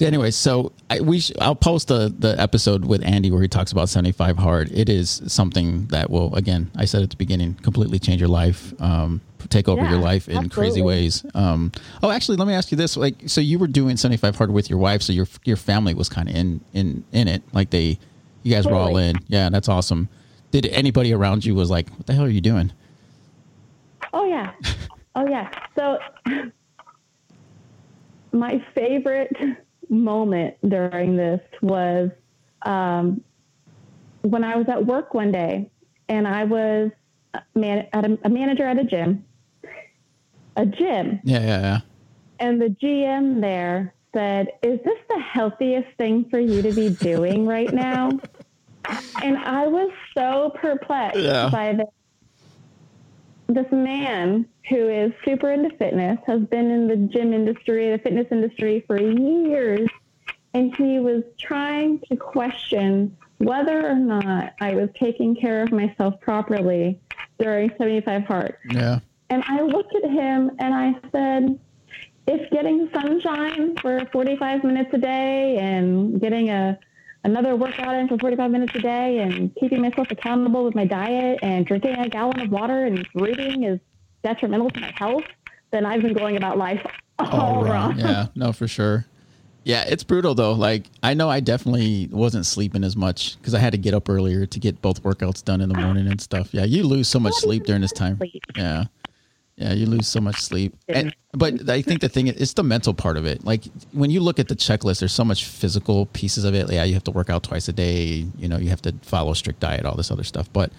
Anyway, 0.00 0.32
so 0.32 0.72
I, 0.90 1.00
we 1.00 1.20
sh- 1.20 1.30
I'll 1.40 1.54
post 1.54 1.86
the 1.86 2.12
the 2.18 2.34
episode 2.40 2.84
with 2.84 3.04
Andy 3.04 3.30
where 3.30 3.40
he 3.40 3.46
talks 3.46 3.70
about 3.70 3.88
75 3.88 4.36
hard. 4.36 4.68
It 4.72 4.88
is 4.88 5.22
something 5.28 5.86
that 5.88 6.10
will, 6.10 6.34
again, 6.34 6.72
I 6.74 6.86
said 6.86 7.02
at 7.02 7.10
the 7.10 7.16
beginning, 7.16 7.54
completely 7.54 8.00
change 8.00 8.20
your 8.20 8.28
life, 8.28 8.74
um, 8.82 9.20
take 9.48 9.68
over 9.68 9.80
Yeah, 9.82 9.90
your 9.90 10.00
life 10.00 10.28
in 10.28 10.48
crazy 10.48 10.82
ways. 10.82 11.24
Um, 11.34 11.70
oh, 12.02 12.10
actually, 12.10 12.36
let 12.38 12.48
me 12.48 12.54
ask 12.54 12.72
you 12.72 12.76
this: 12.76 12.96
like, 12.96 13.14
so 13.28 13.40
you 13.40 13.60
were 13.60 13.68
doing 13.68 13.96
75 13.96 14.34
hard 14.34 14.50
with 14.50 14.68
your 14.68 14.80
wife, 14.80 15.02
so 15.02 15.12
your 15.12 15.28
your 15.44 15.56
family 15.56 15.94
was 15.94 16.08
kind 16.08 16.28
of 16.28 16.34
in 16.34 16.60
in 16.72 17.04
in 17.12 17.28
it, 17.28 17.42
like 17.52 17.70
they, 17.70 17.96
you 18.42 18.52
guys 18.52 18.66
were 18.66 18.74
all 18.74 18.96
in. 18.96 19.14
Yeah, 19.28 19.50
that's 19.50 19.68
awesome. 19.68 20.08
Did 20.50 20.66
anybody 20.66 21.12
around 21.12 21.44
you 21.44 21.54
was 21.54 21.70
like, 21.70 21.88
"What 21.90 22.06
the 22.08 22.14
hell 22.14 22.24
are 22.24 22.28
you 22.28 22.40
doing?" 22.40 22.72
Oh 24.12 24.24
yeah. 24.24 24.52
Oh 25.14 25.28
yeah. 25.28 25.48
So 25.76 25.98
my 28.32 28.64
favorite 28.74 29.34
moment 29.88 30.54
during 30.68 31.16
this 31.16 31.40
was 31.60 32.10
um, 32.62 33.22
when 34.22 34.44
I 34.44 34.56
was 34.56 34.66
at 34.68 34.84
work 34.86 35.14
one 35.14 35.32
day 35.32 35.70
and 36.08 36.26
I 36.26 36.44
was 36.44 36.90
a 37.34 37.42
man, 37.54 37.86
at 37.92 38.04
a, 38.04 38.18
a 38.24 38.28
manager 38.28 38.64
at 38.64 38.78
a 38.78 38.84
gym, 38.84 39.24
a 40.56 40.66
gym, 40.66 41.20
Yeah, 41.24 41.40
yeah, 41.40 41.60
yeah. 41.60 41.80
and 42.40 42.60
the 42.60 42.68
GM 42.82 43.40
there 43.40 43.94
said, 44.14 44.48
"Is 44.62 44.78
this 44.84 44.98
the 45.08 45.18
healthiest 45.20 45.88
thing 45.98 46.26
for 46.30 46.38
you 46.38 46.60
to 46.62 46.72
be 46.72 46.90
doing 46.90 47.46
right 47.46 47.72
now?" 47.72 48.10
And 49.22 49.38
I 49.38 49.68
was 49.68 49.90
so 50.18 50.50
perplexed 50.60 51.20
Yeah. 51.20 51.48
by 51.50 51.72
this. 51.72 51.86
This 53.52 53.70
man 53.70 54.46
who 54.70 54.88
is 54.88 55.12
super 55.24 55.50
into 55.50 55.76
fitness 55.76 56.18
has 56.26 56.40
been 56.42 56.70
in 56.70 56.88
the 56.88 56.96
gym 56.96 57.34
industry, 57.34 57.90
the 57.90 57.98
fitness 57.98 58.26
industry 58.30 58.82
for 58.86 58.98
years, 58.98 59.88
and 60.54 60.74
he 60.76 61.00
was 61.00 61.22
trying 61.38 62.00
to 62.08 62.16
question 62.16 63.14
whether 63.38 63.86
or 63.86 63.96
not 63.96 64.54
I 64.60 64.74
was 64.74 64.88
taking 64.98 65.36
care 65.36 65.62
of 65.62 65.72
myself 65.72 66.18
properly 66.20 67.00
during 67.38 67.70
75 67.76 68.24
Hard. 68.24 68.56
Yeah. 68.70 69.00
And 69.28 69.42
I 69.46 69.60
looked 69.62 69.94
at 69.96 70.10
him 70.10 70.52
and 70.58 70.74
I 70.74 70.94
said, 71.10 71.58
if 72.26 72.50
getting 72.50 72.88
sunshine 72.94 73.76
for 73.76 74.06
45 74.12 74.64
minutes 74.64 74.90
a 74.94 74.98
day 74.98 75.58
and 75.58 76.20
getting 76.20 76.50
a 76.50 76.78
another 77.24 77.56
workout 77.56 77.94
in 77.94 78.08
for 78.08 78.18
45 78.18 78.50
minutes 78.50 78.74
a 78.74 78.80
day 78.80 79.18
and 79.18 79.54
keeping 79.56 79.80
myself 79.80 80.10
accountable 80.10 80.64
with 80.64 80.74
my 80.74 80.84
diet 80.84 81.38
and 81.42 81.66
drinking 81.66 81.96
a 81.96 82.08
gallon 82.08 82.40
of 82.40 82.50
water 82.50 82.86
and 82.86 83.06
reading 83.14 83.64
is 83.64 83.80
detrimental 84.22 84.70
to 84.70 84.80
my 84.80 84.92
health, 84.96 85.24
then 85.70 85.86
I've 85.86 86.02
been 86.02 86.14
going 86.14 86.36
about 86.36 86.58
life 86.58 86.84
all 87.18 87.64
wrong. 87.64 87.98
Yeah, 87.98 88.26
no, 88.34 88.52
for 88.52 88.66
sure. 88.66 89.06
Yeah, 89.64 89.84
it's 89.86 90.02
brutal 90.02 90.34
though. 90.34 90.52
Like 90.52 90.86
I 91.02 91.14
know 91.14 91.30
I 91.30 91.40
definitely 91.40 92.08
wasn't 92.10 92.46
sleeping 92.46 92.82
as 92.82 92.96
much 92.96 93.38
because 93.38 93.54
I 93.54 93.60
had 93.60 93.72
to 93.72 93.78
get 93.78 93.94
up 93.94 94.08
earlier 94.08 94.44
to 94.44 94.58
get 94.58 94.82
both 94.82 95.02
workouts 95.04 95.44
done 95.44 95.60
in 95.60 95.68
the 95.68 95.78
morning 95.80 96.08
and 96.08 96.20
stuff. 96.20 96.52
Yeah, 96.52 96.64
you 96.64 96.82
lose 96.82 97.08
so 97.08 97.20
much 97.20 97.34
sleep 97.34 97.64
during 97.64 97.82
this 97.82 97.92
time. 97.92 98.20
Yeah, 98.56 98.84
yeah, 99.62 99.72
you 99.72 99.86
lose 99.86 100.06
so 100.08 100.20
much 100.20 100.40
sleep. 100.40 100.74
And 100.88 101.14
but 101.32 101.68
I 101.70 101.82
think 101.82 102.00
the 102.00 102.08
thing 102.08 102.26
is, 102.26 102.36
it's 102.40 102.52
the 102.54 102.62
mental 102.62 102.92
part 102.94 103.16
of 103.16 103.24
it. 103.24 103.44
Like 103.44 103.64
when 103.92 104.10
you 104.10 104.20
look 104.20 104.38
at 104.38 104.48
the 104.48 104.56
checklist, 104.56 104.98
there's 105.00 105.12
so 105.14 105.24
much 105.24 105.44
physical 105.46 106.06
pieces 106.06 106.44
of 106.44 106.54
it. 106.54 106.70
Yeah, 106.70 106.84
you 106.84 106.94
have 106.94 107.04
to 107.04 107.10
work 107.10 107.30
out 107.30 107.42
twice 107.42 107.68
a 107.68 107.72
day. 107.72 108.26
You 108.36 108.48
know, 108.48 108.58
you 108.58 108.68
have 108.70 108.82
to 108.82 108.92
follow 109.02 109.32
a 109.32 109.36
strict 109.36 109.60
diet, 109.60 109.84
all 109.86 109.96
this 109.96 110.10
other 110.10 110.24
stuff. 110.24 110.52
But 110.52 110.72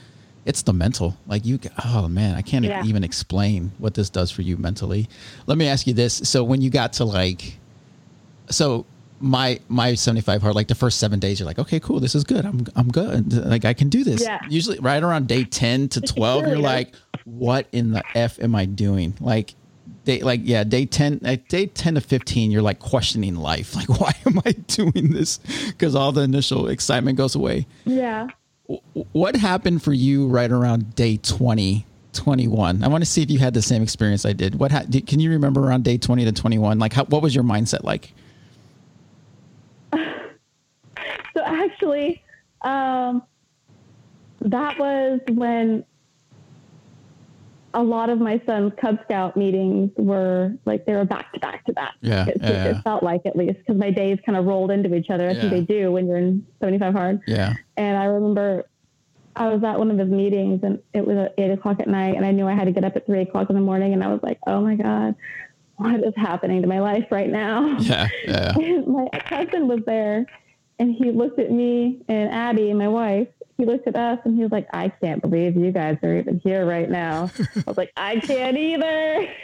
it's 0.46 0.62
the 0.64 0.74
mental. 0.74 1.16
Like 1.28 1.46
you, 1.46 1.60
oh 1.86 2.08
man, 2.08 2.36
I 2.36 2.42
can't 2.42 2.66
Yeah. 2.66 2.84
even 2.84 3.04
explain 3.04 3.72
what 3.78 3.94
this 3.94 4.10
does 4.10 4.30
for 4.32 4.42
you 4.42 4.58
mentally. 4.58 5.08
Let 5.48 5.58
me 5.58 5.68
ask 5.68 5.88
you 5.88 5.94
this: 5.94 6.14
so 6.14 6.44
when 6.44 6.62
you 6.62 6.70
got 6.70 6.94
to 6.94 7.06
like 7.06 7.58
so 8.50 8.86
my 9.24 9.58
my 9.70 9.96
75 9.96 10.42
hard 10.42 10.54
like 10.54 10.68
the 10.68 10.76
first 10.76 11.00
seven 11.00 11.18
days 11.18 11.40
you're 11.40 11.48
like 11.48 11.58
okay 11.58 11.80
cool 11.80 12.02
this 12.02 12.14
is 12.14 12.26
good. 12.26 12.46
I'm 12.46 12.68
i'm 12.76 12.90
good. 12.90 13.32
Like 13.34 13.64
i 13.64 13.74
can 13.74 13.88
do 13.88 14.04
this. 14.04 14.22
Yeah. 14.22 14.40
usually 14.50 14.78
right 14.80 15.02
around 15.02 15.30
day 15.30 15.46
10 15.46 15.88
to 15.90 16.02
12 16.02 16.42
you're 16.48 16.56
is. 16.56 16.60
like 16.60 16.94
what 17.24 17.68
in 17.72 17.92
the 17.92 18.04
f 18.16 18.38
am 18.42 18.54
i 18.54 18.66
doing? 18.66 19.16
Like 19.22 19.56
day 20.04 20.20
like 20.20 20.42
yeah 20.44 20.66
day 20.66 20.86
10 20.86 21.20
like 21.24 21.48
day 21.48 21.68
10 21.68 21.96
to 21.96 22.02
15 22.02 22.52
you're 22.52 22.62
like 22.62 22.80
questioning 22.80 23.36
life. 23.36 23.74
Like 23.78 23.88
why 23.88 24.14
am 24.26 24.42
i 24.46 24.52
doing 24.52 25.12
this? 25.14 25.38
Because 25.70 25.96
all 25.96 26.12
the 26.12 26.22
initial 26.22 26.68
excitement 26.68 27.18
goes 27.18 27.34
away. 27.34 27.66
Yeah. 27.86 28.28
what 29.14 29.38
happened 29.38 29.84
for 29.84 29.94
you 29.94 30.28
right 30.28 30.52
around 30.52 30.96
day 30.96 31.16
20 31.18 31.86
21 32.12 32.84
i 32.84 32.88
want 32.88 33.04
to 33.04 33.10
see 33.10 33.24
if 33.24 33.32
you 33.32 33.40
had 33.40 33.54
the 33.54 33.62
same 33.62 33.82
experience 33.82 34.26
i 34.26 34.34
did. 34.34 34.56
What 34.56 34.72
ha- 34.74 34.84
can 35.08 35.22
you 35.22 35.30
remember 35.30 35.62
around 35.66 35.86
day 35.86 35.98
20 35.98 36.26
to 36.26 36.34
21 36.34 36.78
like 36.78 36.92
how, 36.92 37.06
what 37.06 37.22
was 37.22 37.34
your 37.34 37.46
mindset 37.46 37.84
like 37.86 38.14
So 41.36 41.44
actually, 41.44 42.22
um, 42.62 43.24
that 44.42 44.78
was 44.78 45.20
when 45.32 45.86
a 47.76 47.82
lot 47.82 48.10
of 48.10 48.20
my 48.20 48.40
son's 48.46 48.72
Cub 48.80 48.98
Scout 49.06 49.36
meetings 49.36 49.90
were 49.98 50.54
like 50.66 50.86
they 50.86 50.94
were 50.94 51.06
back 51.06 51.34
to 51.34 51.40
back 51.40 51.66
to 51.66 51.74
back. 51.74 51.94
Yeah, 52.02 52.28
it, 52.28 52.38
yeah, 52.40 52.66
it 52.66 52.84
felt 52.84 53.02
like 53.02 53.22
at 53.26 53.36
least 53.36 53.58
because 53.60 53.78
my 53.78 53.90
days 53.90 54.20
kind 54.26 54.38
of 54.38 54.46
rolled 54.46 54.70
into 54.70 54.94
each 54.94 55.10
other. 55.10 55.28
I 55.30 55.34
Yeah. 55.34 55.42
think 55.50 55.52
they 55.52 55.62
do 55.62 55.92
when 55.92 56.06
you're 56.08 56.18
in 56.18 56.46
75 56.62 56.94
hard. 56.94 57.22
yeah 57.26 57.54
And 57.78 57.98
I 57.98 58.06
remember 58.06 58.66
I 59.36 59.48
was 59.48 59.64
at 59.64 59.80
one 59.80 59.90
of 59.90 59.98
his 59.98 60.10
meetings 60.10 60.60
and 60.62 60.78
it 60.94 61.06
was 61.08 61.18
at 61.18 61.34
eight 61.40 61.50
o'clock 61.50 61.80
at 61.80 61.88
night 61.88 62.16
and 62.16 62.24
I 62.24 62.32
knew 62.32 62.48
I 62.48 62.54
had 62.54 62.66
to 62.66 62.72
get 62.72 62.84
up 62.84 62.96
at 62.96 63.08
three 63.08 63.22
o'clock 63.22 63.50
in 63.50 63.56
the 63.56 63.62
morning 63.62 63.94
and 63.94 64.04
I 64.04 64.08
was 64.10 64.20
like, 64.22 64.38
oh 64.46 64.62
my 64.62 64.76
God, 64.76 65.16
what 65.78 65.96
is 66.04 66.14
happening 66.16 66.62
to 66.62 66.68
my 66.68 66.80
life 66.80 67.08
right 67.10 67.30
now? 67.30 67.76
yeah 67.80 68.08
yeah 68.28 68.52
my 68.88 69.08
husband 69.26 69.68
was 69.68 69.80
there 69.88 70.28
and 70.80 70.94
he 70.94 71.12
looked 71.12 71.40
at 71.40 71.52
me 71.52 72.02
and 72.08 72.30
Abby, 72.32 72.74
my 72.74 72.88
wife. 72.88 73.28
He 73.58 73.66
looked 73.66 73.88
at 73.88 73.96
us 73.96 74.20
and 74.26 74.36
he 74.36 74.42
was 74.42 74.52
like, 74.52 74.68
I 74.74 74.90
can't 74.90 75.22
believe 75.22 75.56
you 75.56 75.72
guys 75.72 75.98
are 76.04 76.18
even 76.18 76.40
here 76.44 76.66
right 76.66 76.90
now. 76.90 77.30
I 77.40 77.64
was 77.68 77.78
like, 77.78 77.92
I 77.96 78.20
can't 78.20 78.58
either. 78.58 79.28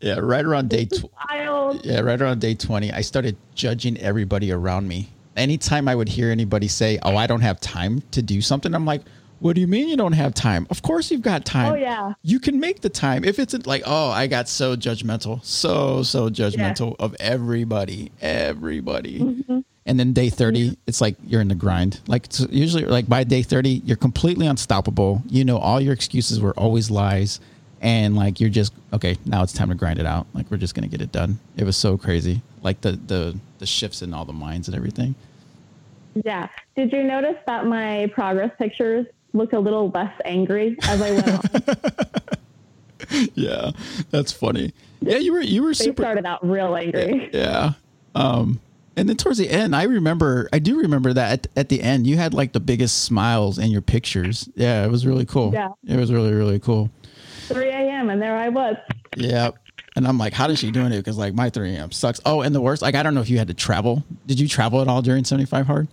Yeah, 0.00 0.18
right 0.18 0.44
around 0.44 0.68
day 0.68 0.84
tw- 0.84 1.06
Wild. 1.30 1.82
yeah, 1.82 2.00
right 2.00 2.20
around 2.20 2.42
day 2.42 2.54
20, 2.54 2.92
I 2.92 3.00
started 3.00 3.38
judging 3.54 3.96
everybody 3.98 4.52
around 4.52 4.86
me. 4.86 5.08
Anytime 5.34 5.88
I 5.88 5.94
would 5.94 6.08
hear 6.10 6.30
anybody 6.30 6.68
say, 6.68 6.98
"Oh, 7.02 7.16
I 7.16 7.26
don't 7.26 7.40
have 7.40 7.58
time 7.60 8.02
to 8.10 8.20
do 8.20 8.42
something." 8.42 8.74
I'm 8.74 8.84
like, 8.84 9.00
"What 9.38 9.54
do 9.54 9.62
you 9.62 9.66
mean 9.66 9.88
you 9.88 9.96
don't 9.96 10.12
have 10.12 10.34
time? 10.34 10.66
Of 10.68 10.82
course 10.82 11.10
you've 11.10 11.22
got 11.22 11.46
time. 11.46 11.72
Oh, 11.72 11.74
yeah. 11.74 12.12
You 12.22 12.38
can 12.38 12.60
make 12.60 12.82
the 12.82 12.90
time. 12.90 13.24
If 13.24 13.38
it's 13.38 13.54
like, 13.66 13.82
"Oh, 13.86 14.10
I 14.10 14.26
got 14.26 14.46
so 14.46 14.76
judgmental. 14.76 15.42
So 15.42 16.02
so 16.02 16.28
judgmental 16.28 16.94
of 16.98 17.16
everybody, 17.18 18.12
everybody." 18.20 19.20
Mm-hmm. 19.20 19.58
And 19.86 20.00
then 20.00 20.12
day 20.12 20.30
30, 20.30 20.76
it's 20.86 21.00
like 21.00 21.16
you're 21.24 21.40
in 21.40 21.48
the 21.48 21.54
grind. 21.54 22.00
Like 22.08 22.26
it's 22.26 22.40
usually 22.50 22.84
like 22.84 23.08
by 23.08 23.24
day 23.24 23.42
30, 23.42 23.82
you're 23.84 23.96
completely 23.96 24.46
unstoppable. 24.46 25.22
You 25.28 25.44
know 25.44 25.58
all 25.58 25.80
your 25.80 25.92
excuses 25.92 26.40
were 26.40 26.52
always 26.58 26.90
lies 26.90 27.40
and 27.80 28.16
like 28.16 28.40
you're 28.40 28.50
just 28.50 28.72
okay, 28.92 29.16
now 29.24 29.42
it's 29.42 29.52
time 29.52 29.68
to 29.68 29.74
grind 29.74 29.98
it 29.98 30.06
out. 30.06 30.26
Like 30.34 30.50
we're 30.50 30.56
just 30.56 30.74
going 30.74 30.88
to 30.88 30.88
get 30.88 31.00
it 31.00 31.12
done. 31.12 31.38
It 31.56 31.64
was 31.64 31.76
so 31.76 31.96
crazy. 31.96 32.42
Like 32.62 32.80
the 32.80 32.92
the 32.92 33.38
the 33.58 33.66
shifts 33.66 34.02
in 34.02 34.12
all 34.12 34.24
the 34.24 34.32
minds 34.32 34.68
and 34.68 34.76
everything. 34.76 35.14
Yeah. 36.24 36.48
Did 36.74 36.92
you 36.92 37.02
notice 37.02 37.36
that 37.46 37.66
my 37.66 38.10
progress 38.14 38.50
pictures 38.58 39.06
looked 39.34 39.52
a 39.52 39.60
little 39.60 39.90
less 39.90 40.12
angry 40.24 40.76
as 40.82 41.02
I 41.02 41.12
went 41.12 41.28
on? 41.28 41.76
Yeah. 43.34 43.70
That's 44.10 44.32
funny. 44.32 44.72
Yeah, 45.00 45.18
you 45.18 45.32
were 45.32 45.40
you 45.40 45.62
were 45.62 45.74
they 45.74 45.84
super 45.84 46.02
started 46.02 46.26
out 46.26 46.46
real 46.46 46.74
angry. 46.74 47.30
Yeah. 47.32 47.74
Um, 48.14 48.58
and 48.96 49.08
then 49.08 49.16
towards 49.16 49.38
the 49.38 49.50
end, 49.50 49.76
I 49.76 49.84
remember, 49.84 50.48
I 50.52 50.58
do 50.58 50.78
remember 50.80 51.12
that 51.12 51.46
at, 51.46 51.46
at 51.56 51.68
the 51.68 51.82
end, 51.82 52.06
you 52.06 52.16
had 52.16 52.32
like 52.32 52.52
the 52.52 52.60
biggest 52.60 53.04
smiles 53.04 53.58
in 53.58 53.70
your 53.70 53.82
pictures. 53.82 54.48
Yeah, 54.54 54.84
it 54.84 54.90
was 54.90 55.06
really 55.06 55.26
cool. 55.26 55.52
Yeah. 55.52 55.68
It 55.86 55.96
was 55.96 56.10
really, 56.10 56.32
really 56.32 56.58
cool. 56.58 56.90
3 57.48 57.68
a.m. 57.68 58.10
and 58.10 58.20
there 58.20 58.36
I 58.36 58.48
was. 58.48 58.76
Yeah. 59.16 59.50
And 59.94 60.06
I'm 60.06 60.18
like, 60.18 60.32
how 60.32 60.48
is 60.48 60.58
she 60.58 60.70
doing 60.70 60.92
it? 60.92 60.98
Because 60.98 61.18
like 61.18 61.34
my 61.34 61.50
3 61.50 61.74
a.m. 61.74 61.92
sucks. 61.92 62.20
Oh, 62.24 62.40
and 62.40 62.54
the 62.54 62.60
worst, 62.60 62.82
like, 62.82 62.94
I 62.94 63.02
don't 63.02 63.14
know 63.14 63.20
if 63.20 63.28
you 63.28 63.38
had 63.38 63.48
to 63.48 63.54
travel. 63.54 64.04
Did 64.26 64.40
you 64.40 64.48
travel 64.48 64.80
at 64.80 64.88
all 64.88 65.02
during 65.02 65.24
75 65.24 65.66
Hard? 65.66 65.88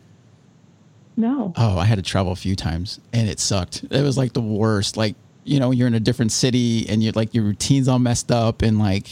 No. 1.15 1.53
Oh, 1.57 1.77
I 1.77 1.85
had 1.85 1.95
to 1.95 2.01
travel 2.01 2.31
a 2.31 2.35
few 2.35 2.55
times 2.55 2.99
and 3.11 3.29
it 3.29 3.39
sucked. 3.39 3.83
It 3.91 4.01
was 4.01 4.17
like 4.17 4.33
the 4.33 4.41
worst. 4.41 4.97
Like, 4.97 5.15
you 5.43 5.59
know, 5.59 5.71
you're 5.71 5.87
in 5.87 5.93
a 5.93 5.99
different 5.99 6.31
city 6.31 6.87
and 6.89 7.03
you're 7.03 7.13
like, 7.13 7.33
your 7.33 7.43
routine's 7.43 7.87
all 7.87 7.99
messed 7.99 8.31
up 8.31 8.61
and 8.61 8.79
like, 8.79 9.07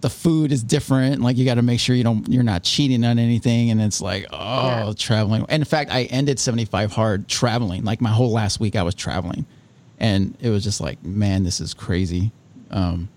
the 0.00 0.10
food 0.10 0.52
is 0.52 0.62
different. 0.62 1.20
Like 1.22 1.36
you 1.36 1.44
got 1.44 1.54
to 1.56 1.62
make 1.62 1.80
sure 1.80 1.96
you 1.96 2.04
don't, 2.04 2.28
you're 2.28 2.42
not 2.44 2.62
cheating 2.62 3.04
on 3.04 3.18
anything. 3.18 3.70
And 3.70 3.80
it's 3.80 4.00
like, 4.00 4.26
oh, 4.32 4.66
Yeah. 4.88 4.92
traveling. 4.96 5.44
And 5.48 5.60
in 5.60 5.64
fact, 5.64 5.90
I 5.90 6.04
ended 6.04 6.38
75 6.38 6.92
hard 6.92 7.26
traveling. 7.28 7.84
Like 7.84 8.00
my 8.00 8.10
whole 8.10 8.30
last 8.32 8.60
week 8.60 8.76
I 8.76 8.82
was 8.82 8.94
traveling 8.94 9.44
and 9.98 10.36
it 10.40 10.50
was 10.50 10.62
just 10.62 10.80
like, 10.80 11.02
man, 11.04 11.42
this 11.42 11.60
is 11.60 11.74
crazy. 11.74 12.30
Um, 12.70 13.08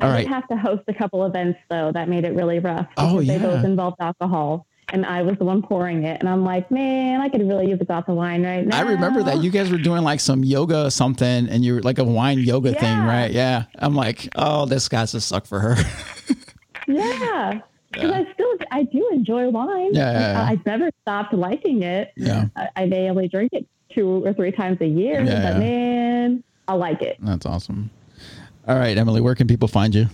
all 0.00 0.08
I 0.08 0.12
right. 0.12 0.18
did 0.22 0.28
have 0.28 0.48
to 0.48 0.56
host 0.56 0.82
a 0.88 0.94
couple 0.94 1.24
events 1.26 1.58
though 1.68 1.92
that 1.92 2.08
made 2.08 2.24
it 2.24 2.34
really 2.34 2.58
rough. 2.58 2.86
Oh, 2.96 3.12
because 3.20 3.26
They 3.28 3.34
yeah. 3.34 3.42
both 3.56 3.64
involved 3.64 3.96
alcohol, 4.00 4.66
and 4.92 5.04
I 5.04 5.22
was 5.22 5.36
the 5.38 5.44
one 5.44 5.62
pouring 5.62 6.04
it. 6.04 6.20
And 6.20 6.28
I'm 6.28 6.44
like, 6.44 6.70
man, 6.70 7.20
I 7.20 7.28
could 7.28 7.40
really 7.46 7.68
use 7.68 7.78
a 7.80 7.84
glass 7.84 8.04
of 8.08 8.16
wine 8.16 8.42
right 8.44 8.66
now. 8.66 8.78
I 8.78 8.82
remember 8.82 9.22
that 9.22 9.42
you 9.42 9.50
guys 9.50 9.70
were 9.70 9.78
doing 9.78 10.02
like 10.02 10.20
some 10.20 10.42
yoga 10.44 10.86
or 10.86 10.90
something 10.90 11.48
and 11.48 11.64
you 11.64 11.74
were 11.74 11.82
like 11.82 11.98
a 11.98 12.04
wine 12.04 12.38
yoga 12.38 12.72
thing, 12.74 12.98
right? 12.98 13.30
Yeah. 13.30 13.64
I'm 13.78 13.94
like, 13.94 14.28
oh, 14.36 14.64
this 14.66 14.88
guy's 14.88 15.12
a 15.14 15.20
suck 15.20 15.46
for 15.46 15.60
her. 15.60 15.76
Yeah. 16.90 17.60
Because 17.92 18.10
I 18.12 18.32
still, 18.32 18.54
I 18.70 18.82
do 18.84 19.06
enjoy 19.12 19.50
wine. 19.50 19.94
Yeah, 19.94 20.10
yeah, 20.12 20.32
yeah. 20.32 20.46
I've 20.48 20.64
never 20.64 20.90
stopped 21.02 21.34
liking 21.34 21.82
it. 21.82 22.12
yeah. 22.16 22.46
I, 22.56 22.68
I 22.76 22.86
may 22.86 23.10
only 23.10 23.28
drink 23.28 23.52
it 23.52 23.66
two 23.94 24.24
or 24.24 24.32
three 24.32 24.52
times 24.52 24.78
a 24.80 24.86
year, 24.86 25.20
Yeah, 25.22 25.42
but 25.42 25.52
yeah. 25.54 25.58
man, 25.58 26.44
I 26.66 26.74
like 26.74 27.02
it. 27.02 27.18
That's 27.20 27.44
awesome. 27.44 27.90
All 28.66 28.76
right, 28.78 28.96
Emily, 28.96 29.20
where 29.20 29.34
can 29.34 29.46
people 29.46 29.68
find 29.68 29.94
you? 29.94 30.06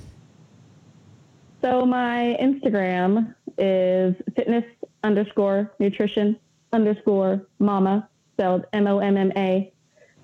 So 1.62 1.86
my 1.86 2.36
Instagram 2.40 3.34
is 3.58 4.14
fitness 4.34 4.64
underscore 5.02 5.72
nutrition 5.78 6.36
underscore 6.72 7.46
mama 7.58 8.08
spelled 8.34 8.66
M 8.72 8.86
O 8.86 8.98
M 8.98 9.16
M 9.16 9.32
A, 9.36 9.72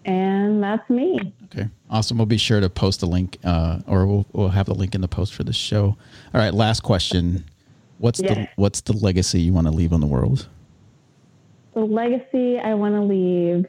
and 0.04 0.62
that's 0.62 0.88
me. 0.90 1.32
Okay, 1.46 1.68
awesome. 1.88 2.18
We'll 2.18 2.26
be 2.26 2.36
sure 2.36 2.60
to 2.60 2.68
post 2.68 3.02
a 3.02 3.06
link, 3.06 3.38
uh, 3.44 3.80
or 3.86 4.06
we'll 4.06 4.26
we'll 4.32 4.48
have 4.48 4.66
the 4.66 4.74
link 4.74 4.94
in 4.94 5.00
the 5.00 5.08
post 5.08 5.34
for 5.34 5.44
the 5.44 5.52
show. 5.52 5.96
All 6.34 6.40
right, 6.40 6.52
last 6.52 6.80
question. 6.80 7.44
What's 7.98 8.18
the 8.18 8.48
what's 8.56 8.80
the 8.80 8.94
legacy 8.94 9.40
you 9.40 9.52
want 9.52 9.66
to 9.66 9.72
leave 9.72 9.92
on 9.92 10.00
the 10.00 10.06
world? 10.06 10.48
The 11.74 11.80
legacy 11.80 12.58
I 12.58 12.74
want 12.74 12.94
to 12.94 13.02
leave 13.02 13.66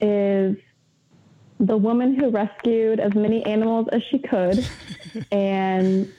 is 0.00 0.56
the 1.58 1.76
woman 1.76 2.14
who 2.14 2.30
rescued 2.30 3.00
as 3.00 3.14
many 3.14 3.44
animals 3.44 3.88
as 3.92 4.02
she 4.10 4.18
could 4.18 4.66
and 5.32 6.10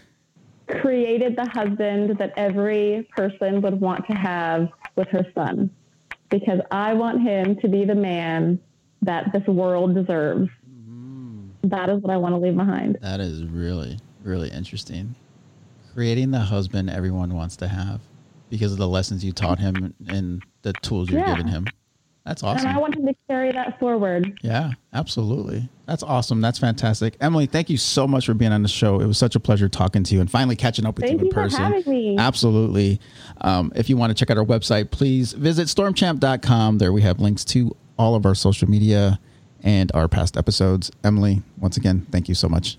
created 0.68 1.36
the 1.36 1.47
husband 1.49 2.18
that 2.18 2.34
every 2.38 3.07
person 3.16 3.62
would 3.62 3.80
want 3.80 4.05
to 4.07 4.14
have 4.14 4.70
with 4.95 5.07
her 5.09 5.26
son. 5.36 5.70
Because 6.30 6.62
I 6.72 6.93
want 6.93 7.22
him 7.22 7.57
to 7.57 7.68
be 7.68 7.84
the 7.84 7.95
man 7.95 8.59
that 9.01 9.34
this 9.34 9.45
world 9.47 9.95
deserves. 9.95 10.49
Mm-hmm. 10.70 11.68
That 11.70 11.89
is 11.89 12.01
what 12.01 12.12
I 12.14 12.18
want 12.18 12.34
to 12.34 12.38
leave 12.38 12.55
behind. 12.55 12.97
That 13.01 13.20
is 13.20 13.43
really 13.45 13.99
really 14.24 14.49
interesting. 14.49 15.16
Creating 15.93 16.32
the 16.32 16.39
husband 16.39 16.89
everyone 16.89 17.34
wants 17.34 17.55
to 17.57 17.68
have 17.68 18.01
because 18.49 18.72
of 18.72 18.78
the 18.78 18.88
lessons 18.88 19.26
you 19.26 19.32
taught 19.32 19.59
him 19.59 19.93
and 20.07 20.43
the 20.62 20.74
tools 20.74 21.09
you've 21.09 21.20
Yeah. 21.20 21.36
giving 21.36 21.51
him. 21.51 21.66
That's 22.26 22.43
awesome. 22.43 22.67
And 22.67 22.78
I 22.78 22.80
wanted 22.80 23.05
to 23.05 23.15
carry 23.28 23.51
that 23.51 23.80
forward. 23.80 24.39
Yeah, 24.43 24.74
absolutely. 24.93 25.67
That's 25.88 26.03
awesome. 26.03 26.39
That's 26.39 26.59
fantastic. 26.59 27.17
Emily, 27.19 27.47
thank 27.47 27.69
you 27.69 27.78
so 27.78 28.07
much 28.07 28.28
for 28.28 28.36
being 28.36 28.51
on 28.51 28.61
the 28.61 28.69
show. 28.69 29.01
It 29.01 29.07
was 29.07 29.17
such 29.17 29.36
a 29.36 29.39
pleasure 29.39 29.67
talking 29.67 30.03
to 30.03 30.13
you 30.13 30.22
and 30.22 30.30
finally 30.30 30.55
catching 30.55 30.86
up 30.86 30.97
with 30.97 31.05
thank 31.05 31.19
you 31.19 31.19
in 31.19 31.26
you 31.26 31.32
person. 31.32 31.57
For 31.57 31.78
having 31.78 31.91
me. 31.91 32.17
Absolutely. 32.17 32.99
Um, 33.41 33.72
if 33.76 33.89
you 33.89 33.97
want 33.97 34.11
to 34.11 34.13
check 34.13 34.30
out 34.30 34.38
our 34.38 34.45
website, 34.45 34.91
please 34.91 35.34
visit 35.34 35.67
stormchamp.com. 35.67 36.78
There 36.78 36.93
we 36.93 37.01
have 37.01 37.19
links 37.19 37.43
to 37.45 37.76
all 37.97 38.13
of 38.15 38.26
our 38.26 38.36
social 38.36 38.69
media 38.69 39.19
and 39.63 39.91
our 39.93 40.07
past 40.07 40.38
episodes. 40.38 40.91
Emily, 41.03 41.41
once 41.57 41.78
again, 41.78 42.05
thank 42.11 42.30
you 42.30 42.36
so 42.36 42.47
much. 42.47 42.78